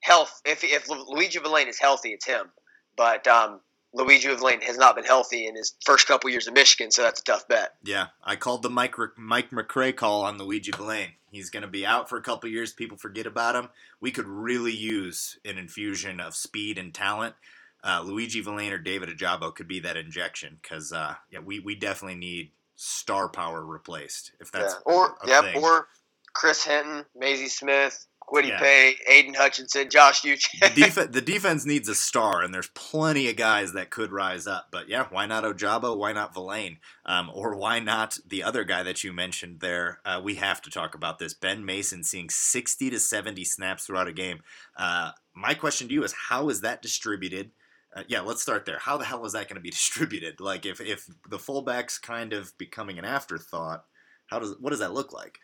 health, 0.00 0.40
if 0.44 0.64
if 0.64 0.86
Luiji 0.86 1.42
Vilain 1.42 1.68
is 1.68 1.78
healthy, 1.78 2.10
it's 2.10 2.26
him, 2.26 2.50
but 2.96 3.26
um, 3.26 3.60
Luiji 3.96 4.34
Vilain 4.36 4.62
has 4.62 4.76
not 4.76 4.96
been 4.96 5.04
healthy 5.04 5.46
in 5.46 5.56
his 5.56 5.74
first 5.84 6.06
couple 6.06 6.30
years 6.30 6.46
of 6.46 6.54
Michigan, 6.54 6.90
so 6.90 7.02
that's 7.02 7.20
a 7.20 7.24
tough 7.24 7.48
bet. 7.48 7.74
Yeah, 7.84 8.08
I 8.22 8.36
called 8.36 8.62
the 8.62 8.70
Mike 8.70 8.94
Mike 9.16 9.50
McRae 9.50 9.94
call 9.94 10.22
on 10.22 10.38
Luiji 10.38 10.70
Vilain. 10.74 11.10
He's 11.30 11.50
going 11.50 11.62
to 11.62 11.68
be 11.68 11.84
out 11.84 12.08
for 12.08 12.16
a 12.16 12.22
couple 12.22 12.48
years. 12.48 12.72
People 12.72 12.96
forget 12.96 13.26
about 13.26 13.56
him. 13.56 13.68
We 14.00 14.10
could 14.10 14.26
really 14.26 14.74
use 14.74 15.38
an 15.44 15.58
infusion 15.58 16.20
of 16.20 16.34
speed 16.34 16.78
and 16.78 16.94
talent. 16.94 17.34
Uh, 17.82 18.02
Luiji 18.02 18.42
Vilain 18.42 18.72
or 18.72 18.78
David 18.78 19.08
Ojabo 19.08 19.54
could 19.54 19.68
be 19.68 19.80
that 19.80 19.96
injection 19.96 20.58
because 20.60 20.92
uh, 20.92 21.14
yeah, 21.30 21.40
we, 21.40 21.60
we 21.60 21.74
definitely 21.74 22.18
need 22.18 22.50
star 22.74 23.28
power 23.28 23.64
replaced 23.64 24.32
if 24.40 24.50
that's 24.50 24.74
yeah. 24.74 24.92
or 24.92 25.16
yep, 25.26 25.44
thing. 25.44 25.62
or 25.62 25.88
Chris 26.32 26.64
Hinton, 26.64 27.04
Mazi 27.20 27.48
Smith, 27.48 28.06
Kwity 28.28 28.48
Yeah. 28.48 28.58
Paye, 28.58 28.96
Aidan 29.08 29.34
Hutchinson, 29.34 29.88
Josh 29.88 30.22
Uche. 30.22 30.74
the, 30.74 30.80
def- 30.82 31.12
the 31.12 31.20
defense 31.20 31.64
needs 31.64 31.88
a 31.88 31.94
star, 31.94 32.42
and 32.42 32.52
there's 32.52 32.68
plenty 32.74 33.30
of 33.30 33.36
guys 33.36 33.72
that 33.74 33.90
could 33.90 34.10
rise 34.10 34.46
up. 34.46 34.68
But 34.72 34.88
yeah, 34.88 35.06
why 35.10 35.26
not 35.26 35.44
Ojabo? 35.44 35.96
Why 35.96 36.12
not 36.12 36.34
Vilain? 36.34 36.78
Um, 37.04 37.30
or 37.32 37.54
why 37.56 37.78
not 37.78 38.18
the 38.26 38.42
other 38.42 38.64
guy 38.64 38.82
that 38.82 39.04
you 39.04 39.12
mentioned 39.12 39.60
there? 39.60 40.00
Uh, 40.04 40.20
we 40.22 40.34
have 40.36 40.60
to 40.62 40.70
talk 40.70 40.94
about 40.94 41.18
this. 41.18 41.34
Ben 41.34 41.64
Mason 41.64 42.02
seeing 42.02 42.28
60 42.28 42.90
to 42.90 42.98
70 42.98 43.44
snaps 43.44 43.86
throughout 43.86 44.08
a 44.08 44.12
game. 44.12 44.40
Uh, 44.76 45.12
my 45.34 45.54
question 45.54 45.86
to 45.88 45.94
you 45.94 46.02
is 46.02 46.14
how 46.28 46.48
is 46.48 46.62
that 46.62 46.82
distributed? 46.82 47.52
Uh, 47.94 48.02
yeah, 48.08 48.20
let's 48.20 48.42
start 48.42 48.66
there. 48.66 48.78
How 48.78 48.96
the 48.96 49.04
hell 49.04 49.24
is 49.24 49.32
that 49.34 49.48
going 49.48 49.54
to 49.56 49.60
be 49.62 49.70
distributed? 49.70 50.40
Like, 50.40 50.66
if, 50.66 50.80
if 50.80 51.06
the 51.30 51.38
fullback's 51.38 51.98
kind 51.98 52.32
of 52.32 52.56
becoming 52.58 52.98
an 52.98 53.04
afterthought, 53.04 53.84
how 54.26 54.40
does 54.40 54.56
what 54.58 54.70
does 54.70 54.80
that 54.80 54.92
look 54.92 55.12
like? 55.12 55.38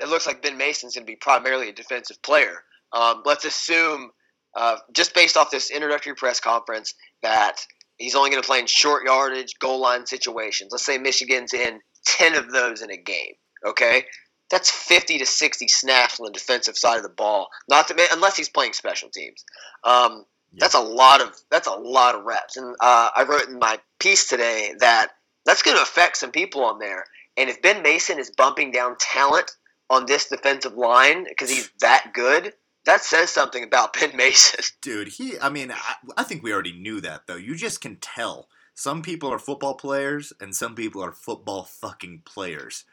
It 0.00 0.08
looks 0.08 0.26
like 0.26 0.42
Ben 0.42 0.56
Mason's 0.56 0.94
going 0.94 1.06
to 1.06 1.10
be 1.10 1.16
primarily 1.16 1.68
a 1.68 1.72
defensive 1.72 2.22
player. 2.22 2.62
Um, 2.92 3.22
let's 3.24 3.44
assume, 3.44 4.10
uh, 4.56 4.76
just 4.92 5.14
based 5.14 5.36
off 5.36 5.50
this 5.50 5.70
introductory 5.70 6.14
press 6.14 6.40
conference, 6.40 6.94
that 7.22 7.56
he's 7.98 8.14
only 8.14 8.30
going 8.30 8.42
to 8.42 8.46
play 8.46 8.58
in 8.58 8.66
short 8.66 9.04
yardage, 9.04 9.58
goal 9.60 9.80
line 9.80 10.06
situations. 10.06 10.70
Let's 10.72 10.84
say 10.84 10.98
Michigan's 10.98 11.52
in 11.52 11.80
10 12.06 12.34
of 12.34 12.50
those 12.50 12.82
in 12.82 12.90
a 12.90 12.96
game, 12.96 13.34
okay? 13.64 14.04
That's 14.50 14.70
50 14.70 15.18
to 15.18 15.26
60 15.26 15.68
snaps 15.68 16.18
on 16.18 16.26
the 16.26 16.32
defensive 16.32 16.76
side 16.76 16.96
of 16.96 17.04
the 17.04 17.08
ball, 17.08 17.48
not 17.68 17.88
to, 17.88 18.08
unless 18.12 18.36
he's 18.36 18.48
playing 18.48 18.72
special 18.72 19.08
teams. 19.10 19.44
Um, 19.84 20.24
That's 20.58 20.74
a 20.74 20.80
lot 20.80 21.20
of 21.22 21.36
that's 21.50 21.68
a 21.68 21.72
lot 21.72 22.16
of 22.16 22.24
reps, 22.24 22.56
and 22.56 22.74
uh, 22.80 23.10
I 23.14 23.22
wrote 23.22 23.46
in 23.48 23.60
my 23.60 23.78
piece 24.00 24.28
today 24.28 24.74
that 24.80 25.12
that's 25.44 25.62
going 25.62 25.76
to 25.76 25.82
affect 25.82 26.16
some 26.16 26.32
people 26.32 26.64
on 26.64 26.80
there. 26.80 27.04
And 27.36 27.48
if 27.48 27.62
Ben 27.62 27.82
Mason 27.82 28.18
is 28.18 28.32
bumping 28.36 28.72
down 28.72 28.96
talent 28.98 29.52
on 29.90 30.06
this 30.06 30.28
defensive 30.28 30.74
line 30.74 31.24
because 31.24 31.50
he's 31.50 31.70
that 31.80 32.12
good, 32.14 32.54
that 32.86 33.02
says 33.02 33.28
something 33.28 33.64
about 33.64 33.92
Ben 34.00 34.16
Mason. 34.16 34.64
Dude, 34.80 35.08
he, 35.08 35.38
I 35.38 35.50
mean, 35.50 35.72
I, 35.72 35.94
I 36.16 36.22
think 36.22 36.42
we 36.42 36.52
already 36.52 36.72
knew 36.72 37.00
that, 37.02 37.26
though. 37.26 37.36
You 37.36 37.54
just 37.56 37.80
can 37.80 37.96
tell. 37.96 38.48
Some 38.74 39.02
people 39.02 39.30
are 39.30 39.38
football 39.38 39.74
players, 39.74 40.32
and 40.40 40.54
some 40.54 40.74
people 40.74 41.04
are 41.04 41.12
football 41.12 41.64
fucking 41.64 42.22
players. 42.24 42.84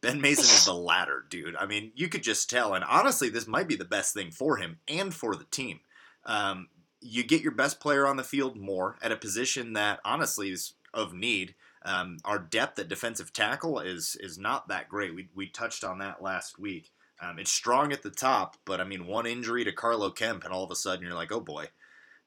Ben 0.00 0.20
Mason 0.20 0.44
is 0.44 0.66
the 0.66 0.74
latter, 0.74 1.24
dude. 1.28 1.56
I 1.56 1.66
mean, 1.66 1.92
you 1.94 2.08
could 2.08 2.22
just 2.22 2.50
tell. 2.50 2.74
And 2.74 2.84
honestly, 2.84 3.28
this 3.28 3.46
might 3.46 3.68
be 3.68 3.76
the 3.76 3.84
best 3.84 4.14
thing 4.14 4.30
for 4.30 4.56
him 4.58 4.78
and 4.86 5.14
for 5.14 5.34
the 5.34 5.44
team. 5.44 5.80
Um, 6.24 6.68
you 7.00 7.24
get 7.24 7.42
your 7.42 7.52
best 7.52 7.80
player 7.80 8.06
on 8.06 8.16
the 8.16 8.24
field 8.24 8.56
more 8.56 8.96
at 9.02 9.12
a 9.12 9.16
position 9.16 9.72
that 9.72 10.00
honestly 10.04 10.50
is 10.50 10.74
of 10.92 11.14
need. 11.14 11.54
Um, 11.84 12.18
our 12.24 12.38
depth 12.38 12.78
at 12.78 12.88
defensive 12.88 13.32
tackle 13.32 13.80
is 13.80 14.16
is 14.20 14.38
not 14.38 14.68
that 14.68 14.88
great. 14.88 15.14
We 15.14 15.28
we 15.34 15.48
touched 15.48 15.84
on 15.84 15.98
that 15.98 16.22
last 16.22 16.58
week. 16.58 16.90
Um, 17.20 17.38
it's 17.38 17.52
strong 17.52 17.92
at 17.92 18.02
the 18.02 18.10
top, 18.10 18.56
but 18.64 18.80
I 18.80 18.84
mean, 18.84 19.06
one 19.06 19.26
injury 19.26 19.64
to 19.64 19.72
Carlo 19.72 20.10
Kemp, 20.10 20.44
and 20.44 20.52
all 20.52 20.64
of 20.64 20.70
a 20.70 20.76
sudden 20.76 21.04
you're 21.04 21.14
like, 21.14 21.32
oh 21.32 21.40
boy. 21.40 21.68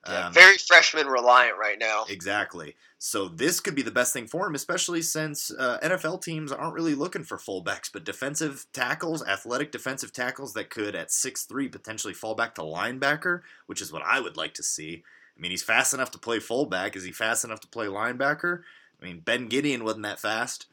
Yeah, 0.07 0.29
very 0.29 0.57
freshman 0.59 1.07
reliant 1.07 1.57
right 1.57 1.79
now. 1.79 2.05
Exactly. 2.07 2.75
So 2.99 3.27
this 3.27 3.59
could 3.59 3.73
be 3.73 3.81
the 3.81 3.89
best 3.89 4.13
thing 4.13 4.27
for 4.27 4.45
him, 4.45 4.53
especially 4.53 5.01
since 5.01 5.51
uh, 5.57 5.79
NFL 5.81 6.21
teams 6.21 6.51
aren't 6.51 6.75
really 6.75 6.93
looking 6.93 7.23
for 7.23 7.37
fullbacks, 7.37 7.89
but 7.91 8.03
defensive 8.03 8.67
tackles, 8.71 9.25
athletic 9.25 9.71
defensive 9.71 10.13
tackles 10.13 10.53
that 10.53 10.69
could 10.69 10.93
at 10.95 11.11
six 11.11 11.43
three 11.45 11.67
potentially 11.67 12.13
fall 12.13 12.35
back 12.35 12.53
to 12.55 12.61
linebacker, 12.61 13.41
which 13.65 13.81
is 13.81 13.91
what 13.91 14.03
I 14.03 14.19
would 14.19 14.37
like 14.37 14.53
to 14.55 14.63
see. 14.63 15.03
I 15.35 15.41
mean, 15.41 15.51
he's 15.51 15.63
fast 15.63 15.93
enough 15.93 16.11
to 16.11 16.19
play 16.19 16.39
fullback. 16.39 16.95
Is 16.95 17.03
he 17.03 17.11
fast 17.11 17.43
enough 17.43 17.59
to 17.61 17.67
play 17.67 17.87
linebacker? 17.87 18.61
I 19.01 19.05
mean, 19.05 19.19
Ben 19.19 19.49
Gedeon 19.49 19.83
wasn't 19.83 20.03
that 20.03 20.19
fast. 20.19 20.67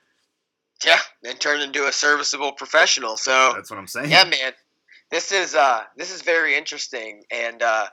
Yeah, 0.85 0.99
and 1.25 1.39
turned 1.39 1.63
into 1.63 1.87
a 1.87 1.93
serviceable 1.93 2.53
professional. 2.53 3.17
So 3.17 3.53
that's 3.55 3.71
what 3.71 3.79
I'm 3.79 3.87
saying. 3.87 4.11
Yeah, 4.11 4.25
man. 4.25 4.53
This 5.11 5.31
is 5.31 5.55
uh, 5.55 5.83
this 5.97 6.13
is 6.13 6.23
very 6.23 6.57
interesting. 6.57 7.23
And 7.31 7.63
uh, 7.63 7.87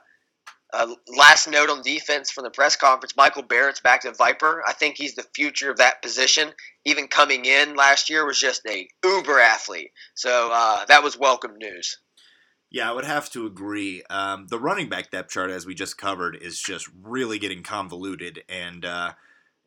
uh, 0.72 0.94
last 1.16 1.48
note 1.48 1.68
on 1.68 1.82
defense 1.82 2.30
from 2.30 2.44
the 2.44 2.50
press 2.50 2.76
conference: 2.76 3.14
Michael 3.16 3.42
Barrett's 3.42 3.80
back 3.80 4.02
to 4.02 4.12
Viper. 4.12 4.62
I 4.66 4.72
think 4.72 4.96
he's 4.96 5.14
the 5.14 5.26
future 5.34 5.70
of 5.70 5.76
that 5.76 6.02
position. 6.02 6.52
Even 6.84 7.08
coming 7.08 7.44
in 7.44 7.76
last 7.76 8.10
year 8.10 8.26
was 8.26 8.40
just 8.40 8.62
a 8.66 8.88
uber 9.04 9.38
athlete. 9.38 9.90
So 10.14 10.50
uh, 10.52 10.86
that 10.86 11.04
was 11.04 11.18
welcome 11.18 11.56
news. 11.58 11.98
Yeah, 12.70 12.88
I 12.88 12.94
would 12.94 13.04
have 13.04 13.30
to 13.32 13.46
agree. 13.46 14.02
Um, 14.08 14.46
the 14.48 14.58
running 14.58 14.88
back 14.88 15.10
depth 15.10 15.30
chart, 15.30 15.50
as 15.50 15.66
we 15.66 15.74
just 15.74 15.98
covered, 15.98 16.36
is 16.36 16.60
just 16.60 16.88
really 17.02 17.38
getting 17.38 17.62
convoluted, 17.62 18.44
and 18.48 18.84
uh, 18.84 19.12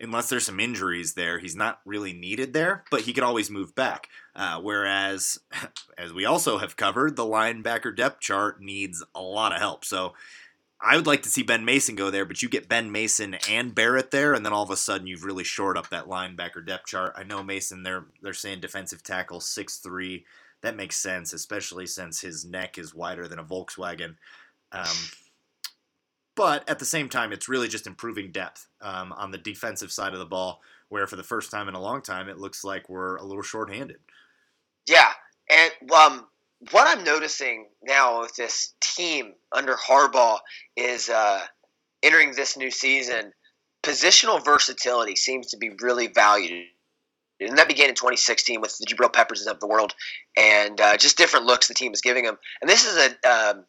unless 0.04 0.30
there's 0.30 0.46
some 0.46 0.60
injuries 0.60 1.14
there, 1.14 1.40
he's 1.40 1.56
not 1.56 1.80
really 1.86 2.14
needed 2.14 2.54
there, 2.54 2.84
but 2.92 3.02
he 3.02 3.14
could 3.14 3.24
always 3.24 3.50
move 3.50 3.74
back. 3.74 4.10
Uh, 4.36 4.60
whereas, 4.60 5.40
as 5.98 6.14
we 6.14 6.26
also 6.26 6.58
have 6.58 6.76
covered, 6.76 7.16
the 7.16 7.26
linebacker 7.26 7.96
depth 7.96 8.20
chart 8.20 8.62
needs 8.62 9.04
a 9.16 9.22
lot 9.22 9.54
of 9.54 9.60
help. 9.60 9.86
So 9.86 10.14
I 10.82 10.98
would 10.98 11.08
like 11.08 11.24
to 11.24 11.30
see 11.30 11.44
Ben 11.44 11.64
Mason 11.64 11.96
go 11.96 12.10
there, 12.10 12.26
but 12.26 12.42
you 12.42 12.50
get 12.50 12.68
Ben 12.68 12.92
Mason 12.92 13.36
and 13.50 13.74
Barrett 13.74 14.12
there, 14.12 14.34
and 14.34 14.46
then 14.46 14.52
all 14.52 14.64
of 14.64 14.70
a 14.70 14.78
sudden 14.78 15.08
you've 15.08 15.24
really 15.24 15.46
shored 15.46 15.78
up 15.78 15.90
that 15.90 16.08
linebacker 16.08 16.66
depth 16.66 16.88
chart. 16.88 17.14
I 17.16 17.24
know 17.24 17.42
Mason, 17.42 17.84
they're 17.84 18.06
they're 18.22 18.34
saying 18.34 18.60
defensive 18.60 19.02
tackle 19.02 19.40
six 19.40 19.78
three. 19.78 20.26
That 20.62 20.76
makes 20.76 20.98
sense, 20.98 21.34
especially 21.34 21.88
since 21.88 22.22
his 22.22 22.46
neck 22.46 22.78
is 22.78 22.94
wider 22.94 23.28
than 23.28 23.40
a 23.40 23.44
Volkswagen. 23.44 24.16
Um, 24.72 24.98
but 26.36 26.68
at 26.70 26.80
the 26.80 26.86
same 26.86 27.10
time, 27.10 27.32
it's 27.32 27.50
really 27.50 27.68
just 27.68 27.88
improving 27.88 28.32
depth 28.32 28.68
um, 28.82 29.14
on 29.14 29.32
the 29.32 29.38
defensive 29.38 29.92
side 29.92 30.14
of 30.14 30.20
the 30.20 30.26
ball, 30.26 30.62
where 30.90 31.08
for 31.08 31.16
the 31.16 31.24
first 31.24 31.52
time 31.52 31.68
in 31.68 31.76
a 31.76 31.82
long 31.82 32.02
time, 32.02 32.30
it 32.30 32.40
looks 32.40 32.64
like 32.64 32.90
we're 32.90 33.18
a 33.18 33.24
little 33.24 33.44
shorthanded. 33.44 33.98
Yeah, 34.88 35.12
and 35.50 35.92
um, 35.92 36.28
what 36.72 36.88
I'm 36.88 37.04
noticing 37.04 37.68
now 37.84 38.22
with 38.22 38.36
this 38.36 38.74
team 38.82 39.34
under 39.52 39.76
Harbaugh 39.76 40.40
is 40.76 41.10
uh, 41.10 41.42
entering 42.02 42.32
this 42.32 42.58
new 42.58 42.72
season, 42.72 43.34
positional 43.84 44.44
versatility 44.44 45.16
seems 45.16 45.48
to 45.48 45.58
be 45.58 45.72
really 45.82 46.08
valued. 46.08 46.66
And 47.40 47.58
that 47.58 47.68
began 47.68 47.90
in 47.90 47.96
2016 47.96 48.62
with 48.62 48.78
the 48.78 48.86
Jabrill 48.86 49.12
Peppers 49.12 49.46
of 49.48 49.60
the 49.60 49.68
world, 49.68 49.94
and 50.38 50.80
uh, 50.80 50.98
just 50.98 51.18
different 51.18 51.46
looks 51.46 51.68
the 51.68 51.74
team 51.74 51.92
is 51.92 52.02
giving 52.02 52.24
them. 52.24 52.38
And 52.62 52.70
this 52.70 52.86
is 52.86 52.96
a 52.96 53.30
um, 53.30 53.66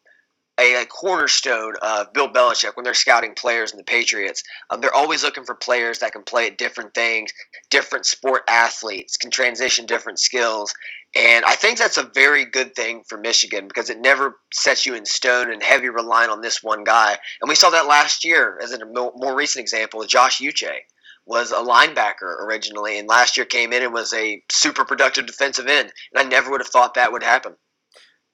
a, 0.58 0.82
a, 0.82 0.86
cornerstone 0.86 1.74
of 1.82 2.12
Bill 2.12 2.28
Belichick 2.28 2.76
when 2.76 2.84
they're 2.84 2.94
scouting 2.94 3.34
players 3.34 3.72
in 3.72 3.78
the 3.78 3.84
Patriots. 3.84 4.42
Um, 4.70 4.80
they're 4.80 4.94
always 4.94 5.24
looking 5.24 5.44
for 5.44 5.54
players 5.54 5.98
that 5.98 6.12
can 6.12 6.22
play 6.22 6.46
at 6.46 6.58
different 6.58 6.94
things, 6.94 7.32
different 7.70 8.06
sport 8.06 8.42
athletes, 8.48 9.16
can 9.16 9.30
transition 9.30 9.86
different 9.86 10.18
skills. 10.18 10.74
And 11.16 11.44
I 11.44 11.54
think 11.54 11.78
that's 11.78 11.96
a 11.96 12.10
very 12.14 12.44
good 12.44 12.74
thing 12.74 13.02
for 13.08 13.18
Michigan 13.18 13.68
because 13.68 13.90
it 13.90 14.00
never 14.00 14.38
sets 14.52 14.84
you 14.84 14.94
in 14.94 15.06
stone 15.06 15.52
and 15.52 15.62
heavy 15.62 15.88
relying 15.88 16.30
on 16.30 16.40
this 16.40 16.62
one 16.62 16.84
guy. 16.84 17.16
And 17.40 17.48
we 17.48 17.54
saw 17.54 17.70
that 17.70 17.86
last 17.86 18.24
year 18.24 18.58
as 18.62 18.72
a 18.72 18.84
more 18.84 19.34
recent 19.34 19.62
example 19.62 20.04
Josh 20.04 20.40
Uche 20.40 20.80
was 21.26 21.52
a 21.52 21.56
linebacker 21.56 22.44
originally, 22.44 22.98
and 22.98 23.08
last 23.08 23.36
year 23.36 23.46
came 23.46 23.72
in 23.72 23.82
and 23.82 23.94
was 23.94 24.12
a 24.12 24.42
super 24.50 24.84
productive 24.84 25.26
defensive 25.26 25.66
end. 25.66 25.90
And 26.12 26.26
I 26.26 26.28
never 26.28 26.50
would 26.50 26.60
have 26.60 26.68
thought 26.68 26.94
that 26.94 27.12
would 27.12 27.22
happen. 27.22 27.54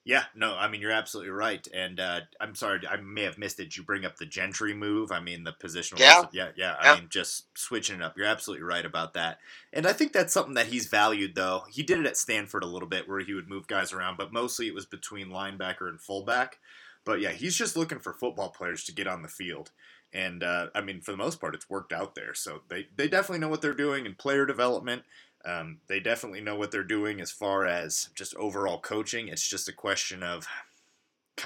Yeah, 0.03 0.23
no, 0.35 0.55
I 0.55 0.67
mean 0.67 0.81
you're 0.81 0.91
absolutely 0.91 1.31
right, 1.31 1.65
and 1.75 1.99
uh, 1.99 2.21
I'm 2.39 2.55
sorry 2.55 2.79
I 2.89 2.95
may 2.97 3.21
have 3.21 3.37
missed 3.37 3.59
it. 3.59 3.77
You 3.77 3.83
bring 3.83 4.03
up 4.03 4.15
the 4.15 4.25
Gentry 4.25 4.73
move. 4.73 5.11
I 5.11 5.19
mean 5.19 5.43
the 5.43 5.53
positional. 5.53 5.99
Yeah. 5.99 6.23
yeah, 6.31 6.49
yeah. 6.55 6.75
Yeah. 6.81 6.91
I 6.91 6.95
mean 6.95 7.07
just 7.07 7.45
switching 7.55 7.97
it 7.97 8.01
up. 8.01 8.17
You're 8.17 8.25
absolutely 8.25 8.63
right 8.63 8.85
about 8.85 9.13
that, 9.13 9.37
and 9.71 9.85
I 9.85 9.93
think 9.93 10.11
that's 10.11 10.33
something 10.33 10.55
that 10.55 10.67
he's 10.67 10.87
valued. 10.87 11.35
Though 11.35 11.65
he 11.69 11.83
did 11.83 11.99
it 11.99 12.07
at 12.07 12.17
Stanford 12.17 12.63
a 12.63 12.67
little 12.67 12.89
bit, 12.89 13.07
where 13.07 13.19
he 13.19 13.35
would 13.35 13.47
move 13.47 13.67
guys 13.67 13.93
around, 13.93 14.17
but 14.17 14.33
mostly 14.33 14.67
it 14.67 14.73
was 14.73 14.87
between 14.87 15.27
linebacker 15.27 15.87
and 15.87 16.01
fullback. 16.01 16.57
But 17.05 17.21
yeah, 17.21 17.31
he's 17.31 17.55
just 17.55 17.77
looking 17.77 17.99
for 17.99 18.13
football 18.13 18.49
players 18.49 18.83
to 18.85 18.91
get 18.93 19.07
on 19.07 19.21
the 19.21 19.27
field, 19.27 19.69
and 20.11 20.41
uh, 20.41 20.67
I 20.73 20.81
mean 20.81 21.01
for 21.01 21.11
the 21.11 21.17
most 21.17 21.39
part, 21.39 21.53
it's 21.53 21.69
worked 21.69 21.93
out 21.93 22.15
there. 22.15 22.33
So 22.33 22.61
they 22.69 22.87
they 22.95 23.07
definitely 23.07 23.39
know 23.39 23.49
what 23.49 23.61
they're 23.61 23.75
doing 23.75 24.07
in 24.07 24.15
player 24.15 24.47
development. 24.47 25.03
Um, 25.43 25.79
they 25.87 25.99
definitely 25.99 26.41
know 26.41 26.55
what 26.55 26.71
they're 26.71 26.83
doing 26.83 27.19
as 27.19 27.31
far 27.31 27.65
as 27.65 28.09
just 28.15 28.35
overall 28.35 28.79
coaching. 28.79 29.27
It's 29.27 29.47
just 29.47 29.67
a 29.67 29.73
question 29.73 30.21
of, 30.21 30.47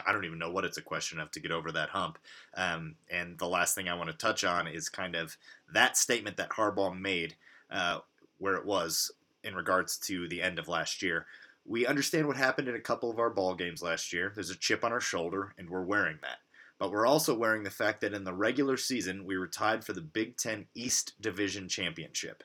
I 0.06 0.12
don't 0.12 0.26
even 0.26 0.39
know 0.39 0.52
what 0.52 0.66
it's 0.66 0.78
a 0.78 0.82
question 0.82 1.20
of 1.20 1.32
to 1.32 1.39
get 1.39 1.52
over 1.52 1.72
that 1.72 1.89
hump. 1.89 2.18
Um, 2.56 2.96
and 3.10 3.38
the 3.38 3.48
last 3.48 3.76
thing 3.76 3.88
I 3.88 3.93
want 3.93 4.10
to 4.10 4.18
touch 4.18 4.43
on 4.43 4.68
is 4.68 4.89
kind 4.89 5.16
of 5.16 5.38
that 5.74 5.96
statement 5.96 6.38
that 6.38 6.50
Harbaugh 6.50 7.00
made, 7.00 7.36
uh, 7.72 8.00
where 8.38 8.56
it 8.56 8.66
was 8.66 9.12
in 9.43 9.56
regards 9.56 9.98
to 10.00 10.28
the 10.28 10.41
end 10.41 10.60
of 10.60 10.68
last 10.68 11.02
year. 11.02 11.26
We 11.66 11.88
understand 11.88 12.28
what 12.28 12.38
happened 12.38 12.68
in 12.68 12.76
a 12.76 12.82
couple 12.82 13.10
of 13.10 13.20
our 13.20 13.30
ball 13.30 13.56
games 13.56 13.82
last 13.82 14.12
year. 14.12 14.32
There's 14.36 14.50
a 14.50 14.58
chip 14.58 14.84
on 14.84 14.91
our 14.91 15.00
shoulder, 15.00 15.54
and 15.58 15.70
we're 15.70 15.84
wearing 15.84 16.18
that. 16.22 16.39
But 16.78 16.91
we're 16.91 17.08
also 17.08 17.34
wearing 17.34 17.64
the 17.64 17.70
fact 17.70 18.02
that 18.02 18.14
in 18.14 18.26
the 18.26 18.34
regular 18.34 18.76
season, 18.76 19.26
we 19.26 19.38
were 19.38 19.48
tied 19.48 19.86
for 19.86 19.93
the 19.93 20.02
Big 20.02 20.36
Ten 20.36 20.66
East 20.76 21.14
Division 21.22 21.70
Championship. 21.70 22.43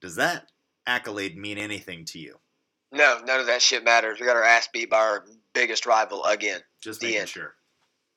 Does 0.00 0.16
that 0.16 0.50
accolade 0.86 1.36
mean 1.36 1.58
anything 1.58 2.04
to 2.06 2.18
you? 2.18 2.36
No, 2.92 3.18
none 3.24 3.40
of 3.40 3.46
that 3.46 3.62
shit 3.62 3.84
matters. 3.84 4.20
We 4.20 4.26
got 4.26 4.36
our 4.36 4.44
ass 4.44 4.68
beat 4.72 4.90
by 4.90 4.98
our 4.98 5.24
biggest 5.52 5.86
rival 5.86 6.24
again. 6.24 6.60
Just 6.80 7.00
the 7.00 7.06
making 7.06 7.20
end. 7.20 7.28
sure. 7.28 7.54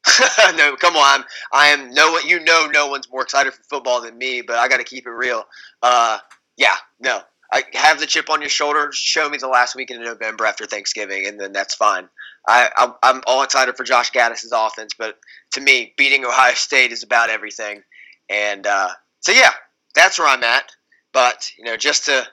no, 0.55 0.75
come 0.75 0.95
on. 0.95 1.25
I 1.51 1.67
am 1.67 1.91
no 1.91 2.11
one. 2.11 2.27
You 2.27 2.39
know, 2.39 2.69
no 2.71 2.87
one's 2.87 3.09
more 3.09 3.21
excited 3.21 3.53
for 3.53 3.63
football 3.69 4.01
than 4.01 4.17
me. 4.17 4.41
But 4.41 4.57
I 4.57 4.67
got 4.67 4.77
to 4.77 4.83
keep 4.83 5.05
it 5.05 5.11
real. 5.11 5.43
Uh, 5.81 6.19
yeah, 6.57 6.75
no. 6.99 7.21
I 7.51 7.63
have 7.73 7.99
the 7.99 8.05
chip 8.05 8.29
on 8.29 8.41
your 8.41 8.49
shoulder. 8.49 8.89
Show 8.93 9.27
me 9.27 9.37
the 9.37 9.47
last 9.47 9.75
weekend 9.75 10.01
in 10.01 10.05
November 10.05 10.45
after 10.45 10.65
Thanksgiving, 10.65 11.25
and 11.25 11.39
then 11.39 11.51
that's 11.51 11.73
fine. 11.73 12.07
I, 12.47 12.69
I 12.77 12.91
I'm 13.01 13.21
all 13.25 13.43
excited 13.43 13.75
for 13.75 13.83
Josh 13.83 14.11
Gattis's 14.11 14.53
offense, 14.55 14.93
but 14.97 15.17
to 15.53 15.61
me, 15.61 15.93
beating 15.97 16.25
Ohio 16.25 16.53
State 16.53 16.91
is 16.91 17.03
about 17.03 17.29
everything. 17.29 17.81
And 18.29 18.67
uh, 18.67 18.89
so, 19.21 19.31
yeah, 19.31 19.51
that's 19.95 20.19
where 20.19 20.27
I'm 20.27 20.43
at. 20.43 20.71
But 21.11 21.49
you 21.57 21.65
know, 21.65 21.75
just 21.75 22.05
to 22.05 22.27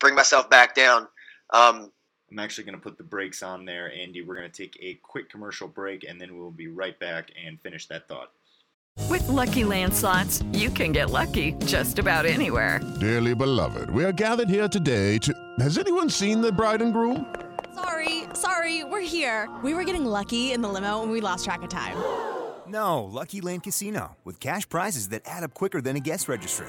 bring 0.00 0.14
myself 0.14 0.50
back 0.50 0.74
down. 0.74 1.08
Um, 1.52 1.92
I'm 2.30 2.38
actually 2.38 2.64
going 2.64 2.76
to 2.76 2.80
put 2.80 2.96
the 2.96 3.04
brakes 3.04 3.42
on 3.42 3.64
there, 3.64 3.92
Andy. 3.92 4.22
We're 4.22 4.36
going 4.36 4.50
to 4.50 4.56
take 4.56 4.78
a 4.80 4.94
quick 5.02 5.30
commercial 5.30 5.66
break, 5.68 6.04
and 6.08 6.20
then 6.20 6.38
we'll 6.38 6.50
be 6.50 6.68
right 6.68 6.98
back 6.98 7.30
and 7.44 7.60
finish 7.60 7.86
that 7.88 8.08
thought. 8.08 8.30
With 9.08 9.26
Lucky 9.28 9.64
Land 9.64 9.94
slots, 9.94 10.42
you 10.52 10.70
can 10.70 10.92
get 10.92 11.10
lucky 11.10 11.52
just 11.64 11.98
about 11.98 12.26
anywhere. 12.26 12.80
Dearly 13.00 13.34
beloved, 13.34 13.90
we 13.90 14.04
are 14.04 14.12
gathered 14.12 14.48
here 14.48 14.68
today 14.68 15.18
to. 15.18 15.34
Has 15.58 15.78
anyone 15.78 16.08
seen 16.08 16.40
the 16.40 16.52
bride 16.52 16.82
and 16.82 16.92
groom? 16.92 17.34
Sorry, 17.74 18.24
sorry, 18.34 18.84
we're 18.84 19.00
here. 19.00 19.48
We 19.64 19.74
were 19.74 19.84
getting 19.84 20.04
lucky 20.04 20.52
in 20.52 20.60
the 20.60 20.68
limo 20.68 21.02
and 21.02 21.10
we 21.10 21.20
lost 21.20 21.44
track 21.44 21.62
of 21.62 21.68
time. 21.68 21.96
No, 22.68 23.04
Lucky 23.04 23.40
Land 23.40 23.64
Casino, 23.64 24.16
with 24.24 24.38
cash 24.38 24.68
prizes 24.68 25.08
that 25.08 25.22
add 25.24 25.42
up 25.42 25.54
quicker 25.54 25.80
than 25.80 25.96
a 25.96 26.00
guest 26.00 26.28
registry. 26.28 26.68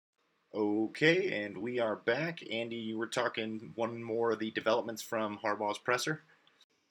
Okay, 0.53 1.43
and 1.43 1.57
we 1.57 1.79
are 1.79 1.95
back. 1.95 2.43
Andy, 2.51 2.75
you 2.75 2.97
were 2.97 3.07
talking 3.07 3.71
one 3.75 4.03
more 4.03 4.31
of 4.31 4.39
the 4.39 4.51
developments 4.51 5.01
from 5.01 5.39
Harbaugh's 5.41 5.77
presser. 5.77 6.23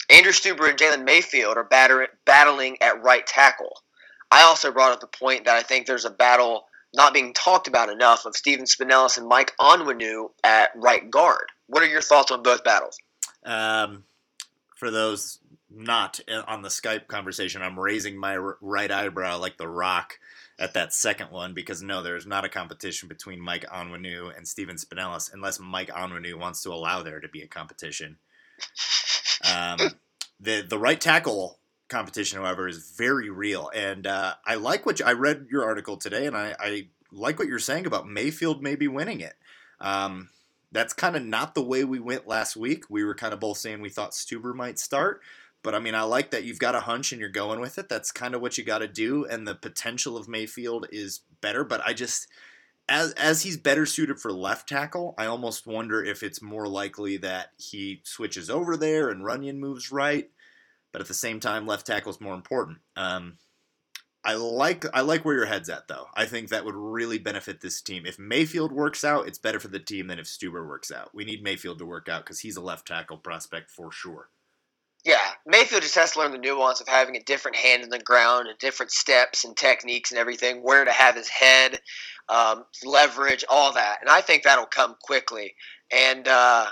Andrew 0.09 0.33
Stueber 0.33 0.69
and 0.69 0.79
Jalen 0.79 1.05
Mayfield 1.05 1.59
are 1.59 1.65
batter- 1.65 2.09
battling 2.25 2.79
at 2.81 3.03
right 3.03 3.27
tackle. 3.27 3.83
I 4.31 4.43
also 4.43 4.73
brought 4.73 4.93
up 4.93 5.01
the 5.01 5.07
point 5.07 5.45
that 5.45 5.57
I 5.57 5.63
think 5.63 5.87
there's 5.87 6.07
a 6.07 6.11
battle 6.11 6.67
not 6.95 7.13
being 7.13 7.35
talked 7.35 7.69
about 7.69 7.91
enough 7.91 8.25
of 8.25 8.35
Stephen 8.35 8.65
Spanellis 8.65 9.19
and 9.19 9.29
Mike 9.29 9.53
Onwenu 9.61 10.31
at 10.43 10.71
right 10.75 11.11
guard. 11.11 11.53
What 11.67 11.83
are 11.83 11.89
your 11.89 12.01
thoughts 12.01 12.31
on 12.31 12.43
both 12.43 12.65
battles? 12.65 12.99
Um, 13.45 14.05
for 14.75 14.91
those 14.91 15.39
not 15.71 16.19
on 16.49 16.63
the 16.63 16.69
Skype 16.69 17.07
conversation, 17.09 17.63
I'm 17.63 17.79
raising 17.79 18.17
my 18.17 18.37
r- 18.39 18.57
right 18.61 18.91
eyebrow 18.91 19.39
like 19.39 19.59
the 19.59 19.69
rock 19.69 20.19
at 20.61 20.75
that 20.75 20.93
second 20.93 21.31
one 21.31 21.55
because 21.55 21.83
no, 21.83 22.03
there's 22.03 22.27
not 22.27 22.45
a 22.45 22.49
competition 22.49 23.09
between 23.09 23.41
Mike 23.41 23.65
Onwenu 23.69 24.37
and 24.37 24.47
Stephen 24.47 24.77
Spanellis 24.77 25.33
unless 25.33 25.59
Mike 25.59 25.89
Onwenu 25.89 26.35
wants 26.35 26.63
to 26.63 26.71
allow 26.71 27.03
there 27.03 27.19
to 27.19 27.29
be 27.29 27.41
a 27.41 27.49
competition. 27.49 28.19
Um, 29.53 29.79
the 30.41 30.61
the 30.61 30.79
right 30.79 31.01
tackle 31.01 31.59
competition, 31.89 32.39
however, 32.39 32.69
is 32.69 32.95
very 32.97 33.31
real, 33.31 33.71
and 33.75 34.07
uh, 34.07 34.35
I 34.47 34.57
like 34.57 34.85
what 34.85 35.01
you, 35.01 35.07
I 35.07 35.15
read 35.15 35.47
your 35.51 35.65
article 35.65 35.97
today, 35.97 36.27
and 36.27 36.37
I, 36.37 36.55
I 36.61 36.89
like 37.11 37.39
what 37.39 37.49
you're 37.49 37.59
saying 37.59 37.87
about 37.87 38.07
Mayfield 38.07 38.63
maybe 38.63 38.87
winning 38.87 39.21
it. 39.21 39.35
Um, 39.81 40.29
that's 40.73 40.93
kind 40.93 41.17
of 41.17 41.25
not 41.25 41.55
the 41.55 41.63
way 41.63 41.83
we 41.85 41.99
went 41.99 42.29
last 42.29 42.57
week. 42.57 42.85
We 42.89 43.03
were 43.03 43.15
kind 43.15 43.33
of 43.33 43.41
both 43.41 43.59
saying 43.59 43.81
we 43.81 43.89
thought 43.89 44.13
Stueber 44.13 44.55
might 44.55 44.79
start, 44.79 45.21
but 45.63 45.75
I 45.75 45.79
mean, 45.79 45.95
I 45.95 46.03
like 46.03 46.31
that 46.31 46.45
you've 46.45 46.59
got 46.59 46.75
a 46.75 46.81
hunch 46.81 47.13
and 47.13 47.21
you're 47.21 47.31
going 47.31 47.61
with 47.61 47.79
it. 47.79 47.89
That's 47.89 48.13
kind 48.13 48.35
of 48.35 48.41
what 48.41 48.57
you 48.57 48.65
got 48.65 48.79
to 48.79 48.89
do, 48.89 49.25
and 49.27 49.47
the 49.47 49.55
potential 49.55 50.17
of 50.17 50.29
Mayfield 50.29 50.87
is 50.91 51.21
better. 51.41 51.65
But 51.65 51.83
I 51.87 51.93
just, 51.93 52.29
as 52.89 53.13
as 53.13 53.43
he's 53.43 53.57
better 53.57 53.87
suited 53.87 54.21
for 54.21 54.33
left 54.33 54.69
tackle, 54.69 55.15
I 55.19 55.27
almost 55.27 55.67
wonder 55.67 56.03
if 56.03 56.23
it's 56.23 56.43
more 56.43 56.67
likely 56.67 57.17
that 57.19 57.51
he 57.59 58.01
switches 58.05 58.49
over 58.49 58.77
there 58.77 59.11
and 59.11 59.25
Runyan 59.25 59.59
moves 59.59 59.93
right. 59.93 60.31
But 60.93 61.01
at 61.01 61.09
the 61.09 61.15
same 61.15 61.41
time, 61.41 61.67
left 61.67 61.87
tackle 61.87 62.11
is 62.11 62.21
more 62.21 62.35
important. 62.35 62.79
Um, 62.97 63.39
I 64.25 64.35
like 64.35 64.85
I 64.93 65.01
like 65.01 65.25
where 65.25 65.37
your 65.37 65.47
head's 65.47 65.71
at 65.71 65.89
though. 65.89 66.07
I 66.15 66.27
think 66.27 66.49
that 66.49 66.65
would 66.65 66.75
really 66.75 67.19
benefit 67.19 67.61
this 67.61 67.81
team. 67.81 68.05
If 68.05 68.19
Mayfield 68.19 68.73
works 68.73 69.05
out, 69.05 69.27
it's 69.27 69.39
better 69.39 69.61
for 69.61 69.69
the 69.69 69.79
team 69.79 70.09
than 70.09 70.19
if 70.19 70.27
Stueber 70.27 70.67
works 70.67 70.93
out. 70.93 71.15
We 71.15 71.25
need 71.25 71.43
Mayfield 71.43 71.79
to 71.79 71.87
work 71.87 72.09
out 72.09 72.25
because 72.25 72.41
he's 72.41 72.57
a 72.57 72.61
left 72.61 72.87
tackle 72.87 73.17
prospect 73.17 73.71
for 73.71 73.91
sure. 73.91 74.29
Yeah, 75.05 75.19
Mayfield 75.47 75.83
just 75.83 75.95
has 75.95 76.13
to 76.13 76.19
learn 76.19 76.33
the 76.33 76.39
nuance 76.39 76.81
of 76.81 76.89
having 76.89 77.17
a 77.17 77.23
different 77.23 77.57
hand 77.57 77.83
in 77.83 77.89
the 77.89 77.99
ground 77.99 78.49
and 78.49 78.59
different 78.59 78.93
steps 78.93 79.45
and 79.45 79.57
techniques 79.57 80.11
and 80.11 80.19
everything, 80.19 80.59
where 80.59 80.85
to 80.85 80.93
have 80.93 81.17
his 81.17 81.29
head, 81.29 81.81
um, 82.29 82.65
leverage, 82.85 83.45
all 83.49 83.73
that. 83.73 83.99
And 84.03 84.11
I 84.11 84.21
think 84.21 84.43
that'll 84.43 84.67
come 84.67 84.97
quickly. 85.03 85.55
And 85.91 86.29
uh, 86.29 86.67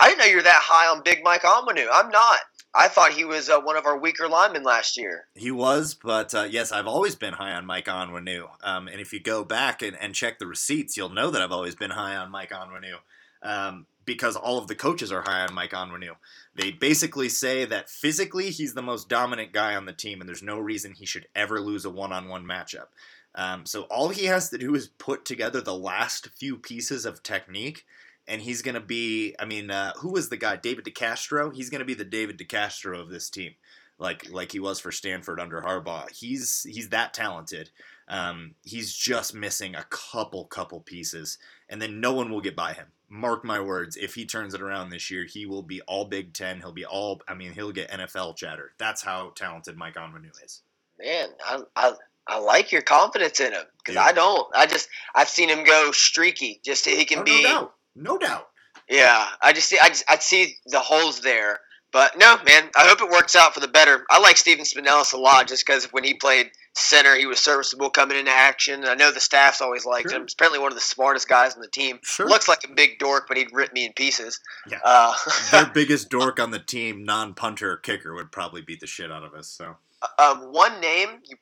I 0.00 0.08
didn't 0.08 0.20
know 0.20 0.26
you're 0.26 0.42
that 0.42 0.62
high 0.62 0.94
on 0.94 1.02
Big 1.02 1.24
Mike 1.24 1.42
Onwenu. 1.42 1.88
I'm 1.92 2.10
not. 2.10 2.38
I 2.74 2.86
thought 2.86 3.12
he 3.12 3.24
was 3.24 3.48
uh, 3.48 3.60
one 3.60 3.76
of 3.76 3.86
our 3.86 3.98
weaker 3.98 4.28
linemen 4.28 4.62
last 4.62 4.96
year. 4.96 5.26
He 5.34 5.50
was, 5.50 5.94
but 5.94 6.34
uh, 6.34 6.46
yes, 6.48 6.70
I've 6.70 6.86
always 6.86 7.16
been 7.16 7.34
high 7.34 7.52
on 7.52 7.66
Mike 7.66 7.86
Onwenu. 7.86 8.48
Um, 8.62 8.86
and 8.88 9.00
if 9.00 9.12
you 9.12 9.20
go 9.20 9.42
back 9.42 9.82
and, 9.82 9.96
and 10.00 10.14
check 10.14 10.38
the 10.38 10.46
receipts, 10.46 10.96
you'll 10.96 11.08
know 11.08 11.30
that 11.30 11.42
I've 11.42 11.50
always 11.50 11.74
been 11.74 11.90
high 11.90 12.14
on 12.14 12.30
Mike 12.30 12.50
Onwenu. 12.50 12.98
Um, 13.42 13.86
because 14.08 14.36
all 14.36 14.56
of 14.56 14.68
the 14.68 14.74
coaches 14.74 15.12
are 15.12 15.20
high 15.20 15.42
on 15.42 15.54
Mike 15.54 15.72
Onwenu. 15.72 16.16
They 16.54 16.72
basically 16.72 17.28
say 17.28 17.66
that 17.66 17.90
physically 17.90 18.50
he's 18.50 18.72
the 18.72 18.82
most 18.82 19.08
dominant 19.08 19.52
guy 19.52 19.76
on 19.76 19.84
the 19.84 19.92
team, 19.92 20.20
and 20.20 20.26
there's 20.26 20.42
no 20.42 20.58
reason 20.58 20.94
he 20.94 21.04
should 21.04 21.28
ever 21.36 21.60
lose 21.60 21.84
a 21.84 21.90
one-on-one 21.90 22.44
matchup. 22.44 22.86
Um, 23.34 23.66
so 23.66 23.82
all 23.82 24.08
he 24.08 24.24
has 24.24 24.48
to 24.48 24.58
do 24.58 24.74
is 24.74 24.88
put 24.88 25.26
together 25.26 25.60
the 25.60 25.76
last 25.76 26.30
few 26.30 26.56
pieces 26.56 27.04
of 27.04 27.22
technique, 27.22 27.84
and 28.26 28.40
he's 28.40 28.62
going 28.62 28.76
to 28.76 28.80
be. 28.80 29.36
I 29.38 29.44
mean, 29.44 29.70
uh, 29.70 29.92
who 29.98 30.10
was 30.10 30.30
the 30.30 30.38
guy? 30.38 30.56
David 30.56 30.86
DeCastro. 30.86 31.54
He's 31.54 31.68
going 31.68 31.80
to 31.80 31.84
be 31.84 31.94
the 31.94 32.04
David 32.04 32.38
DeCastro 32.38 32.98
of 32.98 33.10
this 33.10 33.28
team, 33.28 33.52
like 33.98 34.30
like 34.30 34.52
he 34.52 34.58
was 34.58 34.80
for 34.80 34.90
Stanford 34.90 35.38
under 35.38 35.60
Harbaugh. 35.60 36.10
He's 36.10 36.62
he's 36.62 36.88
that 36.88 37.12
talented. 37.12 37.70
Um, 38.08 38.54
he's 38.64 38.94
just 38.94 39.34
missing 39.34 39.74
a 39.74 39.84
couple 39.90 40.46
couple 40.46 40.80
pieces, 40.80 41.36
and 41.68 41.80
then 41.82 42.00
no 42.00 42.14
one 42.14 42.30
will 42.30 42.40
get 42.40 42.56
by 42.56 42.72
him 42.72 42.86
mark 43.08 43.44
my 43.44 43.60
words, 43.60 43.96
if 43.96 44.14
he 44.14 44.26
turns 44.26 44.54
it 44.54 44.60
around 44.60 44.90
this 44.90 45.10
year, 45.10 45.24
he 45.24 45.46
will 45.46 45.62
be 45.62 45.80
all 45.82 46.04
Big 46.04 46.34
Ten. 46.34 46.60
He'll 46.60 46.72
be 46.72 46.84
all, 46.84 47.20
I 47.26 47.34
mean, 47.34 47.52
he'll 47.52 47.72
get 47.72 47.90
NFL 47.90 48.36
chatter. 48.36 48.72
That's 48.78 49.02
how 49.02 49.32
talented 49.34 49.76
Mike 49.76 49.94
Onwenu 49.94 50.30
is. 50.44 50.62
Man, 50.98 51.28
I, 51.44 51.60
I, 51.76 51.92
I 52.26 52.38
like 52.40 52.72
your 52.72 52.82
confidence 52.82 53.40
in 53.40 53.52
him 53.52 53.64
because 53.78 53.94
yeah. 53.94 54.02
I 54.02 54.12
don't. 54.12 54.46
I 54.54 54.66
just, 54.66 54.88
I've 55.14 55.28
seen 55.28 55.48
him 55.48 55.64
go 55.64 55.90
streaky 55.92 56.60
just 56.64 56.84
so 56.84 56.90
he 56.90 57.04
can 57.04 57.20
oh, 57.20 57.24
be. 57.24 57.42
No 57.42 57.48
doubt. 57.48 57.74
No 57.94 58.18
doubt. 58.18 58.48
Yeah, 58.88 59.26
I 59.42 59.52
just 59.52 59.68
see, 59.68 59.78
I 59.80 59.88
just, 59.88 60.04
I 60.08 60.16
see 60.18 60.56
the 60.66 60.80
holes 60.80 61.20
there. 61.20 61.60
But 61.90 62.18
no, 62.18 62.36
man, 62.44 62.70
I 62.76 62.86
hope 62.86 63.00
it 63.00 63.10
works 63.10 63.34
out 63.34 63.54
for 63.54 63.60
the 63.60 63.68
better. 63.68 64.04
I 64.10 64.18
like 64.18 64.36
Stephen 64.36 64.64
Spanellis 64.64 65.14
a 65.14 65.16
lot 65.16 65.48
just 65.48 65.66
because 65.66 65.86
when 65.86 66.04
he 66.04 66.14
played 66.14 66.50
center, 66.78 67.16
he 67.16 67.26
was 67.26 67.38
serviceable 67.38 67.90
coming 67.90 68.18
into 68.18 68.30
action. 68.30 68.84
I 68.84 68.94
know 68.94 69.10
the 69.10 69.20
staff's 69.20 69.60
always 69.60 69.84
liked 69.84 70.10
sure. 70.10 70.18
him. 70.18 70.24
He's 70.24 70.34
apparently 70.34 70.58
one 70.60 70.72
of 70.72 70.76
the 70.76 70.82
smartest 70.82 71.28
guys 71.28 71.54
on 71.54 71.60
the 71.60 71.68
team. 71.68 71.98
Sure. 72.02 72.26
Looks 72.26 72.48
like 72.48 72.64
a 72.64 72.72
big 72.72 72.98
dork, 72.98 73.26
but 73.28 73.36
he'd 73.36 73.52
rip 73.52 73.72
me 73.72 73.86
in 73.86 73.92
pieces. 73.92 74.40
Yeah. 74.68 74.78
Uh, 74.84 75.14
Their 75.50 75.66
biggest 75.74 76.10
dork 76.10 76.40
on 76.40 76.50
the 76.50 76.58
team, 76.58 77.04
non 77.04 77.34
punter 77.34 77.76
kicker, 77.76 78.14
would 78.14 78.32
probably 78.32 78.62
beat 78.62 78.80
the 78.80 78.86
shit 78.86 79.12
out 79.12 79.24
of 79.24 79.34
us. 79.34 79.48
So, 79.48 79.76
um, 80.18 80.52
one 80.52 80.80
name 80.80 81.20
you, 81.24 81.36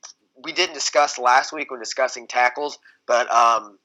we 0.45 0.53
didn't 0.53 0.75
discuss 0.75 1.19
last 1.19 1.53
week 1.53 1.71
when 1.71 1.81
discussing 1.81 2.27
tackles, 2.27 2.79
but 3.07 3.31
um, 3.31 3.79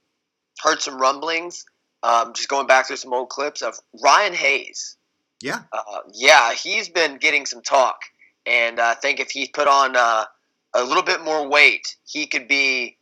heard 0.61 0.81
some 0.81 0.99
rumblings. 0.99 1.65
Um, 2.03 2.33
just 2.33 2.49
going 2.49 2.65
back 2.65 2.87
through 2.87 2.97
some 2.97 3.13
old 3.13 3.29
clips 3.29 3.61
of 3.61 3.75
Ryan 4.03 4.33
Hayes. 4.33 4.97
Yeah. 5.41 5.61
Uh, 5.71 5.99
yeah, 6.13 6.53
he's 6.53 6.89
been 6.89 7.17
getting 7.17 7.45
some 7.45 7.61
talk, 7.61 7.99
and 8.45 8.79
I 8.79 8.95
think 8.95 9.19
if 9.19 9.31
he 9.31 9.47
put 9.47 9.67
on 9.67 9.95
uh, 9.95 10.25
a 10.73 10.83
little 10.83 11.03
bit 11.03 11.23
more 11.23 11.47
weight, 11.47 11.95
he 12.05 12.27
could 12.27 12.47
be. 12.47 12.97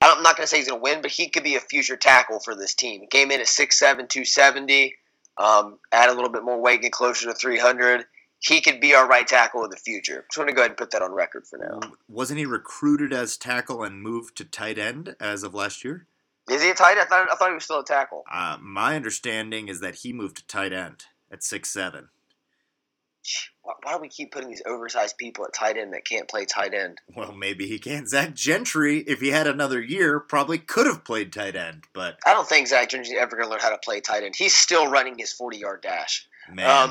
I'm 0.00 0.22
not 0.22 0.36
going 0.36 0.44
to 0.44 0.46
say 0.48 0.58
he's 0.58 0.68
going 0.68 0.80
to 0.80 0.82
win, 0.82 1.00
but 1.00 1.10
he 1.10 1.30
could 1.30 1.44
be 1.44 1.56
a 1.56 1.60
future 1.60 1.96
tackle 1.96 2.38
for 2.38 2.54
this 2.54 2.74
team. 2.74 3.00
He 3.00 3.06
came 3.06 3.30
in 3.30 3.40
at 3.40 3.46
6'7", 3.46 3.80
270. 3.80 4.96
Um, 5.38 5.78
add 5.92 6.10
a 6.10 6.12
little 6.12 6.28
bit 6.28 6.44
more 6.44 6.60
weight, 6.60 6.82
get 6.82 6.92
closer 6.92 7.26
to 7.26 7.34
300. 7.34 8.04
He 8.40 8.60
could 8.60 8.80
be 8.80 8.94
our 8.94 9.08
right 9.08 9.26
tackle 9.26 9.64
in 9.64 9.70
the 9.70 9.76
future. 9.76 10.26
Just 10.28 10.36
want 10.36 10.48
to 10.48 10.54
go 10.54 10.60
ahead 10.60 10.72
and 10.72 10.76
put 10.76 10.90
that 10.90 11.00
on 11.00 11.12
record 11.12 11.46
for 11.46 11.58
now. 11.58 11.80
Wasn't 12.06 12.38
he 12.38 12.44
recruited 12.44 13.14
as 13.14 13.38
tackle 13.38 13.82
and 13.82 14.02
moved 14.02 14.36
to 14.36 14.44
tight 14.44 14.76
end 14.76 15.16
as 15.18 15.42
of 15.42 15.54
last 15.54 15.84
year? 15.84 16.06
Is 16.50 16.62
he 16.62 16.68
a 16.68 16.74
tight 16.74 16.98
end? 16.98 17.00
I 17.00 17.04
thought, 17.06 17.28
I 17.32 17.36
thought 17.36 17.48
he 17.48 17.54
was 17.54 17.64
still 17.64 17.80
a 17.80 17.84
tackle. 17.84 18.24
Uh, 18.30 18.58
my 18.60 18.96
understanding 18.96 19.68
is 19.68 19.80
that 19.80 19.96
he 19.96 20.12
moved 20.12 20.36
to 20.36 20.46
tight 20.46 20.74
end 20.74 21.06
at 21.32 21.42
six 21.42 21.70
seven. 21.70 22.08
Why 23.64 23.94
do 23.94 23.98
we 23.98 24.08
keep 24.08 24.30
putting 24.30 24.50
these 24.50 24.62
oversized 24.66 25.16
people 25.16 25.44
at 25.46 25.54
tight 25.54 25.78
end 25.78 25.94
that 25.94 26.04
can't 26.04 26.28
play 26.28 26.44
tight 26.44 26.74
end? 26.74 26.98
Well, 27.16 27.32
maybe 27.32 27.66
he 27.66 27.78
can. 27.78 28.06
Zach 28.06 28.34
Gentry, 28.34 28.98
if 28.98 29.20
he 29.20 29.30
had 29.30 29.46
another 29.46 29.80
year, 29.80 30.20
probably 30.20 30.58
could 30.58 30.86
have 30.86 31.04
played 31.04 31.32
tight 31.32 31.56
end, 31.56 31.84
but 31.94 32.18
I 32.26 32.34
don't 32.34 32.46
think 32.46 32.68
Zach 32.68 32.90
Gentry's 32.90 33.16
ever 33.18 33.36
going 33.36 33.46
to 33.46 33.50
learn 33.50 33.60
how 33.60 33.70
to 33.70 33.78
play 33.78 34.00
tight 34.00 34.22
end. 34.22 34.34
He's 34.36 34.54
still 34.54 34.88
running 34.88 35.16
his 35.18 35.32
forty 35.32 35.58
yard 35.58 35.82
dash. 35.82 36.26
Man. 36.52 36.68
Um, 36.68 36.90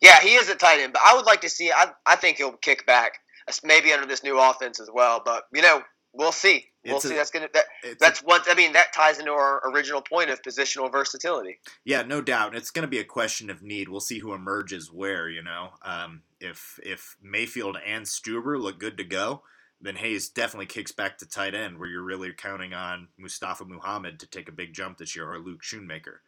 yeah, 0.00 0.20
he 0.20 0.34
is 0.34 0.48
a 0.48 0.54
tight 0.54 0.80
end, 0.80 0.92
but 0.92 1.02
I 1.06 1.14
would 1.14 1.26
like 1.26 1.42
to 1.42 1.48
see. 1.48 1.70
I 1.70 1.92
I 2.04 2.16
think 2.16 2.38
he'll 2.38 2.52
kick 2.52 2.86
back, 2.86 3.20
maybe 3.62 3.92
under 3.92 4.06
this 4.06 4.24
new 4.24 4.38
offense 4.38 4.80
as 4.80 4.90
well. 4.92 5.22
But 5.24 5.44
you 5.52 5.62
know, 5.62 5.82
we'll 6.12 6.32
see. 6.32 6.66
We'll 6.84 6.96
It's 6.96 7.04
a- 7.04 7.08
see. 7.08 7.14
that's 7.16 7.30
gonna 7.30 7.48
that, 7.54 7.64
that's 7.98 8.20
what 8.20 8.46
I 8.48 8.54
mean. 8.54 8.72
That 8.72 8.92
ties 8.92 9.18
into 9.18 9.32
our 9.32 9.60
original 9.68 10.00
point 10.00 10.30
of 10.30 10.40
positional 10.42 10.90
versatility. 10.90 11.58
Yeah, 11.84 12.02
no 12.02 12.20
doubt. 12.22 12.54
It's 12.54 12.70
going 12.70 12.84
to 12.84 12.88
be 12.88 13.00
a 13.00 13.04
question 13.04 13.50
of 13.50 13.62
need. 13.62 13.88
We'll 13.88 14.00
see 14.00 14.20
who 14.20 14.32
emerges 14.32 14.92
where. 14.92 15.28
You 15.28 15.42
know, 15.42 15.70
um, 15.82 16.22
if 16.40 16.78
if 16.82 17.16
Mayfield 17.20 17.76
and 17.84 18.06
Stueber 18.06 18.60
look 18.60 18.78
good 18.78 18.96
to 18.98 19.04
go, 19.04 19.42
then 19.80 19.96
Hayes 19.96 20.28
definitely 20.28 20.66
kicks 20.66 20.92
back 20.92 21.18
to 21.18 21.26
tight 21.26 21.54
end, 21.54 21.78
where 21.78 21.88
you're 21.88 22.02
really 22.02 22.32
counting 22.32 22.74
on 22.74 23.08
Mustapha 23.18 23.64
Muhammad 23.64 24.20
to 24.20 24.26
take 24.26 24.48
a 24.48 24.52
big 24.52 24.72
jump 24.72 24.98
this 24.98 25.16
year, 25.16 25.30
or 25.30 25.40
Luke 25.40 25.62
Schoonmaker. 25.62 26.18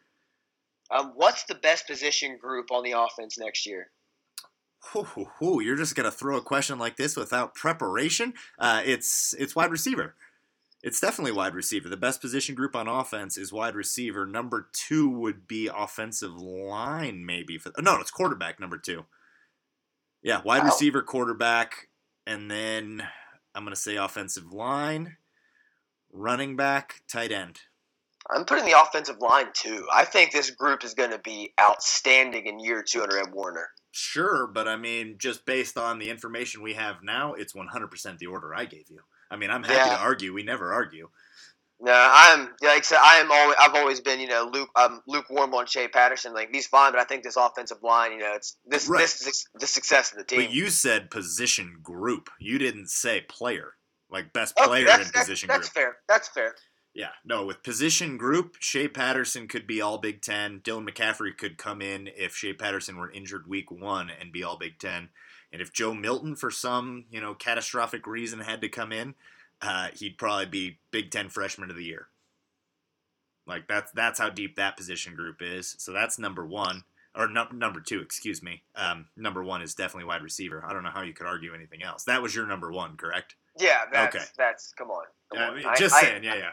Um, 0.91 1.13
what's 1.15 1.45
the 1.45 1.55
best 1.55 1.87
position 1.87 2.37
group 2.37 2.71
on 2.71 2.83
the 2.83 2.91
offense 2.91 3.37
next 3.37 3.65
year? 3.65 3.89
Hoo. 4.93 5.61
You're 5.61 5.77
just 5.77 5.95
going 5.95 6.09
to 6.09 6.11
throw 6.11 6.37
a 6.37 6.41
question 6.41 6.79
like 6.79 6.97
this 6.97 7.15
without 7.15 7.55
preparation? 7.55 8.33
Uh, 8.57 8.81
it's 8.83 9.33
it's 9.37 9.55
wide 9.55 9.71
receiver. 9.71 10.15
It's 10.83 10.99
definitely 10.99 11.31
wide 11.31 11.53
receiver. 11.53 11.89
The 11.89 11.97
best 11.97 12.21
position 12.21 12.55
group 12.55 12.75
on 12.75 12.87
offense 12.87 13.37
is 13.37 13.53
wide 13.53 13.75
receiver. 13.75 14.25
Number 14.25 14.67
two 14.73 15.07
would 15.09 15.47
be 15.47 15.67
offensive 15.73 16.33
line, 16.35 17.23
maybe. 17.25 17.57
For, 17.57 17.71
no, 17.79 17.99
it's 17.99 18.09
quarterback. 18.11 18.59
Number 18.59 18.77
two. 18.77 19.05
Yeah, 20.23 20.41
wide 20.43 20.59
Wow. 20.59 20.65
receiver, 20.65 21.01
quarterback, 21.01 21.89
and 22.25 22.49
then 22.49 23.07
I'm 23.55 23.63
going 23.63 23.75
to 23.75 23.79
say 23.81 23.95
offensive 23.95 24.51
line, 24.51 25.17
running 26.11 26.55
back, 26.55 27.01
tight 27.11 27.31
end. 27.31 27.61
I'm 28.29 28.45
putting 28.45 28.65
the 28.65 28.79
offensive 28.79 29.17
line 29.19 29.47
too. 29.53 29.87
I 29.91 30.05
think 30.05 30.31
this 30.31 30.51
group 30.51 30.83
is 30.83 30.93
going 30.93 31.09
to 31.11 31.17
be 31.19 31.53
outstanding 31.59 32.45
in 32.45 32.59
year 32.59 32.83
two 32.87 33.01
under 33.01 33.17
Ed 33.19 33.33
Warinner. 33.33 33.69
Sure, 33.91 34.47
but 34.47 34.67
I 34.67 34.77
mean, 34.77 35.15
just 35.17 35.45
based 35.45 35.77
on 35.77 35.99
the 35.99 36.09
information 36.09 36.61
we 36.61 36.75
have 36.75 37.03
now, 37.03 37.33
it's 37.33 37.53
100% 37.53 38.17
the 38.19 38.27
order 38.27 38.55
I 38.55 38.65
gave 38.65 38.89
you. 38.89 38.99
I 39.31 39.37
mean, 39.37 39.49
I'm 39.49 39.63
happy 39.63 39.89
Yeah. 39.89 39.95
to 39.95 40.01
argue. 40.01 40.33
We 40.33 40.43
never 40.43 40.73
argue. 40.73 41.09
No, 41.83 41.91
I'm 41.93 42.41
like 42.61 42.77
I 42.77 42.81
said, 42.81 42.99
I 43.01 43.15
am 43.15 43.31
always 43.31 43.55
I've 43.59 43.73
always 43.73 43.99
been 44.01 44.19
you 44.19 44.27
know 44.27 44.47
Luke 44.53 44.69
um, 44.75 45.01
lukewarm 45.07 45.55
on 45.55 45.65
Shea 45.65 45.87
Patterson. 45.87 46.31
Like 46.31 46.49
he's 46.53 46.67
fine, 46.67 46.91
but 46.91 47.01
I 47.01 47.05
think 47.05 47.23
this 47.23 47.37
offensive 47.37 47.81
line, 47.81 48.11
you 48.11 48.19
know, 48.19 48.33
it's 48.35 48.55
this 48.67 48.87
Right. 48.87 48.99
this 48.99 49.25
is 49.25 49.47
the 49.55 49.65
success 49.65 50.11
of 50.11 50.19
the 50.19 50.23
team. 50.23 50.41
But 50.41 50.51
you 50.51 50.69
said 50.69 51.09
position 51.09 51.77
group. 51.81 52.29
You 52.39 52.59
didn't 52.59 52.89
say 52.89 53.21
player. 53.21 53.73
Like 54.11 54.31
best 54.31 54.55
player 54.57 54.85
that's, 54.85 55.07
in 55.07 55.11
that's, 55.11 55.25
position 55.25 55.47
that's 55.47 55.69
group. 55.69 55.73
That's 55.73 55.73
fair. 55.73 55.97
That's 56.07 56.27
fair. 56.27 56.55
Yeah, 56.93 57.11
no, 57.23 57.45
with 57.45 57.63
position 57.63 58.17
group, 58.17 58.57
Shea 58.59 58.89
Patterson 58.89 59.47
could 59.47 59.65
be 59.65 59.81
all 59.81 59.97
Big 59.97 60.21
Ten. 60.21 60.59
Dylan 60.59 60.87
McCaffrey 60.87 61.35
could 61.35 61.57
come 61.57 61.81
in 61.81 62.09
if 62.15 62.35
Shea 62.35 62.51
Patterson 62.53 62.97
were 62.97 63.09
injured 63.09 63.47
week 63.47 63.71
one 63.71 64.09
and 64.11 64.31
be 64.33 64.43
all 64.43 64.57
Big 64.57 64.77
Ten. 64.77 65.09
And 65.53 65.61
if 65.61 65.73
Joe 65.73 65.93
Milton, 65.93 66.35
for 66.35 66.49
some 66.51 67.05
you 67.11 67.19
know 67.21 67.33
catastrophic 67.33 68.07
reason, 68.07 68.39
had 68.39 68.61
to 68.61 68.69
come 68.69 68.91
in, 68.91 69.15
uh, 69.61 69.89
he'd 69.93 70.17
probably 70.17 70.45
be 70.45 70.79
Big 70.91 71.11
Ten 71.11 71.29
Freshman 71.29 71.69
of 71.69 71.75
the 71.75 71.83
Year. 71.83 72.07
Like 73.47 73.67
that's 73.67 73.91
that's 73.91 74.19
how 74.19 74.29
deep 74.29 74.55
that 74.55 74.77
position 74.77 75.15
group 75.15 75.37
is. 75.41 75.75
So 75.79 75.91
that's 75.91 76.17
number 76.19 76.45
one 76.45 76.83
or 77.13 77.27
num- 77.27 77.57
number 77.59 77.81
two, 77.81 77.99
excuse 77.99 78.41
me. 78.41 78.63
Um, 78.75 79.07
number 79.17 79.43
one 79.43 79.61
is 79.61 79.75
definitely 79.75 80.05
wide 80.07 80.23
receiver. 80.23 80.63
I 80.65 80.71
don't 80.71 80.83
know 80.83 80.91
how 80.91 81.01
you 81.01 81.13
could 81.13 81.27
argue 81.27 81.53
anything 81.53 81.83
else. 81.83 82.05
That 82.05 82.21
was 82.21 82.33
your 82.33 82.47
number 82.47 82.71
one, 82.71 82.95
correct? 82.95 83.35
Yeah, 83.59 83.79
that's 83.91 84.15
Okay. 84.15 84.25
that's 84.37 84.71
come 84.73 84.89
on. 84.91 85.03
Come 85.33 85.41
I 85.43 85.47
on. 85.49 85.55
mean, 85.57 85.65
I- 85.65 85.75
just 85.75 85.95
I- 85.95 86.01
saying, 86.01 86.23
yeah, 86.23 86.35
yeah. 86.35 86.51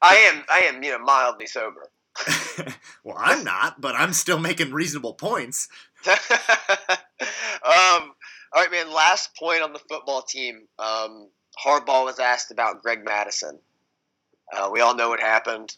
I 0.00 0.16
am 0.16 0.42
I 0.50 0.58
am 0.62 0.82
you 0.82 0.90
know 0.92 0.98
mildly 0.98 1.46
sober. 1.46 1.88
Well, 3.04 3.16
I'm 3.18 3.42
not, 3.44 3.80
but 3.80 3.94
I'm 3.96 4.12
still 4.12 4.38
making 4.38 4.72
reasonable 4.72 5.14
points. 5.14 5.68
Um, 7.64 8.14
all 8.54 8.62
right, 8.62 8.70
man. 8.70 8.92
Last 8.92 9.34
point 9.36 9.62
on 9.62 9.72
the 9.72 9.78
football 9.78 10.22
team. 10.22 10.62
Um, 10.78 11.28
Harbaugh 11.64 12.04
was 12.04 12.18
asked 12.18 12.50
about 12.50 12.82
Greg 12.82 13.04
Mattison. 13.04 13.58
Uh, 14.52 14.68
we 14.72 14.80
all 14.80 14.94
know 14.94 15.08
what 15.08 15.20
happened. 15.20 15.74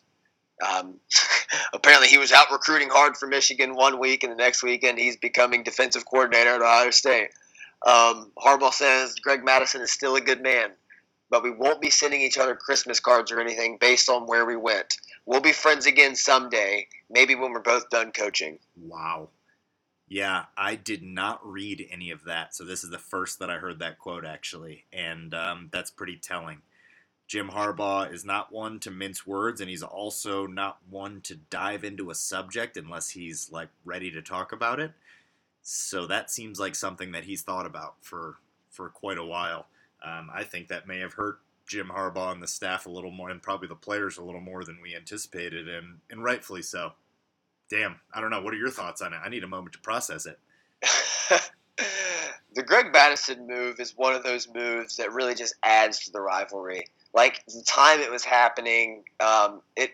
Um, 0.67 0.97
apparently, 1.75 2.09
he 2.09 2.19
was 2.19 2.33
out 2.33 2.51
recruiting 2.51 2.89
hard 2.91 3.17
for 3.17 3.27
Michigan 3.27 3.75
one 3.75 3.99
week, 3.99 4.25
and 4.25 4.33
the 4.33 4.37
next 4.37 4.63
weekend 4.63 4.99
he's 4.99 5.17
becoming 5.17 5.63
defensive 5.63 6.05
coordinator 6.05 6.51
at 6.55 6.63
Ohio 6.63 6.91
State. 6.91 7.29
Um, 7.87 8.33
Harbaugh 8.39 8.73
says 8.73 9.15
Greg 9.17 9.45
Mattison 9.45 9.83
is 9.83 9.93
still 9.93 10.17
a 10.17 10.21
good 10.21 10.43
man, 10.43 10.71
but 11.31 11.43
we 11.43 11.51
won't 11.51 11.81
be 11.81 11.91
sending 11.91 12.23
each 12.23 12.39
other 12.39 12.55
Christmas 12.55 12.99
cards 12.99 13.31
or 13.31 13.41
anything 13.41 13.79
based 13.81 14.09
on 14.09 14.27
where 14.27 14.47
we 14.47 14.57
went. 14.57 14.97
We'll 15.27 15.41
be 15.41 15.53
friends 15.53 15.87
again 15.87 16.17
someday, 16.17 16.89
maybe 17.11 17.35
when 17.35 17.53
we're 17.53 17.61
both 17.61 17.91
done 17.91 18.13
coaching. 18.13 18.59
Wow. 18.81 19.29
Yeah, 20.07 20.45
I 20.57 20.75
did 20.75 21.03
not 21.03 21.41
read 21.47 21.87
any 21.91 22.11
of 22.11 22.25
that, 22.25 22.55
so 22.55 22.65
this 22.65 22.85
is 22.85 22.91
the 22.91 22.99
first 22.99 23.39
that 23.39 23.51
I 23.51 23.57
heard 23.57 23.79
that 23.79 23.99
quote 23.99 24.25
actually, 24.25 24.85
and 24.93 25.33
um, 25.35 25.71
that's 25.73 25.91
pretty 25.91 26.17
telling. 26.17 26.61
Jim 27.27 27.49
Harbaugh 27.51 28.13
is 28.13 28.25
not 28.25 28.53
one 28.53 28.79
to 28.81 28.91
mince 28.91 29.27
words, 29.27 29.61
and 29.61 29.71
he's 29.71 29.83
also 29.83 30.47
not 30.47 30.79
one 30.91 31.23
to 31.23 31.37
dive 31.37 31.85
into 31.85 32.11
a 32.11 32.15
subject 32.15 32.77
unless 32.77 33.11
he's 33.11 33.51
like 33.51 33.71
ready 33.85 34.11
to 34.11 34.21
talk 34.21 34.53
about 34.53 34.79
it. 34.79 34.93
So 35.63 36.07
that 36.07 36.31
seems 36.31 36.61
like 36.61 36.75
something 36.75 37.13
that 37.13 37.25
he's 37.25 37.43
thought 37.43 37.67
about 37.67 37.95
for 38.03 38.37
for 38.71 38.91
quite 38.91 39.19
a 39.19 39.25
while. 39.25 39.67
Um, 40.05 40.31
I 40.33 40.45
think 40.45 40.69
that 40.69 40.87
may 40.87 40.99
have 40.99 41.15
hurt 41.15 41.39
Jim 41.67 41.89
Harbaugh 41.95 42.33
and 42.33 42.43
the 42.43 42.47
staff 42.47 42.85
a 42.85 42.91
little 42.91 43.11
more, 43.11 43.31
and 43.31 43.43
probably 43.43 43.69
the 43.69 43.75
players 43.75 44.19
a 44.19 44.25
little 44.25 44.41
more 44.43 44.65
than 44.65 44.81
we 44.83 44.95
anticipated, 44.95 45.67
and 45.69 46.01
and 46.11 46.23
rightfully 46.23 46.63
so. 46.63 46.93
Damn, 47.71 47.99
I 48.13 48.21
don't 48.21 48.31
know. 48.31 48.43
What 48.43 48.55
are 48.55 48.59
your 48.59 48.71
thoughts 48.71 49.01
on 49.01 49.13
it? 49.13 49.21
I 49.25 49.29
need 49.29 49.45
a 49.45 49.49
moment 49.49 49.73
to 49.73 49.79
process 49.81 50.27
it. 50.27 50.39
the 52.55 52.63
Greg 52.63 52.93
Mattison 52.93 53.47
move 53.47 53.81
is 53.81 53.97
one 53.97 54.15
of 54.15 54.23
those 54.23 54.49
moves 54.55 54.97
that 54.97 55.13
really 55.13 55.35
just 55.35 55.55
adds 55.63 56.01
to 56.01 56.13
the 56.13 56.21
rivalry. 56.21 56.87
Like 57.13 57.45
the 57.47 57.63
time 57.67 58.01
it 58.01 58.11
was 58.11 58.25
happening, 58.25 59.05
um, 59.21 59.61
it 59.77 59.93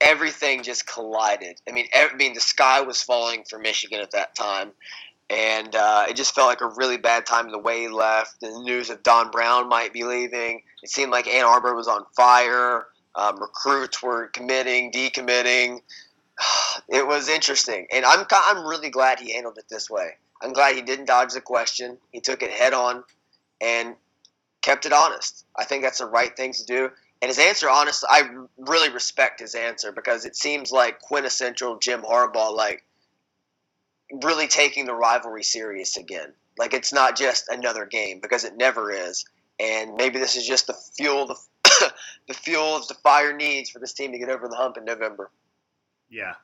everything 0.00 0.62
just 0.62 0.86
collided. 0.86 1.60
I 1.68 1.72
mean, 1.72 1.86
ev- 1.92 2.10
I 2.12 2.16
mean, 2.16 2.34
the 2.34 2.40
sky 2.40 2.82
was 2.82 3.02
falling 3.02 3.44
for 3.48 3.58
Michigan 3.58 4.00
at 4.00 4.10
that 4.12 4.34
time, 4.34 4.72
and 5.30 5.74
uh, 5.74 6.06
it 6.08 6.16
just 6.16 6.34
felt 6.34 6.48
like 6.48 6.60
a 6.60 6.68
really 6.76 6.98
bad 6.98 7.26
time 7.26 7.50
the 7.50 7.58
way 7.58 7.82
he 7.82 7.88
left. 7.88 8.40
The 8.40 8.50
news 8.60 8.90
of 8.90 9.02
Don 9.02 9.30
Brown 9.30 9.68
might 9.68 9.92
be 9.92 10.04
leaving. 10.04 10.62
It 10.82 10.90
seemed 10.90 11.10
like 11.10 11.26
Ann 11.26 11.44
Arbor 11.44 11.74
was 11.74 11.88
on 11.88 12.04
fire. 12.14 12.86
Um, 13.14 13.40
recruits 13.40 14.02
were 14.02 14.28
committing, 14.28 14.92
decommitting. 14.92 15.80
It 16.88 17.04
was 17.04 17.28
interesting, 17.28 17.88
and 17.92 18.04
I'm 18.04 18.24
I'm 18.30 18.64
really 18.64 18.90
glad 18.90 19.18
he 19.18 19.32
handled 19.32 19.58
it 19.58 19.64
this 19.68 19.90
way. 19.90 20.10
I'm 20.40 20.52
glad 20.52 20.76
he 20.76 20.82
didn't 20.82 21.06
dodge 21.06 21.32
the 21.32 21.40
question. 21.40 21.98
He 22.12 22.20
took 22.20 22.42
it 22.42 22.50
head 22.50 22.74
on, 22.74 23.02
and 23.60 23.96
kept 24.62 24.86
it 24.86 24.92
honest. 24.92 25.44
I 25.56 25.64
think 25.64 25.82
that's 25.82 25.98
the 25.98 26.06
right 26.06 26.36
thing 26.36 26.52
to 26.52 26.64
do. 26.64 26.90
And 27.22 27.28
his 27.28 27.38
answer, 27.38 27.70
honest, 27.70 28.04
I 28.08 28.28
really 28.58 28.90
respect 28.90 29.40
his 29.40 29.54
answer 29.54 29.90
because 29.90 30.24
it 30.24 30.36
seems 30.36 30.70
like 30.70 31.00
quintessential 31.00 31.78
Jim 31.78 32.02
Harbaugh, 32.02 32.54
like 32.54 32.84
really 34.22 34.48
taking 34.48 34.84
the 34.84 34.94
rivalry 34.94 35.42
serious 35.42 35.96
again. 35.96 36.32
Like 36.58 36.74
it's 36.74 36.92
not 36.92 37.16
just 37.16 37.48
another 37.48 37.86
game 37.86 38.20
because 38.20 38.44
it 38.44 38.56
never 38.56 38.90
is. 38.90 39.24
And 39.58 39.94
maybe 39.94 40.18
this 40.18 40.36
is 40.36 40.46
just 40.46 40.66
the 40.66 40.74
fuel 40.74 41.26
the 41.26 41.36
the 42.28 42.34
fuel 42.34 42.80
the 42.86 42.94
fire 43.02 43.34
needs 43.34 43.70
for 43.70 43.78
this 43.78 43.92
team 43.92 44.12
to 44.12 44.18
get 44.18 44.28
over 44.28 44.48
the 44.48 44.56
hump 44.56 44.76
in 44.76 44.84
November. 44.84 45.30
Yeah, 46.08 46.34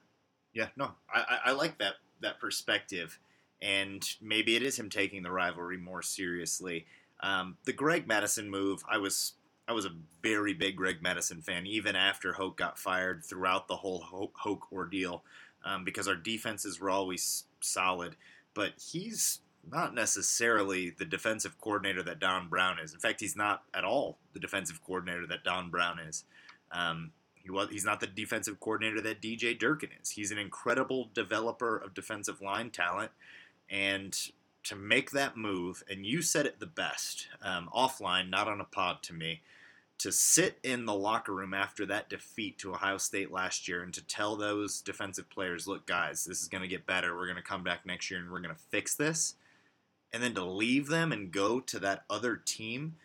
yeah. 0.52 0.68
No, 0.76 0.92
I, 1.12 1.38
I, 1.46 1.52
like 1.52 1.78
that 1.78 1.94
that 2.20 2.40
perspective, 2.40 3.18
and 3.60 4.02
maybe 4.20 4.56
it 4.56 4.62
is 4.62 4.78
him 4.78 4.90
taking 4.90 5.22
the 5.22 5.30
rivalry 5.30 5.78
more 5.78 6.02
seriously. 6.02 6.86
Um, 7.20 7.56
the 7.64 7.72
Greg 7.72 8.06
Mattison 8.06 8.50
move, 8.50 8.82
I 8.90 8.98
was 8.98 9.34
I 9.68 9.72
was 9.72 9.84
a 9.84 9.94
very 10.22 10.54
big 10.54 10.76
Greg 10.76 11.02
Mattison 11.02 11.40
fan, 11.40 11.66
even 11.66 11.94
after 11.94 12.32
Hoke 12.32 12.56
got 12.56 12.78
fired. 12.78 13.24
Throughout 13.24 13.68
the 13.68 13.76
whole 13.76 14.00
Hoke, 14.00 14.36
Hoke 14.38 14.72
ordeal, 14.72 15.22
um, 15.64 15.84
because 15.84 16.08
our 16.08 16.16
defenses 16.16 16.80
were 16.80 16.90
always 16.90 17.44
solid, 17.60 18.16
but 18.54 18.72
he's 18.76 19.40
not 19.70 19.94
necessarily 19.94 20.90
the 20.90 21.04
defensive 21.04 21.60
coordinator 21.60 22.02
that 22.02 22.18
Don 22.18 22.48
Brown 22.48 22.78
is. 22.80 22.92
In 22.92 22.98
fact, 22.98 23.20
he's 23.20 23.36
not 23.36 23.62
at 23.72 23.84
all 23.84 24.18
the 24.32 24.40
defensive 24.40 24.82
coordinator 24.84 25.26
that 25.28 25.44
Don 25.44 25.70
Brown 25.70 26.00
is. 26.00 26.24
Um, 26.72 27.12
he 27.43 27.51
was, 27.51 27.68
he's 27.70 27.84
not 27.84 28.01
the 28.01 28.07
defensive 28.07 28.61
coordinator 28.61 29.01
that 29.01 29.20
DJ 29.20 29.59
Durkin 29.59 29.90
is. 30.01 30.11
He's 30.11 30.30
an 30.30 30.38
incredible 30.38 31.11
developer 31.12 31.76
of 31.76 31.95
defensive 31.95 32.40
line 32.40 32.70
talent. 32.70 33.11
And 33.68 34.16
to 34.64 34.76
make 34.76 35.11
that 35.11 35.36
move, 35.36 35.82
and 35.90 36.07
you 36.07 36.22
said 36.22 36.47
it 36.47 36.61
the 36.61 36.66
best, 36.66 37.28
um, 37.43 37.68
offline, 37.74 38.30
not 38.30 38.49
on 38.49 38.61
a 38.61 38.64
pod 38.64 39.03
to 39.05 39.12
me, 39.12 39.40
to 39.99 40.12
sit 40.12 40.59
in 40.62 40.84
the 40.84 40.95
locker 40.95 41.32
room 41.32 41.55
after 41.55 41.86
that 41.86 42.09
defeat 42.09 42.59
to 42.59 42.72
Ohio 42.72 42.99
State 42.99 43.30
last 43.30 43.68
year 43.68 43.82
and 43.82 43.95
to 43.95 44.05
tell 44.05 44.36
those 44.36 44.80
defensive 44.80 45.30
players, 45.30 45.66
look, 45.66 45.86
guys, 45.86 46.24
this 46.24 46.43
is 46.43 46.49
going 46.49 46.62
to 46.62 46.68
get 46.68 46.86
better. 46.86 47.16
We're 47.16 47.26
going 47.26 47.36
to 47.36 47.43
come 47.43 47.62
back 47.62 47.86
next 47.86 48.11
year 48.11 48.18
and 48.18 48.30
we're 48.30 48.40
going 48.40 48.55
to 48.55 48.61
fix 48.70 48.95
this. 48.95 49.34
And 50.12 50.22
then 50.22 50.34
to 50.34 50.45
leave 50.45 50.88
them 50.88 51.12
and 51.12 51.32
go 51.32 51.61
to 51.61 51.78
that 51.80 52.05
other 52.11 52.36
team 52.36 52.97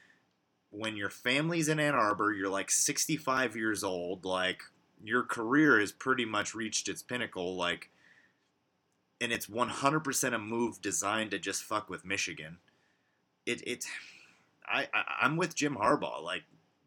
when 0.71 0.95
your 0.95 1.09
family's 1.09 1.67
in 1.67 1.79
Ann 1.79 1.95
Arbor, 1.95 2.33
you're 2.33 2.49
like 2.49 2.69
65 2.71 3.55
years 3.55 3.83
old, 3.83 4.25
like 4.25 4.61
your 5.03 5.23
career 5.23 5.79
has 5.79 5.91
pretty 5.91 6.25
much 6.25 6.55
reached 6.55 6.87
its 6.87 7.03
pinnacle, 7.03 7.55
like, 7.55 7.89
and 9.19 9.31
it's 9.31 9.47
100% 9.47 10.33
a 10.33 10.37
move 10.37 10.81
designed 10.81 11.31
to 11.31 11.39
just 11.39 11.63
fuck 11.63 11.89
with 11.89 12.05
Michigan. 12.05 12.57
It, 13.45 13.65
it, 13.65 13.85
I, 14.67 14.87
I, 14.93 15.03
I'm 15.21 15.37
with 15.37 15.55
Jim 15.55 15.75
Harbaugh. 15.75 16.21
Like, 16.21 16.43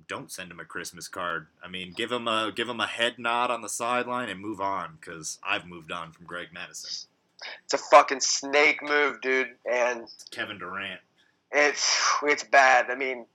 don't 0.07 0.31
send 0.31 0.51
him 0.51 0.61
a 0.61 0.65
Christmas 0.65 1.09
card. 1.09 1.47
I 1.63 1.69
mean, 1.69 1.93
give 1.97 2.11
him 2.11 2.27
a 2.27 2.53
give 2.55 2.69
him 2.69 2.81
a 2.81 2.87
head 2.87 3.15
nod 3.19 3.51
on 3.51 3.63
the 3.63 3.69
sideline 3.69 4.29
and 4.29 4.41
move 4.41 4.61
on, 4.61 4.99
because 5.01 5.39
I've 5.43 5.67
moved 5.67 5.93
on 5.93 6.13
from 6.13 6.27
Greg 6.27 6.49
Mattison. 6.53 7.09
It's 7.65 7.75
a 7.75 7.79
fucking 7.79 8.21
snake 8.21 8.83
move, 8.83 9.21
dude. 9.21 9.55
And 9.71 10.09
Kevin 10.31 10.59
Durant. 10.59 11.01
it's 11.53 11.97
it's 12.23 12.43
bad. 12.43 12.87
I 12.91 12.97
mean, 12.97 13.27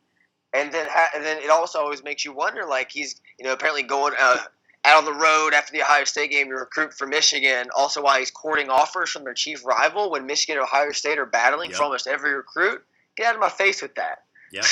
and 0.55 0.71
then 0.71 0.87
ha- 0.89 1.09
and 1.13 1.23
then 1.23 1.37
it 1.37 1.49
also 1.49 1.79
always 1.79 2.03
makes 2.03 2.23
you 2.25 2.33
wonder. 2.33 2.65
Like 2.65 2.91
he's 2.91 3.19
you 3.37 3.45
know 3.45 3.53
apparently 3.53 3.83
going 3.83 4.13
uh, 4.19 4.37
out 4.85 4.97
on 4.97 5.05
the 5.05 5.13
road 5.13 5.53
after 5.53 5.71
the 5.73 5.81
Ohio 5.81 6.03
State 6.03 6.31
game 6.31 6.47
to 6.49 6.55
recruit 6.55 6.93
for 6.93 7.07
Michigan. 7.07 7.67
Also, 7.75 8.01
while 8.01 8.17
he's 8.19 8.31
courting 8.31 8.69
offers 8.69 9.09
from 9.09 9.23
their 9.23 9.33
chief 9.33 9.65
rival 9.65 10.09
when 10.11 10.25
Michigan 10.25 10.57
and 10.57 10.63
Ohio 10.63 10.91
State 10.91 11.17
are 11.19 11.25
battling 11.25 11.69
Yep. 11.71 11.77
for 11.77 11.83
almost 11.83 12.07
every 12.07 12.33
recruit. 12.33 12.83
Get 13.15 13.27
out 13.27 13.35
of 13.35 13.41
my 13.41 13.49
face 13.49 13.81
with 13.81 13.95
that. 13.95 14.23
Yeah. 14.51 14.63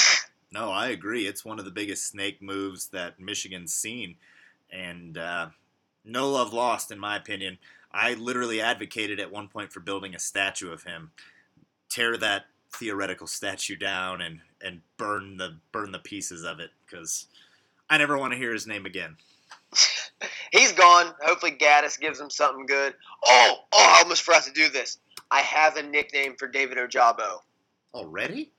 No, 0.52 0.70
I 0.70 0.90
agree. 0.90 1.26
It's 1.26 1.44
one 1.44 1.58
of 1.60 1.66
the 1.66 1.72
biggest 1.72 2.06
snake 2.08 2.42
moves 2.42 2.88
that 2.90 3.20
Michigan's 3.20 3.74
seen. 3.74 4.18
And 4.72 5.18
uh, 5.18 5.48
no 6.06 6.30
love 6.30 6.54
lost, 6.54 6.92
in 6.92 7.00
my 7.00 7.16
opinion. 7.16 7.58
I 7.92 8.14
literally 8.14 8.62
advocated 8.62 9.20
at 9.20 9.32
one 9.32 9.48
point 9.48 9.72
for 9.74 9.80
building 9.80 10.14
a 10.14 10.20
statue 10.20 10.72
of 10.72 10.84
him. 10.84 11.12
Tear 11.90 12.18
that 12.18 12.46
theoretical 12.74 13.28
statue 13.28 13.76
down 13.76 14.22
and, 14.22 14.40
and 14.62 14.82
burn 14.98 15.38
the 15.38 15.58
burn 15.72 15.92
the 15.92 16.00
pieces 16.00 16.44
of 16.44 16.60
it 16.60 16.72
because 16.86 17.28
I 17.90 17.98
never 17.98 18.18
want 18.18 18.34
to 18.34 18.38
hear 18.38 18.54
his 18.54 18.68
name 18.68 18.86
again. 18.86 19.18
He's 20.52 20.72
gone. 20.72 21.14
Hopefully, 21.24 21.52
Gattis 21.52 22.00
gives 22.00 22.20
him 22.20 22.30
something 22.30 22.66
good. 22.66 22.94
Oh, 23.28 23.56
oh, 23.72 23.96
I 23.98 24.02
almost 24.04 24.22
forgot 24.24 24.44
to 24.44 24.52
do 24.52 24.70
this. 24.70 24.98
I 25.32 25.42
have 25.42 25.78
a 25.78 25.84
nickname 25.84 26.36
for 26.38 26.48
David 26.48 26.78
Ojabo. 26.78 27.40
Already? 27.94 28.52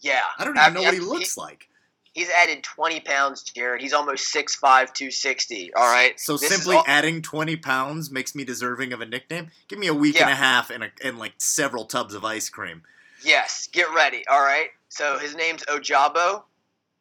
Yeah. 0.00 0.20
I 0.38 0.44
don't 0.44 0.54
even 0.56 0.60
After- 0.62 0.74
know 0.74 0.82
what 0.82 0.94
he 0.94 1.00
looks 1.00 1.36
like. 1.36 1.66
He's 2.12 2.30
added 2.30 2.64
20 2.64 3.00
pounds, 3.00 3.42
Jared. 3.44 3.80
He's 3.80 3.92
almost 3.92 4.34
6'5", 4.34 4.60
260. 4.60 5.72
All 5.74 5.82
right. 5.92 6.18
So 6.18 6.36
This 6.36 6.48
simply 6.50 6.76
all- 6.76 6.84
adding 6.86 7.22
20 7.22 7.56
pounds 7.56 8.10
makes 8.10 8.34
me 8.34 8.42
deserving 8.44 8.92
of 8.92 9.00
a 9.00 9.06
nickname? 9.06 9.50
Give 9.68 9.78
me 9.78 9.86
a 9.86 9.94
week 9.94 10.20
and 10.20 10.28
a 10.30 10.34
half 10.34 10.70
and, 10.70 10.84
a, 10.84 10.90
and 11.04 11.18
like 11.18 11.34
several 11.38 11.84
tubs 11.84 12.14
of 12.14 12.24
ice 12.24 12.48
cream. 12.48 12.82
Yes, 13.24 13.68
get 13.72 13.86
ready. 13.94 14.24
All 14.28 14.40
right. 14.40 14.68
So 14.88 15.18
his 15.18 15.34
name's 15.34 15.64
Ojabo. 15.64 16.42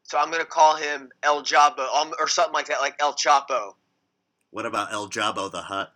So 0.03 0.17
I'm 0.17 0.31
gonna 0.31 0.45
call 0.45 0.75
him 0.75 1.09
El 1.21 1.43
Jabo 1.43 1.87
um, 1.95 2.13
or 2.19 2.27
something 2.27 2.53
like 2.53 2.67
that, 2.67 2.81
like 2.81 2.95
El 2.99 3.13
Chapo. 3.13 3.73
What 4.49 4.65
about 4.65 4.91
El 4.91 5.07
Jabo 5.07 5.51
the 5.51 5.61
Hut? 5.61 5.93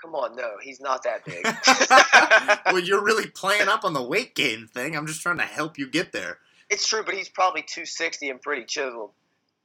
Come 0.00 0.14
on, 0.14 0.36
no, 0.36 0.50
he's 0.62 0.80
not 0.80 1.02
that 1.04 1.24
big. 1.24 1.44
well, 2.66 2.78
you're 2.78 3.02
really 3.02 3.26
playing 3.34 3.68
up 3.68 3.82
on 3.82 3.94
the 3.94 4.02
weight 4.02 4.34
gain 4.34 4.68
thing. 4.68 4.94
I'm 4.94 5.06
just 5.06 5.22
trying 5.22 5.38
to 5.38 5.44
help 5.44 5.78
you 5.78 5.88
get 5.88 6.12
there. 6.12 6.38
it's 6.70 6.86
true, 6.86 7.02
but 7.02 7.14
he's 7.14 7.30
probably 7.30 7.62
260 7.62 8.28
and 8.28 8.40
pretty 8.40 8.64
chiseled. 8.64 9.12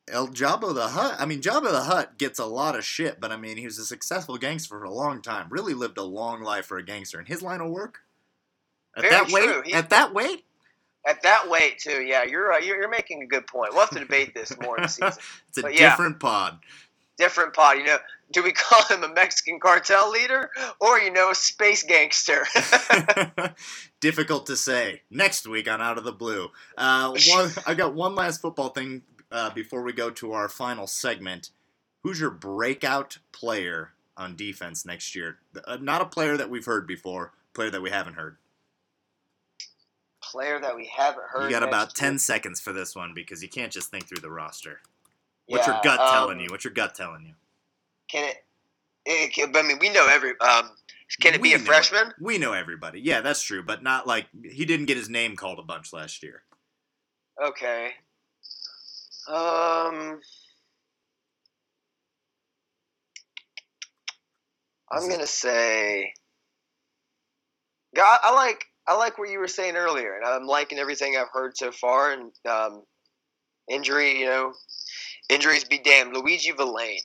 El 0.07 0.29
Jabo 0.29 0.73
the 0.73 0.87
Hut. 0.87 1.17
I 1.19 1.25
mean, 1.25 1.41
Jabba 1.41 1.71
the 1.71 1.83
Hutt 1.83 2.17
gets 2.17 2.39
a 2.39 2.45
lot 2.45 2.77
of 2.77 2.85
shit, 2.85 3.19
but 3.19 3.31
I 3.31 3.37
mean, 3.37 3.57
he 3.57 3.65
was 3.65 3.77
a 3.77 3.85
successful 3.85 4.37
gangster 4.37 4.79
for 4.79 4.83
a 4.83 4.93
long 4.93 5.21
time. 5.21 5.47
Really 5.49 5.73
lived 5.73 5.97
a 5.97 6.03
long 6.03 6.41
life 6.41 6.65
for 6.65 6.77
a 6.77 6.83
gangster, 6.83 7.19
and 7.19 7.27
his 7.27 7.41
line 7.41 7.61
of 7.61 7.69
work 7.69 8.02
at 8.95 9.01
Very 9.01 9.13
that 9.15 9.31
weight. 9.31 9.43
true. 9.45 9.61
He- 9.65 9.73
At 9.73 9.89
that 9.91 10.13
weight, 10.13 10.45
At 11.05 11.21
that 11.23 11.49
weight, 11.49 11.79
too. 11.79 12.01
Yeah, 12.01 12.23
you're 12.23 12.47
right. 12.47 12.63
You're, 12.63 12.77
you're 12.77 12.89
making 12.89 13.21
a 13.23 13.25
good 13.25 13.45
point. 13.47 13.71
We'll 13.73 13.81
have 13.81 13.89
to 13.91 13.99
debate 13.99 14.33
this 14.33 14.53
more 14.61 14.77
in 14.77 14.83
the 14.83 14.89
season. 14.89 15.07
it's 15.49 15.57
a 15.57 15.61
But 15.61 15.73
yeah. 15.79 15.89
different 15.89 16.19
pod. 16.19 16.59
Different 17.17 17.53
pod. 17.53 17.77
You 17.77 17.83
know, 17.85 17.97
do 18.31 18.41
we 18.43 18.51
call 18.53 18.83
him 18.85 19.03
a 19.03 19.13
Mexican 19.13 19.59
cartel 19.59 20.09
leader 20.09 20.49
or 20.79 20.97
you 20.99 21.11
know 21.11 21.29
a 21.31 21.35
space 21.35 21.83
gangster? 21.83 22.45
Difficult 23.99 24.45
to 24.47 24.55
say. 24.57 25.01
Next 25.09 25.47
week 25.47 25.69
on 25.69 25.81
Out 25.81 25.97
of 25.97 26.03
the 26.03 26.11
Blue. 26.11 26.49
Uh, 26.77 27.13
one, 27.29 27.51
I 27.65 27.73
got 27.73 27.93
one 27.93 28.15
last 28.15 28.41
football 28.41 28.69
thing 28.69 29.03
uh, 29.31 29.49
before 29.51 29.81
we 29.83 29.93
go 29.93 30.09
to 30.09 30.33
our 30.33 30.49
final 30.49 30.87
segment. 30.87 31.51
Who's 32.03 32.19
your 32.19 32.31
breakout 32.31 33.19
player 33.31 33.91
on 34.17 34.35
defense 34.35 34.85
next 34.85 35.15
year? 35.15 35.37
Uh, 35.65 35.77
not 35.79 36.01
a 36.01 36.05
player 36.05 36.35
that 36.35 36.49
we've 36.49 36.65
heard 36.65 36.85
before, 36.85 37.31
player 37.53 37.69
that 37.69 37.81
we 37.81 37.91
haven't 37.91 38.15
heard. 38.15 38.37
Player 40.33 40.59
that 40.59 40.75
we 40.75 40.91
haven't 40.91 41.25
heard. 41.29 41.43
You 41.43 41.51
got 41.51 41.61
about 41.61 41.89
year. 41.89 42.09
10 42.09 42.17
seconds 42.17 42.59
for 42.59 42.73
this 42.73 42.95
one 42.95 43.13
because 43.13 43.43
you 43.43 43.49
can't 43.49 43.71
just 43.71 43.91
think 43.91 44.07
through 44.07 44.21
the 44.21 44.31
roster. 44.31 44.79
What's 45.45 45.67
your 45.67 45.79
gut 45.83 45.99
um, 45.99 46.09
telling 46.09 46.39
you? 46.39 46.47
What's 46.49 46.63
your 46.63 46.73
gut 46.73 46.95
telling 46.95 47.23
you? 47.23 47.33
Can 48.09 48.29
it? 48.29 48.37
it 49.05 49.31
can, 49.31 49.55
I 49.55 49.61
mean, 49.61 49.77
we 49.79 49.89
know 49.89 50.07
every. 50.09 50.31
Um, 50.39 50.71
can 51.21 51.35
it 51.35 51.43
be 51.43 51.53
a 51.53 51.59
freshman? 51.59 52.13
We 52.19 52.39
know 52.39 52.53
everybody. 52.53 52.99
Yeah, 52.99 53.21
that's 53.21 53.43
true, 53.43 53.61
but 53.61 53.83
not 53.83 54.07
like 54.07 54.25
he 54.43 54.65
didn't 54.65 54.87
get 54.87 54.97
his 54.97 55.07
name 55.07 55.35
called 55.35 55.59
a 55.59 55.63
bunch 55.63 55.93
last 55.93 56.23
year. 56.23 56.41
Okay. 57.39 57.91
Um, 59.27 60.19
I'm 64.91 65.07
gonna 65.07 65.27
say. 65.27 66.11
God, 67.95 68.19
I 68.23 68.33
like 68.33 68.65
I 68.87 68.95
like 68.97 69.17
what 69.17 69.29
you 69.29 69.39
were 69.39 69.47
saying 69.47 69.75
earlier, 69.75 70.15
and 70.15 70.25
I'm 70.25 70.45
liking 70.45 70.77
everything 70.77 71.15
I've 71.17 71.31
heard 71.31 71.57
so 71.57 71.71
far. 71.71 72.11
And 72.11 72.31
um, 72.49 72.83
injury, 73.69 74.19
you 74.19 74.25
know, 74.25 74.53
injuries 75.29 75.63
be 75.63 75.79
damned. 75.79 76.15
Luiji 76.15 76.55
Vilain. 76.55 76.99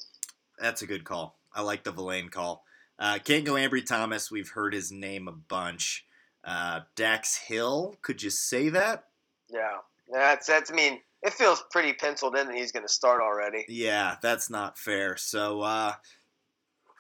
That's 0.58 0.82
a 0.82 0.86
good 0.86 1.04
call. 1.04 1.38
I 1.54 1.62
like 1.62 1.84
the 1.84 1.92
Vilain 1.92 2.30
call. 2.30 2.64
Uh, 2.98 3.18
can't 3.22 3.44
go 3.44 3.52
Ambry 3.52 3.84
Thomas. 3.84 4.30
We've 4.30 4.50
heard 4.50 4.74
his 4.74 4.90
name 4.90 5.28
a 5.28 5.32
bunch. 5.32 6.04
Uh, 6.44 6.80
Dax 6.96 7.36
Hill. 7.36 7.96
Could 8.02 8.22
you 8.22 8.30
say 8.30 8.68
that? 8.70 9.04
Yeah, 9.48 9.78
that's 10.12 10.46
that's. 10.46 10.70
I 10.70 10.74
mean, 10.74 10.98
it 11.22 11.32
feels 11.32 11.64
pretty 11.70 11.92
penciled 11.92 12.36
in 12.36 12.48
that 12.48 12.56
he's 12.56 12.72
gonna 12.72 12.88
start 12.88 13.20
already. 13.20 13.64
Yeah, 13.68 14.16
that's 14.20 14.50
not 14.50 14.78
fair. 14.78 15.16
So, 15.16 15.62
uh, 15.62 15.92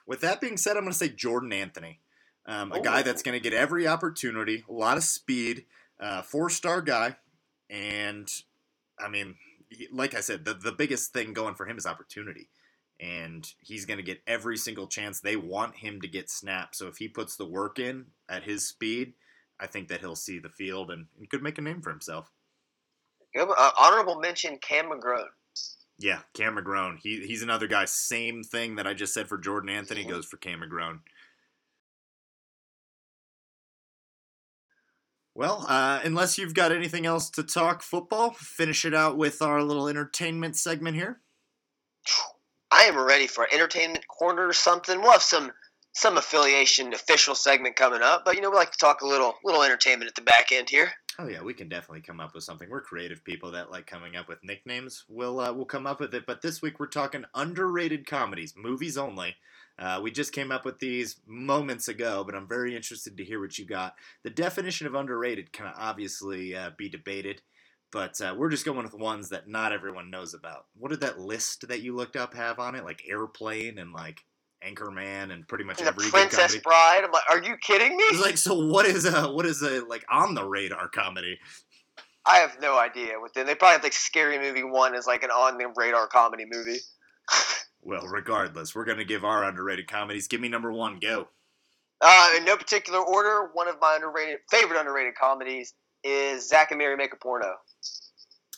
with 0.08 0.22
that 0.22 0.40
being 0.40 0.56
said, 0.56 0.76
I'm 0.76 0.84
going 0.84 0.92
to 0.92 0.98
say 0.98 1.10
Jordan 1.10 1.52
Anthony, 1.52 2.00
um, 2.48 2.72
a 2.72 2.80
guy 2.80 3.02
that's 3.02 3.22
going 3.22 3.34
to 3.34 3.42
get 3.42 3.52
every 3.52 3.86
opportunity, 3.86 4.64
a 4.68 4.72
lot 4.72 4.96
of 4.96 5.04
speed, 5.04 5.66
uh, 6.00 6.22
four 6.22 6.48
star 6.48 6.80
guy, 6.80 7.16
and 7.68 8.28
I 8.98 9.08
mean, 9.08 9.36
like 9.92 10.14
I 10.14 10.20
said, 10.20 10.46
the 10.46 10.54
the 10.54 10.72
biggest 10.72 11.12
thing 11.12 11.34
going 11.34 11.54
for 11.54 11.66
him 11.66 11.76
is 11.76 11.86
opportunity, 11.86 12.48
and 12.98 13.46
he's 13.60 13.84
going 13.84 13.98
to 13.98 14.02
get 14.04 14.22
every 14.26 14.56
single 14.56 14.86
chance. 14.86 15.20
They 15.20 15.36
want 15.36 15.76
him 15.76 16.00
to 16.00 16.08
get 16.08 16.30
snaps, 16.30 16.78
so 16.78 16.86
if 16.86 16.96
he 16.96 17.06
puts 17.06 17.36
the 17.36 17.44
work 17.44 17.78
in 17.78 18.06
at 18.30 18.44
his 18.44 18.66
speed, 18.66 19.12
I 19.60 19.66
think 19.66 19.88
that 19.88 20.00
he'll 20.00 20.16
see 20.16 20.38
the 20.38 20.48
field 20.48 20.90
and, 20.90 21.06
and 21.18 21.28
could 21.28 21.42
make 21.42 21.58
a 21.58 21.62
name 21.62 21.82
for 21.82 21.90
himself. 21.90 22.32
Good, 23.34 23.46
uh, 23.50 23.70
honorable 23.78 24.20
mention 24.20 24.56
Cam 24.58 24.86
McGrone. 24.86 25.26
Yeah, 25.98 26.20
Cam 26.32 26.56
McGrone. 26.56 26.98
He, 26.98 27.26
he's 27.26 27.42
another 27.42 27.66
guy. 27.66 27.84
Same 27.84 28.42
thing 28.42 28.76
that 28.76 28.86
I 28.86 28.94
just 28.94 29.12
said 29.12 29.28
for 29.28 29.36
Jordan 29.36 29.68
Anthony 29.68 30.04
goes 30.04 30.24
for 30.24 30.38
Cam 30.38 30.60
McGrone. 30.60 31.00
Well, 35.38 35.66
uh, 35.68 36.00
unless 36.02 36.36
you've 36.36 36.52
got 36.52 36.72
anything 36.72 37.06
else 37.06 37.30
to 37.30 37.44
talk 37.44 37.80
football, 37.80 38.32
finish 38.32 38.84
it 38.84 38.92
out 38.92 39.16
with 39.16 39.40
our 39.40 39.62
little 39.62 39.86
entertainment 39.86 40.56
segment 40.56 40.96
here. 40.96 41.20
I 42.72 42.82
am 42.86 42.98
ready 42.98 43.28
for 43.28 43.46
entertainment 43.52 44.04
corner 44.08 44.48
or 44.48 44.52
something. 44.52 45.00
We'll 45.00 45.12
have 45.12 45.22
some 45.22 45.52
some 45.92 46.16
affiliation 46.16 46.92
official 46.92 47.36
segment 47.36 47.76
coming 47.76 48.02
up, 48.02 48.24
but 48.24 48.34
you 48.34 48.40
know 48.40 48.50
we 48.50 48.56
like 48.56 48.72
to 48.72 48.78
talk 48.78 49.02
a 49.02 49.06
little 49.06 49.34
little 49.44 49.62
entertainment 49.62 50.08
at 50.08 50.16
the 50.16 50.22
back 50.22 50.50
end 50.50 50.70
here. 50.70 50.90
Oh 51.20 51.28
yeah, 51.28 51.42
we 51.44 51.54
can 51.54 51.68
definitely 51.68 52.02
come 52.02 52.18
up 52.18 52.34
with 52.34 52.42
something. 52.42 52.68
We're 52.68 52.80
creative 52.80 53.22
people 53.22 53.52
that 53.52 53.70
like 53.70 53.86
coming 53.86 54.16
up 54.16 54.26
with 54.26 54.42
nicknames. 54.42 55.04
We'll 55.08 55.38
uh, 55.38 55.52
we'll 55.52 55.66
come 55.66 55.86
up 55.86 56.00
with 56.00 56.12
it. 56.14 56.26
But 56.26 56.42
this 56.42 56.60
week 56.60 56.80
we're 56.80 56.88
talking 56.88 57.24
underrated 57.32 58.08
comedies, 58.08 58.54
movies 58.56 58.98
only. 58.98 59.36
Uh, 59.78 60.00
we 60.02 60.10
just 60.10 60.32
came 60.32 60.50
up 60.50 60.64
with 60.64 60.78
these 60.80 61.20
moments 61.26 61.86
ago, 61.86 62.24
but 62.24 62.34
I'm 62.34 62.48
very 62.48 62.74
interested 62.74 63.16
to 63.16 63.24
hear 63.24 63.40
what 63.40 63.58
you 63.58 63.64
got. 63.64 63.94
The 64.24 64.30
definition 64.30 64.86
of 64.86 64.94
underrated 64.94 65.52
can 65.52 65.66
obviously 65.76 66.56
uh, 66.56 66.70
be 66.76 66.88
debated, 66.88 67.42
but 67.92 68.20
uh, 68.20 68.34
we're 68.36 68.50
just 68.50 68.64
going 68.64 68.82
with 68.82 68.94
ones 68.94 69.28
that 69.28 69.48
not 69.48 69.72
everyone 69.72 70.10
knows 70.10 70.34
about. 70.34 70.66
What 70.76 70.90
did 70.90 71.00
that 71.00 71.20
list 71.20 71.68
that 71.68 71.80
you 71.80 71.94
looked 71.94 72.16
up 72.16 72.34
have 72.34 72.58
on 72.58 72.74
it? 72.74 72.84
Like 72.84 73.04
Airplane 73.08 73.78
and 73.78 73.92
like 73.92 74.24
Anchorman 74.66 75.32
and 75.32 75.46
pretty 75.46 75.64
much 75.64 75.78
And 75.78 75.86
the 75.86 75.92
every 75.92 76.10
Princess. 76.10 76.56
Bride. 76.56 77.02
I'm 77.04 77.12
like, 77.12 77.30
are 77.30 77.42
you 77.42 77.56
kidding 77.58 77.96
me? 77.96 78.02
It's 78.04 78.20
like, 78.20 78.36
so 78.36 78.66
what 78.66 78.86
is 78.86 79.04
a 79.04 79.30
what 79.30 79.46
is 79.46 79.62
a 79.62 79.84
like 79.86 80.04
on 80.10 80.34
the 80.34 80.44
radar 80.44 80.88
comedy? 80.88 81.38
I 82.26 82.38
have 82.38 82.56
no 82.60 82.78
idea 82.78 83.18
what 83.20 83.32
they. 83.32 83.44
They 83.44 83.54
probably 83.54 83.74
have 83.74 83.82
like 83.84 83.92
Scary 83.92 84.38
Movie 84.38 84.64
One 84.64 84.94
is 84.94 85.06
like 85.06 85.22
an 85.22 85.30
on 85.30 85.56
the 85.56 85.72
radar 85.76 86.08
comedy 86.08 86.44
movie. 86.50 86.78
Well, 87.82 88.06
regardless, 88.06 88.74
we're 88.74 88.84
gonna 88.84 89.04
give 89.04 89.24
our 89.24 89.44
underrated 89.44 89.88
comedies. 89.88 90.28
Give 90.28 90.40
me 90.40 90.48
number 90.48 90.72
one. 90.72 90.98
Go. 90.98 91.28
Uh, 92.00 92.30
in 92.36 92.44
no 92.44 92.56
particular 92.56 93.00
order, 93.00 93.50
one 93.52 93.68
of 93.68 93.76
my 93.80 93.94
underrated 93.96 94.38
favorite 94.50 94.78
underrated 94.78 95.14
comedies 95.16 95.74
is 96.04 96.48
Zack 96.48 96.70
and 96.70 96.78
Miri 96.78 96.96
Make 96.96 97.12
a 97.12 97.16
Porno. 97.16 97.54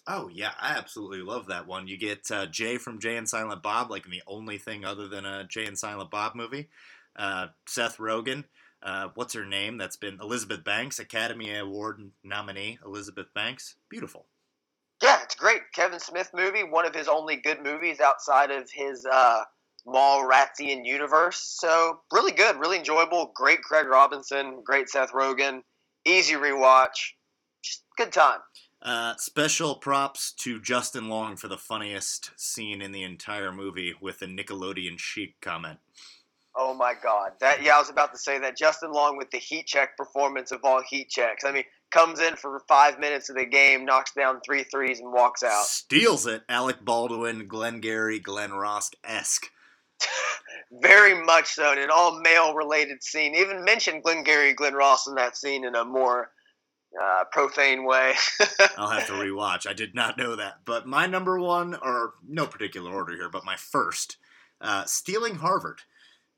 Oh 0.07 0.29
yeah, 0.33 0.53
I 0.61 0.77
absolutely 0.77 1.23
love 1.23 1.47
that 1.47 1.67
one. 1.67 1.87
You 1.87 1.97
get 1.97 2.31
uh, 2.31 2.47
Jay 2.47 2.79
from 2.79 2.99
Jay 2.99 3.17
and 3.17 3.29
Silent 3.29 3.63
Bob, 3.63 3.91
like 3.91 4.05
the 4.05 4.23
only 4.27 4.59
thing 4.59 4.85
other 4.85 5.09
than 5.09 5.25
a 5.25 5.45
Jay 5.45 5.67
and 5.67 5.79
Silent 5.79 6.11
Bob 6.11 6.35
movie. 6.35 6.69
Uh, 7.17 7.49
Seth 7.67 7.99
Rogen. 7.99 8.45
Uh, 8.83 9.09
what's 9.15 9.35
her 9.35 9.45
name? 9.45 9.77
That's 9.77 9.97
been 9.97 10.19
Elizabeth 10.21 10.65
Banks, 10.65 10.99
Academy 10.99 11.55
Award 11.55 12.01
nominee. 12.25 12.79
Elizabeth 12.85 13.33
Banks. 13.35 13.77
Beautiful. 13.91 14.27
Yeah, 15.03 15.19
it's 15.23 15.35
great. 15.35 15.63
Kevin 15.75 15.99
Smith 15.99 16.31
movie, 16.35 16.63
one 16.63 16.85
of 16.85 16.95
his 16.95 17.09
only 17.09 17.37
good 17.37 17.63
movies 17.63 18.01
outside 18.01 18.51
of 18.51 18.71
his 18.71 19.07
uh, 19.07 19.43
Mallratian 19.87 20.85
universe. 20.85 21.41
So 21.41 22.01
really 22.13 22.33
good, 22.33 22.57
really 22.57 22.79
enjoyable. 22.79 23.33
Great 23.35 23.63
Craig 23.63 23.87
Robinson, 23.87 24.63
great 24.65 24.91
Seth 24.91 25.13
Rogen, 25.13 25.63
easy 26.05 26.35
rewatch, 26.35 27.13
just 27.63 27.85
good 27.97 28.13
time. 28.13 28.41
Uh, 28.83 29.15
special 29.17 29.75
props 29.75 30.33
to 30.33 30.61
Justin 30.61 31.09
Long 31.09 31.37
for 31.37 31.49
the 31.49 31.59
funniest 31.59 32.31
scene 32.37 32.81
in 32.81 32.93
the 32.93 33.03
entire 33.03 33.53
movie 33.53 33.95
with 34.01 34.21
the 34.21 34.27
Nickelodeon 34.27 34.99
chic 34.99 35.41
comment. 35.41 35.79
Oh 36.57 36.75
my 36.75 36.95
God! 37.01 37.33
That 37.41 37.63
yeah, 37.63 37.77
I 37.77 37.79
was 37.79 37.91
about 37.91 38.13
to 38.13 38.19
say 38.19 38.39
that 38.41 38.57
Justin 38.57 38.93
Long 38.93 39.17
with 39.17 39.31
the 39.31 39.39
heat 39.39 39.67
check 39.67 39.97
performance 39.97 40.51
of 40.51 40.61
all 40.65 40.83
heat 40.83 41.09
checks. 41.09 41.45
I 41.45 41.53
mean, 41.53 41.65
comes 41.91 42.21
in 42.21 42.37
for 42.37 42.61
five 42.69 42.99
minutes 42.99 43.29
of 43.29 43.37
the 43.37 43.47
game, 43.47 43.85
knocks 43.85 44.13
down 44.13 44.41
three 44.45 44.65
threes, 44.65 45.01
and 45.01 45.13
walks 45.13 45.43
out. 45.43 45.65
Steals 45.65 46.27
it. 46.27 46.43
Alec 46.49 46.85
Baldwin, 46.85 47.47
Glenn 47.47 47.81
Gary, 47.81 48.19
Glen 48.19 48.53
Ross 48.53 48.91
esque. 49.05 49.47
Very 50.73 51.25
much 51.25 51.47
so, 51.47 51.73
in 51.73 51.79
an 51.79 51.91
all 51.93 52.21
male 52.21 52.55
related 52.55 53.03
scene. 53.03 53.35
Even 53.35 53.65
mentioned 53.65 54.03
Glenn 54.03 54.23
Gary, 54.23 54.53
Glen 54.55 54.75
Ross 54.75 55.07
in 55.07 55.15
that 55.17 55.37
scene 55.37 55.65
in 55.65 55.75
a 55.75 55.85
more 55.85 56.31
uh, 57.01 57.25
profane 57.31 57.85
way. 57.85 58.15
I'll 58.77 58.89
have 58.89 59.07
to 59.07 59.13
rewatch. 59.13 59.67
I 59.69 59.73
did 59.73 59.95
not 59.95 60.17
know 60.17 60.37
that. 60.37 60.61
But 60.65 60.87
my 60.87 61.07
number 61.07 61.39
one, 61.39 61.75
or 61.75 62.15
no 62.27 62.47
particular 62.47 62.93
order 62.93 63.15
here, 63.15 63.29
but 63.29 63.45
my 63.45 63.57
first, 63.57 64.17
uh, 64.61 64.85
Stealing 64.85 65.37
Harvard. 65.37 65.83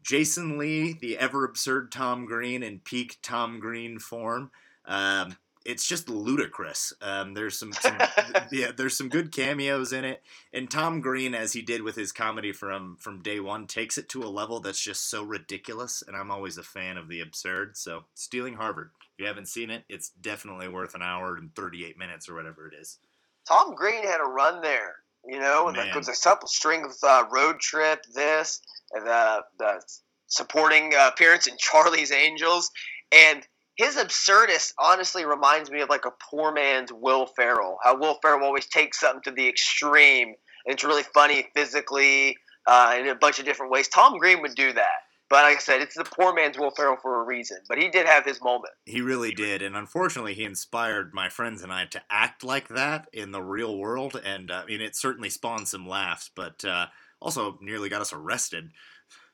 Jason 0.03 0.59
Lee, 0.59 0.92
the 0.92 1.18
ever 1.18 1.44
absurd 1.44 1.92
Tom 1.92 2.26
Green 2.26 2.62
in 2.62 2.80
peak 2.80 3.18
Tom 3.22 3.61
Green 3.61 3.98
form. 3.98 4.50
Um, 4.84 5.36
it's 5.64 5.86
just 5.86 6.09
ludicrous. 6.09 6.92
Um, 7.00 7.34
there's 7.34 7.59
some, 7.59 7.72
some 7.72 7.96
yeah, 8.53 8.72
there's 8.76 8.96
some 8.96 9.09
good 9.09 9.32
cameos 9.32 9.92
in 9.92 10.05
it, 10.05 10.22
and 10.53 10.70
Tom 10.70 11.00
Green, 11.00 11.34
as 11.34 11.53
he 11.53 11.62
did 11.62 11.82
with 11.82 11.96
his 11.96 12.12
comedy 12.12 12.53
from 12.53 12.96
from 12.96 13.22
day 13.22 13.40
one, 13.40 13.66
takes 13.66 13.98
it 13.98 14.09
to 14.11 14.22
a 14.22 14.26
level 14.26 14.61
that's 14.61 14.80
just 14.80 15.09
so 15.09 15.22
ridiculous. 15.22 16.03
And 16.07 16.16
I'm 16.16 16.30
always 16.30 16.59
a 16.59 16.62
fan 16.62 16.96
of 16.96 17.09
the 17.09 17.20
absurd. 17.20 17.76
So, 17.76 18.05
Stealing 18.14 18.55
Harvard. 18.55 18.90
If 19.14 19.20
you 19.20 19.26
haven't 19.26 19.48
seen 19.48 19.70
it, 19.70 19.84
it's 19.88 20.09
definitely 20.09 20.68
worth 20.68 20.94
an 20.94 21.03
hour 21.03 21.36
and 21.36 21.55
38 21.55 21.98
minutes 21.98 22.28
or 22.28 22.34
whatever 22.34 22.66
it 22.66 22.74
is. 22.74 22.98
Tom 23.46 23.74
Green 23.74 24.05
had 24.05 24.20
a 24.20 24.28
run 24.28 24.62
there, 24.62 24.96
you 25.25 25.39
know, 25.39 25.68
and 25.68 25.77
Man. 25.77 25.87
there 25.87 25.99
was 25.99 26.09
a 26.09 26.29
couple 26.29 26.49
string 26.49 26.85
of 26.85 26.93
uh, 27.03 27.25
road 27.31 27.61
trip, 27.61 28.01
this, 28.14 28.61
and 28.93 29.07
the 29.07 29.43
the 29.59 29.83
supporting 30.27 30.95
uh, 30.95 31.11
appearance 31.12 31.47
in 31.47 31.57
Charlie's 31.59 32.12
Angels, 32.12 32.70
and 33.12 33.47
his 33.77 33.97
absurdist 33.97 34.73
honestly 34.79 35.25
reminds 35.25 35.70
me 35.70 35.81
of 35.81 35.89
like 35.89 36.05
a 36.05 36.12
poor 36.31 36.53
man's 36.53 36.93
Will 36.93 37.27
Ferrell. 37.27 37.79
How 37.83 37.97
Will 37.97 38.18
Ferrell 38.20 38.45
always 38.45 38.66
takes 38.66 39.01
something 39.01 39.23
to 39.25 39.31
the 39.31 39.49
extreme, 39.49 40.29
and 40.66 40.75
it's 40.75 40.85
really 40.85 41.05
funny 41.14 41.47
physically 41.55 42.37
uh, 42.66 42.97
in 42.99 43.09
a 43.09 43.14
bunch 43.14 43.39
of 43.39 43.45
different 43.45 43.73
ways. 43.73 43.89
Tom 43.89 44.18
Green 44.18 44.43
would 44.43 44.55
do 44.55 44.73
that. 44.73 45.01
But 45.33 45.45
like 45.45 45.57
I 45.57 45.61
said, 45.61 45.80
it's 45.80 45.95
the 45.95 46.05
poor 46.05 46.35
man's 46.35 46.59
Will 46.59 46.72
Ferrell 46.72 46.99
for 47.01 47.22
a 47.22 47.24
reason. 47.24 47.57
But 47.66 47.78
he 47.78 47.89
did 47.89 48.05
have 48.05 48.26
his 48.26 48.43
moment. 48.43 48.74
He 48.85 49.01
really 49.01 49.33
did, 49.33 49.62
and 49.62 49.74
unfortunately, 49.74 50.35
he 50.35 50.45
inspired 50.45 51.14
my 51.14 51.30
friends 51.30 51.62
and 51.62 51.72
I 51.72 51.87
to 51.87 52.03
act 52.11 52.45
like 52.45 52.68
that 52.68 53.09
in 53.14 53.30
the 53.30 53.41
real 53.41 53.78
world. 53.78 54.20
And 54.22 54.51
uh, 54.51 54.61
I 54.62 54.66
mean, 54.66 54.83
it 54.83 54.95
certainly 54.95 55.30
spawned 55.30 55.68
some 55.68 55.89
laughs, 55.89 56.30
but 56.37 56.62
uh, 56.66 56.89
also 57.18 57.59
nearly 57.62 57.89
got 57.89 58.03
us 58.03 58.12
arrested. 58.12 58.72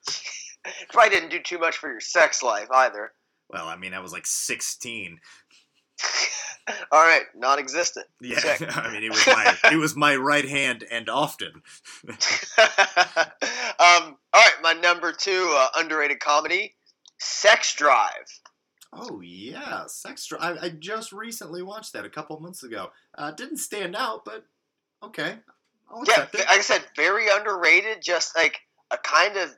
Probably 0.92 1.11
didn't 1.11 1.30
do 1.30 1.40
too 1.40 1.59
much 1.59 1.78
for 1.78 1.90
your 1.90 1.99
sex 1.99 2.44
life 2.44 2.68
either. 2.72 3.11
Well, 3.51 3.66
I 3.66 3.74
mean, 3.74 3.92
I 3.92 3.99
was 3.99 4.12
like 4.12 4.26
16. 4.26 5.18
All 6.92 7.03
right, 7.03 7.22
non-existent. 7.34 8.07
Yeah, 8.20 8.40
Check. 8.40 8.76
I 8.76 8.92
mean, 8.92 9.05
it 9.05 9.11
was 9.11 9.26
my 9.26 9.57
it 9.72 9.76
was 9.76 9.96
my 9.96 10.16
right 10.16 10.46
hand, 10.46 10.84
and 10.90 11.09
often. 11.09 11.62
Um, 13.80 14.16
all 14.34 14.42
right, 14.42 14.57
my 14.61 14.72
number 14.72 15.12
two 15.12 15.55
uh, 15.57 15.68
underrated 15.76 16.18
comedy, 16.18 16.74
Sex 17.18 17.76
Drive. 17.76 18.40
Oh 18.92 19.20
yeah, 19.20 19.86
Sex 19.86 20.26
Drive. 20.26 20.59
I, 20.61 20.66
I 20.66 20.68
just 20.70 21.12
recently 21.12 21.62
watched 21.62 21.92
that 21.92 22.05
a 22.05 22.11
couple 22.11 22.40
months 22.40 22.64
ago. 22.64 22.90
Uh, 23.16 23.30
didn't 23.30 23.59
stand 23.59 23.94
out, 23.94 24.24
but 24.24 24.44
okay. 25.01 25.36
Yeah, 26.09 26.22
it. 26.22 26.34
like 26.34 26.49
I 26.49 26.61
said, 26.61 26.82
very 26.96 27.28
underrated. 27.30 28.03
Just 28.03 28.36
like 28.36 28.59
a 28.90 28.99
kind 28.99 29.36
of 29.36 29.57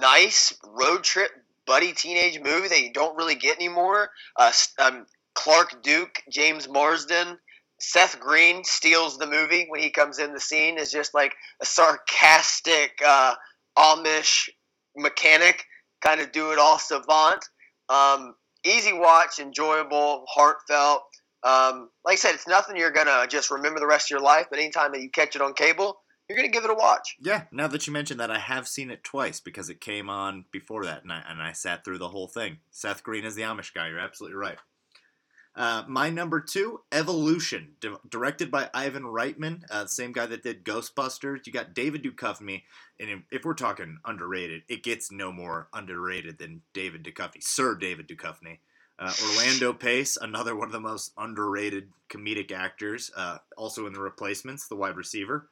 nice 0.00 0.52
road 0.66 1.04
trip 1.04 1.30
buddy 1.64 1.92
teenage 1.92 2.40
movie 2.40 2.68
that 2.68 2.80
you 2.80 2.92
don't 2.92 3.16
really 3.16 3.36
get 3.36 3.56
anymore. 3.56 4.10
Uh, 4.36 4.50
um, 4.80 5.06
Clark 5.34 5.82
Duke, 5.82 6.22
James 6.30 6.68
Marsden, 6.68 7.38
Seth 7.80 8.20
Green 8.20 8.62
steals 8.64 9.18
the 9.18 9.26
movie 9.26 9.66
when 9.68 9.80
he 9.80 9.90
comes 9.90 10.18
in 10.18 10.32
the 10.32 10.40
scene. 10.40 10.78
Is 10.78 10.92
just 10.92 11.14
like 11.14 11.34
a 11.60 11.66
sarcastic 11.66 12.92
uh, 13.04 13.34
Amish 13.76 14.48
mechanic, 14.96 15.64
kind 16.02 16.20
of 16.20 16.32
do 16.32 16.52
it 16.52 16.58
all 16.58 16.78
savant. 16.78 17.44
Um, 17.88 18.34
easy 18.64 18.92
watch, 18.92 19.38
enjoyable, 19.40 20.24
heartfelt. 20.28 21.02
Um, 21.44 21.88
like 22.04 22.14
I 22.14 22.16
said, 22.16 22.34
it's 22.34 22.46
nothing 22.46 22.76
you're 22.76 22.92
gonna 22.92 23.26
just 23.28 23.50
remember 23.50 23.80
the 23.80 23.86
rest 23.86 24.06
of 24.06 24.10
your 24.10 24.20
life. 24.20 24.46
But 24.48 24.60
anytime 24.60 24.92
that 24.92 25.02
you 25.02 25.10
catch 25.10 25.34
it 25.34 25.42
on 25.42 25.54
cable, 25.54 26.00
you're 26.28 26.36
gonna 26.36 26.48
give 26.48 26.64
it 26.64 26.70
a 26.70 26.74
watch. 26.74 27.16
Yeah, 27.20 27.44
now 27.50 27.66
that 27.66 27.86
you 27.86 27.92
mention 27.92 28.18
that, 28.18 28.30
I 28.30 28.38
have 28.38 28.68
seen 28.68 28.90
it 28.90 29.02
twice 29.02 29.40
because 29.40 29.68
it 29.68 29.80
came 29.80 30.08
on 30.08 30.44
before 30.52 30.84
that, 30.84 31.02
and 31.02 31.12
I, 31.12 31.22
and 31.28 31.42
I 31.42 31.52
sat 31.52 31.84
through 31.84 31.98
the 31.98 32.08
whole 32.08 32.28
thing. 32.28 32.58
Seth 32.70 33.02
Green 33.02 33.24
is 33.24 33.34
the 33.34 33.42
Amish 33.42 33.74
guy. 33.74 33.88
You're 33.88 33.98
absolutely 33.98 34.36
right. 34.36 34.58
Uh, 35.54 35.84
my 35.86 36.08
number 36.08 36.40
two, 36.40 36.80
Evolution, 36.90 37.74
di- 37.80 37.94
directed 38.08 38.50
by 38.50 38.70
Ivan 38.72 39.02
Reitman, 39.02 39.64
uh, 39.70 39.82
the 39.82 39.88
same 39.88 40.12
guy 40.12 40.24
that 40.26 40.42
did 40.42 40.64
Ghostbusters. 40.64 41.46
You 41.46 41.52
got 41.52 41.74
David 41.74 42.02
Duchovny, 42.02 42.62
and 42.98 43.22
if- 43.30 43.44
we're 43.44 43.52
talking 43.52 43.98
underrated, 44.06 44.62
it 44.68 44.82
gets 44.82 45.12
no 45.12 45.30
more 45.30 45.68
underrated 45.74 46.38
than 46.38 46.62
David 46.72 47.04
Duchovny, 47.04 47.42
Sir 47.42 47.74
David 47.74 48.08
Duchovny. 48.08 48.58
Uh, 48.98 49.12
Orlando 49.22 49.72
Pace, 49.78 50.16
another 50.16 50.56
one 50.56 50.68
of 50.68 50.72
the 50.72 50.80
most 50.80 51.12
underrated 51.18 51.90
comedic 52.08 52.50
actors, 52.50 53.10
uh, 53.14 53.38
also 53.56 53.86
in 53.86 53.92
The 53.92 54.00
Replacements, 54.00 54.68
the 54.68 54.76
wide 54.76 54.96
receiver. 54.96 55.50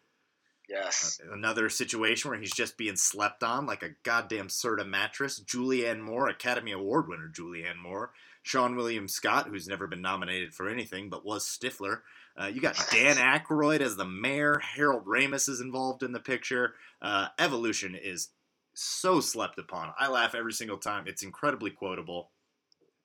Yes. 0.69 1.21
Another 1.33 1.69
situation 1.69 2.31
where 2.31 2.39
he's 2.39 2.55
just 2.55 2.79
being 2.79 2.95
slept 2.95 3.43
on 3.43 3.67
like 3.67 3.83
a 3.83 3.97
goddamn 4.05 4.47
Serta 4.49 4.87
mattress. 4.87 5.41
Julianne 5.41 6.01
Moore, 6.01 6.29
Academy 6.29 6.71
Award 6.71 7.09
winner 7.09 7.29
Julianne 7.29 7.77
Moore. 7.83 8.13
Seann 8.45 8.77
William 8.77 9.09
Scott, 9.09 9.49
who's 9.49 9.69
never 9.69 9.87
been 9.87 10.01
nominated 10.01 10.55
for 10.55 10.69
anything 10.69 11.09
but 11.09 11.25
was 11.25 11.47
Stifler. 11.47 12.01
Uh, 12.41 12.47
you 12.47 12.61
got 12.61 12.77
Dan 12.91 13.17
Aykroyd 13.17 13.81
as 13.81 13.97
the 13.97 14.05
mayor. 14.05 14.59
Harold 14.59 15.05
Ramis 15.05 15.49
is 15.49 15.61
involved 15.61 16.03
in 16.03 16.13
the 16.13 16.21
picture. 16.21 16.75
Uh, 17.03 17.29
Evolution 17.39 17.95
is 17.95 18.29
so 18.75 19.21
slept 19.21 19.59
upon. 19.59 19.93
I 19.99 20.09
laugh 20.09 20.35
every 20.35 20.53
single 20.53 20.79
time. 20.79 21.05
It's 21.07 21.23
incredibly 21.23 21.71
quotable. 21.71 22.31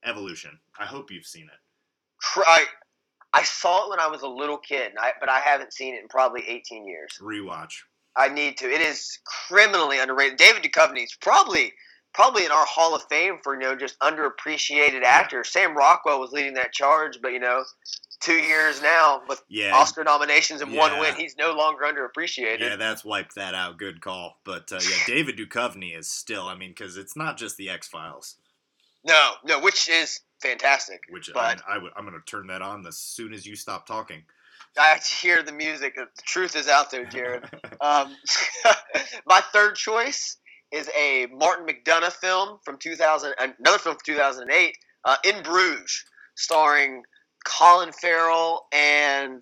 Evolution. 0.04 0.60
I 0.80 0.86
hope 0.86 1.12
you've 1.12 1.26
seen 1.26 1.46
it. 1.46 2.44
I, 2.46 2.66
I 3.34 3.44
saw 3.44 3.86
it 3.86 3.90
when 3.90 4.00
I 4.00 4.08
was 4.08 4.22
a 4.22 4.28
little 4.28 4.58
kid, 4.58 4.92
and 4.92 5.00
I, 5.00 5.14
but 5.20 5.30
I 5.30 5.40
haven't 5.40 5.74
seen 5.74 5.96
it 5.96 6.02
in 6.02 6.08
probably 6.08 6.44
18 6.48 6.88
years. 6.88 7.20
Rewatch. 7.22 7.74
I 8.16 8.30
need 8.30 8.58
to. 8.58 8.72
It 8.72 8.82
is 8.82 9.20
criminally 9.48 10.00
underrated. 10.00 10.38
David 10.38 10.64
Duchovny 10.64 11.04
is 11.04 11.18
probably 11.20 11.74
probably 12.16 12.46
in 12.46 12.52
our 12.52 12.66
Hall 12.66 12.96
of 12.96 13.04
Fame 13.04 13.40
for 13.44 13.54
you 13.54 13.60
know 13.60 13.76
just 13.76 14.00
underappreciated 14.00 15.04
actors. 15.04 15.50
Sam 15.50 15.76
Rockwell 15.76 16.20
was 16.20 16.32
leading 16.32 16.54
that 16.56 16.72
charge, 16.72 17.20
but 17.22 17.34
you 17.34 17.40
know, 17.40 17.64
two 18.22 18.34
years 18.34 18.82
now 18.82 19.22
with 19.28 19.44
Yeah. 19.50 19.76
Oscar 19.76 20.04
nominations 20.04 20.62
and 20.62 20.74
one 20.74 20.98
win, 21.00 21.14
he's 21.16 21.36
no 21.38 21.54
longer 21.54 21.84
underappreciated. 21.84 22.62
Yeah, 22.62 22.78
that's 22.78 23.04
wiped 23.04 23.36
that 23.36 23.54
out. 23.54 23.78
Good 23.78 24.02
call. 24.02 24.40
But 24.46 24.72
uh, 24.72 24.80
yeah, 24.82 24.98
David 25.08 25.38
Duchovny 25.38 25.96
is 25.96 26.08
still. 26.08 26.48
I 26.48 26.56
mean, 26.56 26.70
because 26.70 26.98
it's 26.98 27.16
not 27.16 27.38
just 27.38 27.58
the 27.58 27.70
X 27.70 27.88
Files. 27.88 28.38
No, 29.06 29.34
no, 29.44 29.60
which 29.60 29.88
is 29.88 30.22
fantastic. 30.42 31.02
Which 31.10 31.30
I, 31.30 31.34
but 31.34 31.56
mean, 31.58 31.64
I 31.68 31.78
would, 31.78 31.92
I'm 31.96 32.06
going 32.06 32.20
to 32.20 32.26
turn 32.26 32.48
that 32.48 32.62
on 32.62 32.88
as 32.88 32.98
soon 32.98 33.34
as 33.34 33.46
you 33.46 33.56
stop 33.56 33.86
talking. 33.86 34.24
I 34.78 34.88
have 34.88 35.06
to 35.06 35.14
hear 35.14 35.44
the 35.44 35.52
music. 35.54 35.96
The 35.96 36.08
truth 36.26 36.56
is 36.56 36.68
out 36.68 36.92
there, 36.92 37.06
Jared. 37.06 37.44
um, 37.82 38.16
my 39.26 39.42
third 39.54 39.76
choice 39.76 40.38
is 40.76 40.90
a 40.98 41.28
Martin 41.32 41.66
McDonagh 41.66 42.12
film 42.12 42.60
from 42.64 42.78
2000, 42.78 43.34
another 43.40 43.78
film 43.78 43.96
from 43.96 44.04
2008, 44.06 44.78
uh, 45.06 45.16
In 45.24 45.42
Bruges, 45.42 46.04
starring 46.36 47.04
Colin 47.46 47.92
Farrell 47.94 48.68
and 48.74 49.42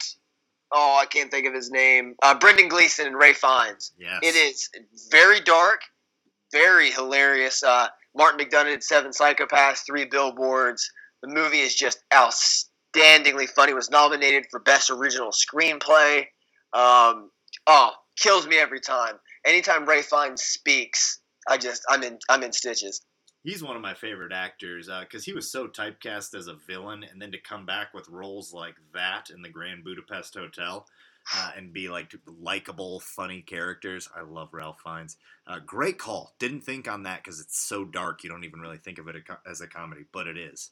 oh, 0.74 0.98
I 1.00 1.06
can't 1.06 1.30
think 1.30 1.46
of 1.46 1.54
his 1.54 1.70
name, 1.70 2.16
uh, 2.24 2.38
Brendan 2.38 2.68
Gleeson 2.68 3.06
and 3.06 3.16
Ralph 3.16 3.38
Fiennes. 3.38 3.92
Yes. 3.98 4.20
It 4.24 4.36
is 4.36 4.70
very 5.12 5.40
dark, 5.40 5.82
very 6.52 6.90
hilarious. 6.90 7.64
Uh, 7.64 7.88
Martin 8.16 8.44
McDonagh 8.44 8.66
did 8.66 8.84
Seven 8.84 9.12
Psychopaths, 9.12 9.86
Three 9.86 10.06
Billboards. 10.06 10.90
The 11.22 11.30
movie 11.30 11.60
is 11.60 11.76
just 11.76 12.04
outstandingly 12.12 13.48
funny. 13.50 13.72
It 13.72 13.76
was 13.76 13.92
nominated 13.92 14.46
for 14.50 14.60
Best 14.60 14.90
Original 14.90 15.32
Screenplay. 15.32 16.26
Um, 16.74 17.30
oh, 17.68 17.92
kills 18.18 18.48
me 18.48 18.58
every 18.58 18.82
time. 18.82 19.16
Anytime 19.46 19.86
Ralph 19.86 20.06
Fiennes 20.06 20.42
speaks, 20.42 21.20
I 21.48 21.58
just 21.58 21.84
I'm 21.90 22.04
in 22.04 22.20
I'm 22.30 22.44
in 22.44 22.52
stitches. 22.52 23.02
He's 23.44 23.64
one 23.64 23.76
of 23.76 23.82
my 23.82 23.94
favorite 23.94 24.32
actors 24.32 24.90
because 25.02 25.26
he 25.26 25.34
was 25.34 25.52
so 25.52 25.68
typecast 25.68 26.34
as 26.34 26.48
a 26.48 26.56
villain, 26.68 27.04
and 27.04 27.22
then 27.22 27.32
to 27.34 27.38
come 27.38 27.66
back 27.66 27.94
with 27.94 28.08
roles 28.08 28.54
like 28.54 28.76
that 28.94 29.30
in 29.30 29.42
the 29.42 29.50
Grand 29.50 29.84
Budapest 29.84 30.36
Hotel 30.36 30.86
uh, 31.36 31.52
and 31.56 31.74
be 31.74 31.90
like 31.90 32.14
likable, 32.26 33.00
funny 33.00 33.42
characters. 33.42 34.10
I 34.16 34.22
love 34.22 34.54
Ralph 34.54 34.80
Fiennes. 34.84 35.18
Uh, 35.46 35.60
great 35.60 35.98
call. 35.98 36.34
Didn't 36.40 36.62
think 36.62 36.88
on 36.88 37.04
that 37.04 37.24
because 37.24 37.40
it's 37.40 37.60
so 37.60 37.84
dark. 37.86 38.24
You 38.24 38.30
don't 38.30 38.46
even 38.46 38.60
really 38.60 38.78
think 38.78 38.98
of 38.98 39.08
it 39.08 39.16
as 39.46 39.62
a 39.62 39.68
comedy, 39.68 40.06
but 40.12 40.28
it 40.28 40.38
is. 40.38 40.72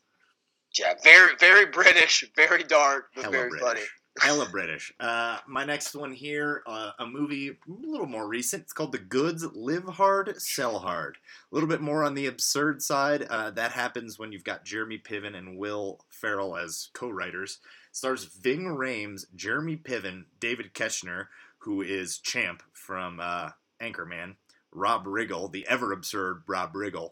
Yeah, 0.80 0.94
very 1.04 1.36
very 1.38 1.66
British, 1.66 2.24
very 2.36 2.64
dark, 2.64 3.10
but 3.14 3.26
Hella 3.26 3.36
very 3.36 3.50
British. 3.50 3.68
funny. 3.68 3.82
Hella 4.20 4.48
British. 4.50 4.94
Uh, 5.00 5.38
my 5.48 5.64
next 5.64 5.96
one 5.96 6.12
here, 6.12 6.64
uh, 6.68 6.92
a 7.00 7.06
movie 7.06 7.50
a 7.50 7.56
little 7.68 8.08
more 8.08 8.28
recent. 8.28 8.64
It's 8.64 8.74
called 8.74 8.92
The 8.92 8.98
Goods. 8.98 9.46
Live 9.54 9.86
hard, 9.86 10.40
sell 10.42 10.80
hard. 10.80 11.18
A 11.52 11.56
little 11.56 11.70
bit 11.70 11.82
more 11.82 12.04
on 12.04 12.14
the 12.14 12.28
absurd 12.28 12.82
side. 12.82 13.24
Uh, 13.30 13.52
that 13.52 13.72
happens 13.72 14.20
when 14.20 14.32
you've 14.32 14.44
got 14.44 14.66
Jeremy 14.66 14.98
Piven 14.98 15.36
and 15.36 15.58
Will 15.58 16.02
Ferrell 16.10 16.58
as 16.58 16.90
co-writers. 16.94 17.60
Stars 17.94 18.26
Ving 18.26 18.66
Rhames, 18.66 19.26
Jeremy 19.34 19.78
Piven, 19.78 20.26
David 20.40 20.74
Koechner, 20.74 21.28
who 21.60 21.82
is 21.82 22.18
Champ 22.18 22.64
from 22.74 23.20
uh, 23.22 23.52
Anchorman, 23.82 24.36
Rob 24.74 25.06
Riggle, 25.06 25.52
the 25.52 25.66
ever 25.68 25.94
absurd 25.94 26.44
Rob 26.48 26.74
Riggle. 26.74 27.12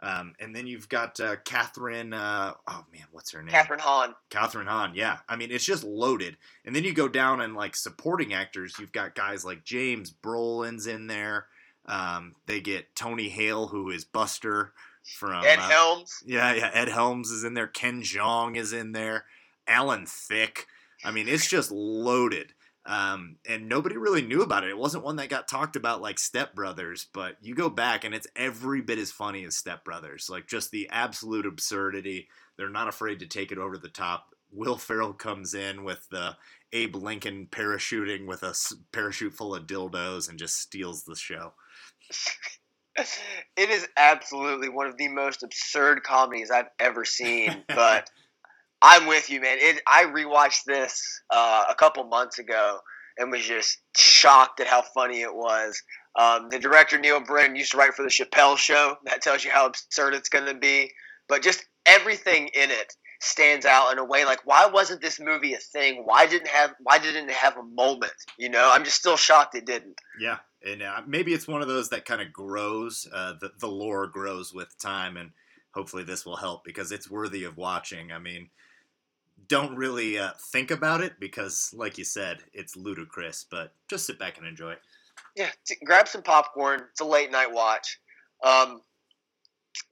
Um, 0.00 0.34
and 0.38 0.54
then 0.54 0.66
you've 0.66 0.88
got 0.88 1.18
uh, 1.18 1.36
Catherine. 1.44 2.12
Uh, 2.12 2.54
oh 2.68 2.84
man, 2.92 3.06
what's 3.10 3.32
her 3.32 3.42
name? 3.42 3.52
Kathryn 3.52 3.80
Hahn. 3.80 4.14
Kathryn 4.30 4.66
Hahn, 4.66 4.92
yeah. 4.94 5.18
I 5.28 5.36
mean, 5.36 5.50
it's 5.50 5.64
just 5.64 5.82
loaded. 5.82 6.36
And 6.64 6.74
then 6.74 6.84
you 6.84 6.92
go 6.92 7.08
down 7.08 7.40
and 7.40 7.54
like 7.54 7.74
supporting 7.74 8.32
actors, 8.32 8.76
you've 8.78 8.92
got 8.92 9.14
guys 9.14 9.44
like 9.44 9.64
James 9.64 10.12
Brolin's 10.12 10.86
in 10.86 11.08
there. 11.08 11.46
Um, 11.86 12.34
they 12.46 12.60
get 12.60 12.94
Tony 12.94 13.28
Hale, 13.28 13.68
who 13.68 13.90
is 13.90 14.04
Buster 14.04 14.72
from 15.02 15.44
Ed 15.44 15.58
uh, 15.58 15.68
Helms. 15.68 16.22
Yeah, 16.24 16.52
yeah. 16.52 16.70
Ed 16.72 16.88
Helms 16.88 17.30
is 17.30 17.44
in 17.44 17.54
there. 17.54 17.66
Ken 17.66 18.02
Jeong 18.02 18.56
is 18.56 18.72
in 18.72 18.92
there. 18.92 19.24
Alan 19.66 20.06
Thicke. 20.06 20.66
I 21.04 21.10
mean, 21.10 21.28
it's 21.28 21.48
just 21.48 21.70
loaded. 21.70 22.52
Um, 22.88 23.36
and 23.46 23.68
nobody 23.68 23.98
really 23.98 24.22
knew 24.22 24.40
about 24.40 24.64
it. 24.64 24.70
It 24.70 24.78
wasn't 24.78 25.04
one 25.04 25.16
that 25.16 25.28
got 25.28 25.46
talked 25.46 25.76
about 25.76 26.00
like 26.00 26.18
Step 26.18 26.54
Brothers, 26.54 27.06
but 27.12 27.36
you 27.42 27.54
go 27.54 27.68
back 27.68 28.02
and 28.02 28.14
it's 28.14 28.26
every 28.34 28.80
bit 28.80 28.98
as 28.98 29.12
funny 29.12 29.44
as 29.44 29.58
Step 29.58 29.84
Brothers. 29.84 30.30
Like 30.30 30.46
just 30.46 30.70
the 30.70 30.88
absolute 30.90 31.44
absurdity. 31.44 32.28
They're 32.56 32.70
not 32.70 32.88
afraid 32.88 33.18
to 33.20 33.26
take 33.26 33.52
it 33.52 33.58
over 33.58 33.76
the 33.76 33.90
top. 33.90 34.34
Will 34.50 34.78
Ferrell 34.78 35.12
comes 35.12 35.52
in 35.52 35.84
with 35.84 36.08
the 36.08 36.38
Abe 36.72 36.96
Lincoln 36.96 37.48
parachuting 37.50 38.26
with 38.26 38.42
a 38.42 38.54
parachute 38.90 39.34
full 39.34 39.54
of 39.54 39.66
dildos 39.66 40.30
and 40.30 40.38
just 40.38 40.56
steals 40.56 41.04
the 41.04 41.16
show. 41.16 41.52
It 43.56 43.70
is 43.70 43.86
absolutely 43.96 44.68
one 44.68 44.88
of 44.88 44.96
the 44.96 45.06
most 45.06 45.44
absurd 45.44 46.02
comedies 46.02 46.50
I've 46.50 46.70
ever 46.80 47.04
seen, 47.04 47.64
but 47.68 48.10
I'm 48.82 49.06
with 49.06 49.30
you, 49.30 49.40
man. 49.40 49.58
It 49.60 49.80
I 49.86 50.04
rewatched 50.04 50.64
this 50.66 51.02
uh, 51.30 51.64
a 51.68 51.74
couple 51.74 52.04
months 52.04 52.38
ago 52.38 52.78
and 53.16 53.32
was 53.32 53.44
just 53.44 53.78
shocked 53.96 54.60
at 54.60 54.66
how 54.66 54.82
funny 54.82 55.22
it 55.22 55.34
was. 55.34 55.80
Um, 56.16 56.48
the 56.50 56.58
director 56.58 56.98
Neal 56.98 57.20
Brennan 57.20 57.56
used 57.56 57.72
to 57.72 57.76
write 57.76 57.94
for 57.94 58.02
the 58.02 58.08
Chappelle 58.08 58.56
Show. 58.56 58.96
That 59.04 59.22
tells 59.22 59.44
you 59.44 59.50
how 59.50 59.66
absurd 59.66 60.14
it's 60.14 60.28
going 60.28 60.46
to 60.46 60.54
be. 60.54 60.90
But 61.28 61.42
just 61.42 61.64
everything 61.86 62.48
in 62.54 62.70
it 62.70 62.92
stands 63.20 63.66
out 63.66 63.90
in 63.90 63.98
a 63.98 64.04
way 64.04 64.24
like 64.24 64.38
why 64.46 64.66
wasn't 64.66 65.00
this 65.00 65.18
movie 65.18 65.54
a 65.54 65.58
thing? 65.58 66.02
Why 66.04 66.26
didn't 66.26 66.48
have 66.48 66.74
why 66.82 66.98
didn't 66.98 67.28
it 67.28 67.34
have 67.34 67.56
a 67.56 67.62
moment? 67.62 68.12
You 68.38 68.48
know, 68.48 68.70
I'm 68.72 68.84
just 68.84 68.96
still 68.96 69.16
shocked 69.16 69.54
it 69.56 69.66
didn't. 69.66 69.98
Yeah, 70.20 70.38
and 70.64 70.82
uh, 70.82 71.02
maybe 71.06 71.32
it's 71.32 71.48
one 71.48 71.62
of 71.62 71.68
those 71.68 71.88
that 71.90 72.04
kind 72.04 72.22
of 72.22 72.32
grows. 72.32 73.08
Uh, 73.12 73.34
the 73.40 73.50
the 73.58 73.68
lore 73.68 74.06
grows 74.06 74.54
with 74.54 74.78
time, 74.78 75.16
and 75.16 75.30
hopefully 75.72 76.04
this 76.04 76.24
will 76.24 76.36
help 76.36 76.64
because 76.64 76.92
it's 76.92 77.10
worthy 77.10 77.44
of 77.44 77.56
watching. 77.56 78.12
I 78.12 78.18
mean, 78.18 78.50
don't 79.48 79.76
really 79.76 80.18
uh, 80.18 80.32
think 80.52 80.70
about 80.70 81.00
it 81.00 81.18
because, 81.18 81.72
like 81.74 81.98
you 81.98 82.04
said, 82.04 82.38
it's 82.52 82.76
ludicrous. 82.76 83.44
But 83.50 83.72
just 83.88 84.06
sit 84.06 84.18
back 84.18 84.38
and 84.38 84.46
enjoy. 84.46 84.74
Yeah, 85.36 85.50
t- 85.66 85.76
grab 85.84 86.08
some 86.08 86.22
popcorn. 86.22 86.82
It's 86.90 87.00
a 87.00 87.04
late 87.04 87.30
night 87.30 87.52
watch. 87.52 87.98
Um, 88.44 88.82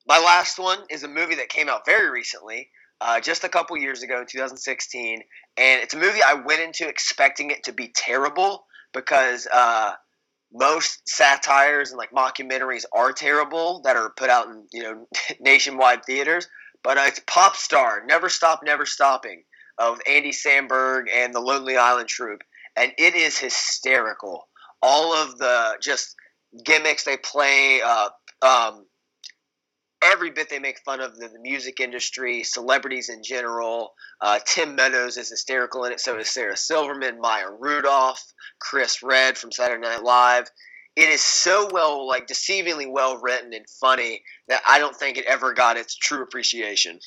my 0.06 0.18
last 0.18 0.58
one 0.58 0.78
is 0.90 1.02
a 1.02 1.08
movie 1.08 1.36
that 1.36 1.48
came 1.48 1.68
out 1.68 1.86
very 1.86 2.10
recently, 2.10 2.70
uh, 3.00 3.20
just 3.20 3.44
a 3.44 3.48
couple 3.48 3.76
years 3.76 4.02
ago 4.02 4.20
in 4.20 4.26
2016, 4.26 5.22
and 5.56 5.82
it's 5.82 5.94
a 5.94 5.98
movie 5.98 6.20
I 6.22 6.34
went 6.34 6.60
into 6.60 6.88
expecting 6.88 7.50
it 7.50 7.64
to 7.64 7.72
be 7.72 7.92
terrible 7.94 8.66
because 8.92 9.46
uh, 9.52 9.92
most 10.52 11.08
satires 11.08 11.90
and 11.90 11.98
like 11.98 12.12
mockumentaries 12.12 12.84
are 12.92 13.12
terrible 13.12 13.82
that 13.84 13.96
are 13.96 14.10
put 14.16 14.30
out 14.30 14.46
in 14.48 14.66
you 14.72 14.82
know 14.82 15.06
nationwide 15.40 16.04
theaters. 16.04 16.48
But 16.86 16.98
uh, 16.98 17.04
it's 17.06 17.18
Popstar, 17.18 18.06
Never 18.06 18.28
Stop, 18.28 18.60
Never 18.62 18.86
Stopping, 18.86 19.42
with 19.76 20.00
Andy 20.08 20.30
Samberg 20.30 21.06
and 21.12 21.34
the 21.34 21.40
Lonely 21.40 21.76
Island 21.76 22.08
Troupe, 22.08 22.42
and 22.76 22.92
it 22.96 23.16
is 23.16 23.36
hysterical. 23.36 24.46
All 24.80 25.12
of 25.12 25.36
the 25.36 25.78
just 25.82 26.14
gimmicks 26.64 27.02
they 27.02 27.16
play, 27.16 27.80
uh, 27.84 28.10
um, 28.40 28.86
every 30.00 30.30
bit 30.30 30.48
they 30.48 30.60
make 30.60 30.78
fun 30.84 31.00
of 31.00 31.16
the, 31.16 31.26
the 31.26 31.40
music 31.40 31.80
industry, 31.80 32.44
celebrities 32.44 33.08
in 33.08 33.24
general. 33.24 33.94
Uh, 34.20 34.38
Tim 34.46 34.76
Meadows 34.76 35.16
is 35.16 35.28
hysterical 35.28 35.86
in 35.86 35.92
it. 35.92 35.98
So 35.98 36.16
is 36.18 36.30
Sarah 36.30 36.56
Silverman, 36.56 37.20
Maya 37.20 37.50
Rudolph, 37.58 38.22
Chris 38.60 39.02
Redd 39.02 39.36
from 39.36 39.50
Saturday 39.50 39.80
Night 39.80 40.04
Live. 40.04 40.48
It 40.96 41.10
is 41.10 41.20
so 41.20 41.68
well, 41.70 42.06
like 42.08 42.26
deceivingly 42.26 42.90
well 42.90 43.18
written 43.18 43.52
and 43.52 43.68
funny 43.68 44.22
that 44.48 44.62
I 44.66 44.78
don't 44.78 44.96
think 44.96 45.18
it 45.18 45.26
ever 45.26 45.52
got 45.52 45.76
its 45.76 45.94
true 45.94 46.22
appreciation. 46.22 46.98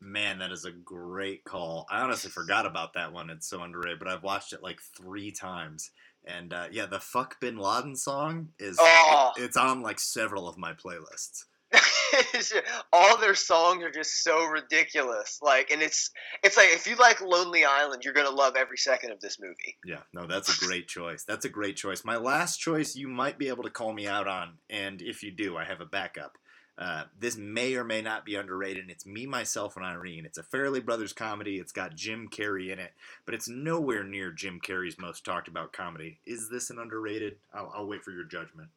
Man, 0.00 0.38
that 0.38 0.52
is 0.52 0.64
a 0.64 0.70
great 0.70 1.44
call. 1.44 1.86
I 1.90 2.00
honestly 2.00 2.30
forgot 2.30 2.66
about 2.66 2.94
that 2.94 3.12
one. 3.12 3.30
It's 3.30 3.48
so 3.48 3.62
underrated, 3.62 3.98
but 3.98 4.08
I've 4.08 4.22
watched 4.22 4.52
it 4.52 4.62
like 4.62 4.78
three 4.96 5.32
times. 5.32 5.90
And 6.26 6.52
uh, 6.52 6.66
yeah, 6.72 6.86
the 6.86 6.98
"Fuck 6.98 7.38
Bin 7.40 7.56
Laden" 7.56 7.94
song 7.96 8.48
is 8.58 8.76
Oh. 8.80 9.32
it's 9.36 9.56
on 9.56 9.82
like 9.82 10.00
several 10.00 10.48
of 10.48 10.58
my 10.58 10.72
playlists. 10.72 11.44
Just- 11.72 12.54
all 12.92 13.18
their 13.18 13.34
songs 13.34 13.82
are 13.82 13.90
just 13.90 14.22
so 14.22 14.46
ridiculous. 14.46 15.38
Like, 15.42 15.70
and 15.70 15.82
it's 15.82 16.10
it's 16.42 16.56
like 16.56 16.68
if 16.70 16.86
you 16.86 16.96
like 16.96 17.20
Lonely 17.20 17.64
Island, 17.64 18.04
you're 18.04 18.14
gonna 18.14 18.30
love 18.30 18.56
every 18.56 18.78
second 18.78 19.10
of 19.12 19.20
this 19.20 19.38
movie. 19.40 19.76
Yeah, 19.84 20.00
no, 20.12 20.26
that's 20.26 20.62
a 20.62 20.66
great 20.66 20.88
choice. 20.88 21.24
That's 21.24 21.44
a 21.44 21.50
great 21.50 21.76
choice. 21.76 22.04
My 22.04 22.16
last 22.16 22.58
choice, 22.58 22.96
you 22.96 23.08
might 23.08 23.38
be 23.38 23.48
able 23.48 23.64
to 23.64 23.70
call 23.70 23.92
me 23.92 24.06
out 24.06 24.28
on, 24.28 24.54
and 24.70 25.02
if 25.02 25.22
you 25.22 25.30
do, 25.30 25.56
I 25.56 25.64
have 25.64 25.80
a 25.80 25.86
backup. 25.86 26.38
Uh, 26.78 27.04
this 27.18 27.38
may 27.38 27.74
or 27.74 27.84
may 27.84 28.02
not 28.02 28.26
be 28.26 28.34
underrated. 28.34 28.90
It's 28.90 29.06
Me, 29.06 29.24
Myself, 29.24 29.76
and 29.76 29.84
Irene. 29.84 30.26
It's 30.26 30.36
a 30.36 30.42
Farrelly 30.42 30.84
Brothers 30.84 31.14
comedy. 31.14 31.56
It's 31.56 31.72
got 31.72 31.94
Jim 31.94 32.28
Carrey 32.30 32.70
in 32.70 32.78
it, 32.78 32.92
but 33.24 33.34
it's 33.34 33.48
nowhere 33.48 34.04
near 34.04 34.30
Jim 34.30 34.60
Carrey's 34.60 34.98
most 34.98 35.24
talked 35.24 35.48
about 35.48 35.72
comedy. 35.72 36.18
Is 36.26 36.50
this 36.50 36.68
an 36.68 36.78
underrated? 36.78 37.36
I'll, 37.54 37.72
I'll 37.74 37.86
wait 37.86 38.04
for 38.04 38.10
your 38.10 38.24
judgment. 38.24 38.68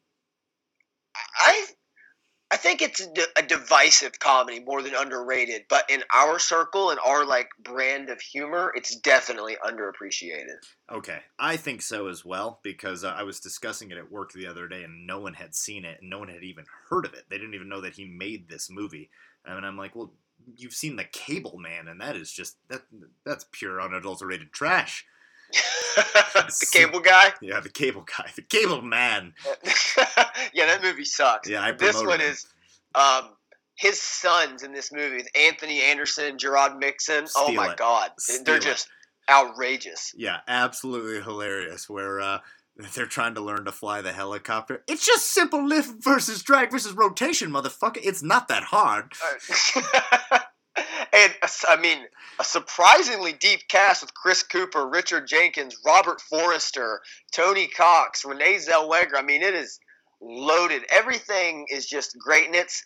I 1.14 1.66
I 2.52 2.56
think 2.56 2.82
it's 2.82 3.00
a, 3.36 3.42
divisive 3.42 4.18
comedy 4.18 4.58
more 4.58 4.82
than 4.82 4.94
underrated, 4.94 5.62
but 5.68 5.88
in 5.88 6.02
our 6.12 6.40
circle 6.40 6.90
and 6.90 6.98
our 7.06 7.24
like 7.24 7.48
brand 7.62 8.10
of 8.10 8.20
humor, 8.20 8.72
it's 8.74 8.96
definitely 8.96 9.56
underappreciated. 9.64 10.56
Okay, 10.90 11.20
I 11.38 11.56
think 11.56 11.80
so 11.80 12.08
as 12.08 12.24
well 12.24 12.58
because 12.64 13.04
uh, 13.04 13.14
I 13.16 13.22
was 13.22 13.38
discussing 13.38 13.92
it 13.92 13.98
at 13.98 14.10
work 14.10 14.32
the 14.32 14.48
other 14.48 14.66
day 14.66 14.82
and 14.82 15.06
no 15.06 15.20
one 15.20 15.34
had 15.34 15.54
seen 15.54 15.84
it 15.84 15.98
and 16.00 16.10
no 16.10 16.18
one 16.18 16.28
had 16.28 16.42
even 16.42 16.64
heard 16.88 17.06
of 17.06 17.14
it. 17.14 17.24
They 17.28 17.38
didn't 17.38 17.54
even 17.54 17.68
know 17.68 17.82
that 17.82 17.94
he 17.94 18.04
made 18.04 18.48
this 18.48 18.68
movie. 18.68 19.10
And 19.44 19.64
I'm 19.64 19.78
like, 19.78 19.94
well, 19.94 20.12
you've 20.56 20.74
seen 20.74 20.96
The 20.96 21.04
Cable 21.04 21.58
Man, 21.58 21.88
and 21.88 22.00
that 22.00 22.16
is 22.16 22.32
just 22.32 22.56
that 22.68 22.82
that's 23.24 23.46
pure 23.52 23.80
unadulterated 23.80 24.52
trash. 24.52 25.06
the 25.96 26.68
cable 26.72 27.00
guy. 27.00 27.32
Yeah, 27.40 27.60
the 27.60 27.68
Cable 27.68 28.04
Guy, 28.16 28.30
the 28.36 28.42
Cable 28.42 28.82
Man. 28.82 29.34
yeah, 30.54 30.66
that 30.66 30.80
movie 30.82 31.04
sucks. 31.04 31.48
Yeah, 31.48 31.62
I 31.62 31.72
this 31.72 31.96
one 31.96 32.20
it. 32.20 32.26
is 32.26 32.46
um, 32.94 33.30
his 33.76 34.00
sons 34.00 34.62
in 34.62 34.72
this 34.72 34.92
movie, 34.92 35.24
Anthony 35.34 35.82
Anderson, 35.82 36.36
Jerod 36.36 36.78
Mixon. 36.78 37.26
oh 37.36 37.52
my 37.52 37.72
it. 37.72 37.76
god, 37.76 38.10
Steal 38.18 38.44
they're 38.44 38.56
it. 38.56 38.62
just 38.62 38.88
outrageous. 39.28 40.12
Yeah, 40.16 40.38
absolutely 40.46 41.22
hilarious. 41.22 41.88
Where 41.88 42.20
uh, 42.20 42.38
they're 42.94 43.06
trying 43.06 43.34
to 43.34 43.40
learn 43.40 43.64
to 43.64 43.72
fly 43.72 44.00
the 44.00 44.12
helicopter. 44.12 44.82
It's 44.86 45.04
just 45.06 45.32
simple 45.32 45.66
lift 45.66 46.02
versus 46.02 46.42
drag 46.42 46.70
versus 46.70 46.92
rotation, 46.92 47.50
motherfucker. 47.50 48.00
It's 48.02 48.22
not 48.22 48.48
that 48.48 48.64
hard. 48.64 49.12
and 51.12 51.32
uh, 51.42 51.48
I 51.68 51.76
mean, 51.76 51.98
a 52.38 52.44
surprisingly 52.44 53.32
deep 53.32 53.60
cast 53.68 54.02
with 54.02 54.14
Chris 54.14 54.42
Cooper, 54.42 54.86
Richard 54.88 55.26
Jenkins, 55.26 55.76
Robert 55.84 56.20
Forster, 56.20 57.00
Tony 57.32 57.66
Cox, 57.66 58.24
Renee 58.24 58.56
Zellweger. 58.56 59.16
I 59.16 59.22
mean, 59.22 59.42
it 59.42 59.54
is 59.54 59.78
loaded. 60.20 60.82
Everything 60.90 61.66
is 61.70 61.86
just 61.86 62.18
great, 62.18 62.46
and 62.46 62.54
it's 62.54 62.84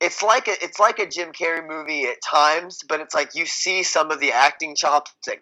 it's 0.00 0.22
like 0.22 0.48
a 0.48 0.52
it's 0.62 0.78
like 0.78 0.98
a 0.98 1.06
Jim 1.06 1.32
Carrey 1.32 1.66
movie 1.66 2.04
at 2.04 2.22
times, 2.22 2.80
but 2.88 3.00
it's 3.00 3.14
like 3.14 3.34
you 3.34 3.46
see 3.46 3.82
some 3.82 4.10
of 4.10 4.20
the 4.20 4.32
acting 4.32 4.74
chops 4.76 5.12
that 5.26 5.38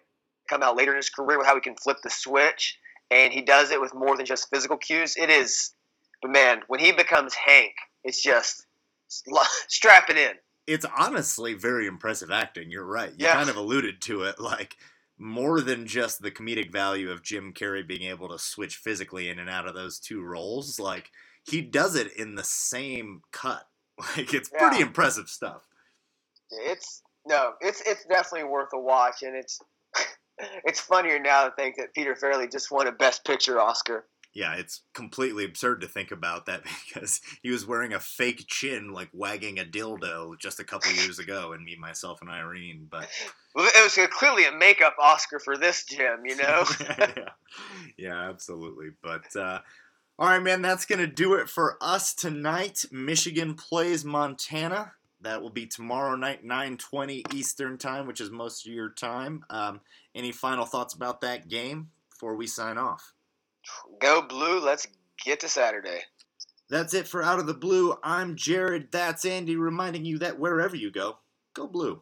come 0.49 0.63
out 0.63 0.75
later 0.75 0.91
in 0.91 0.97
his 0.97 1.09
career 1.09 1.37
with 1.37 1.47
how 1.47 1.55
he 1.55 1.61
can 1.61 1.75
flip 1.75 1.97
the 2.03 2.09
switch, 2.09 2.77
and 3.11 3.33
he 3.33 3.41
does 3.41 3.71
it 3.71 3.81
with 3.81 3.93
more 3.93 4.15
than 4.15 4.25
just 4.25 4.49
physical 4.49 4.77
cues. 4.77 5.15
It 5.17 5.29
is, 5.29 5.73
but 6.21 6.31
man, 6.31 6.61
when 6.67 6.79
he 6.79 6.91
becomes 6.91 7.33
Hank, 7.33 7.73
it's 8.03 8.21
just 8.21 8.65
strap 9.67 10.09
it 10.09 10.17
in. 10.17 10.33
It's 10.67 10.85
honestly 10.97 11.53
very 11.53 11.87
impressive 11.87 12.31
acting. 12.31 12.71
You're 12.71 12.85
right. 12.85 13.11
You 13.11 13.25
Yeah. 13.25 13.33
kind 13.33 13.49
of 13.49 13.55
alluded 13.55 14.01
to 14.03 14.23
it, 14.23 14.39
like 14.39 14.77
more 15.17 15.61
than 15.61 15.85
just 15.85 16.21
the 16.21 16.31
comedic 16.31 16.71
value 16.71 17.11
of 17.11 17.21
Jim 17.21 17.53
Carrey 17.53 17.85
being 17.85 18.03
able 18.03 18.29
to 18.29 18.39
switch 18.39 18.77
physically 18.77 19.29
in 19.29 19.39
and 19.39 19.49
out 19.49 19.67
of 19.67 19.75
those 19.75 19.99
two 19.99 20.21
roles. 20.21 20.79
Like 20.79 21.11
he 21.43 21.61
does 21.61 21.95
it 21.95 22.13
in 22.15 22.35
the 22.35 22.43
same 22.43 23.21
cut. 23.31 23.67
Like 24.17 24.33
it's 24.33 24.49
pretty 24.49 24.81
impressive 24.81 25.29
stuff. 25.29 25.67
It's 26.49 27.03
no, 27.27 27.53
it's 27.61 27.81
it's 27.85 28.03
definitely 28.05 28.45
worth 28.49 28.69
a 28.73 28.79
watch, 28.79 29.21
and 29.21 29.35
it's 29.35 29.59
it's 30.65 30.79
funnier 30.79 31.19
now 31.19 31.45
to 31.47 31.51
think 31.55 31.75
that 31.77 31.93
Peter 31.93 32.15
Farrelly 32.15 32.51
just 32.51 32.71
won 32.71 32.87
a 32.87 32.91
Best 32.91 33.23
Picture 33.23 33.59
Oscar. 33.61 34.07
Yeah, 34.33 34.55
it's 34.55 34.81
completely 34.93 35.45
absurd 35.45 35.81
to 35.81 35.87
think 35.87 36.11
about 36.11 36.47
that 36.47 36.63
because 36.87 37.21
he 37.41 37.51
was 37.51 37.65
wearing 37.65 37.93
a 37.93 37.99
fake 37.99 38.45
chin, 38.47 38.91
like 38.91 39.09
wagging 39.13 39.59
a 39.59 39.63
dildo, 39.63 40.37
just 40.39 40.59
a 40.59 40.63
couple 40.63 40.91
years 40.91 41.19
ago 41.19 41.53
and 41.53 41.63
Me, 41.63 41.75
Myself, 41.79 42.21
and 42.21 42.29
Irene. 42.29 42.87
But 42.89 43.07
Well, 43.55 43.69
It 43.75 43.83
was 43.83 44.07
clearly 44.11 44.45
a 44.45 44.51
makeup 44.51 44.95
Oscar 44.99 45.39
for 45.39 45.57
this, 45.57 45.85
Jim. 45.85 46.25
You 46.25 46.37
know. 46.37 46.63
yeah. 46.79 47.29
yeah, 47.97 48.29
absolutely. 48.29 48.89
But 49.01 49.35
uh, 49.35 49.59
all 50.17 50.27
right, 50.27 50.41
man, 50.41 50.61
that's 50.61 50.85
gonna 50.85 51.07
do 51.07 51.35
it 51.35 51.49
for 51.49 51.77
us 51.79 52.13
tonight. 52.13 52.85
Michigan 52.91 53.53
plays 53.53 54.03
Montana. 54.03 54.93
That 55.21 55.41
will 55.41 55.51
be 55.51 55.67
tomorrow 55.67 56.15
night, 56.15 56.43
9:20 56.43 57.33
Eastern 57.33 57.77
time, 57.77 58.07
which 58.07 58.19
is 58.19 58.29
most 58.29 58.65
of 58.65 58.73
your 58.73 58.89
time. 58.89 59.45
Um, 59.49 59.81
any 60.15 60.31
final 60.31 60.65
thoughts 60.65 60.93
about 60.93 61.21
that 61.21 61.47
game 61.47 61.91
before 62.09 62.35
we 62.35 62.47
sign 62.47 62.77
off? 62.77 63.13
Go 63.99 64.21
blue. 64.21 64.59
Let's 64.59 64.87
get 65.23 65.39
to 65.41 65.49
Saturday. 65.49 66.01
That's 66.69 66.93
it 66.93 67.07
for 67.07 67.23
Out 67.23 67.39
of 67.39 67.45
the 67.45 67.53
Blue. 67.53 67.95
I'm 68.03 68.35
Jared. 68.35 68.91
That's 68.91 69.25
Andy, 69.25 69.55
reminding 69.55 70.05
you 70.05 70.19
that 70.19 70.39
wherever 70.39 70.75
you 70.75 70.91
go, 70.91 71.17
go 71.53 71.67
blue. 71.67 72.01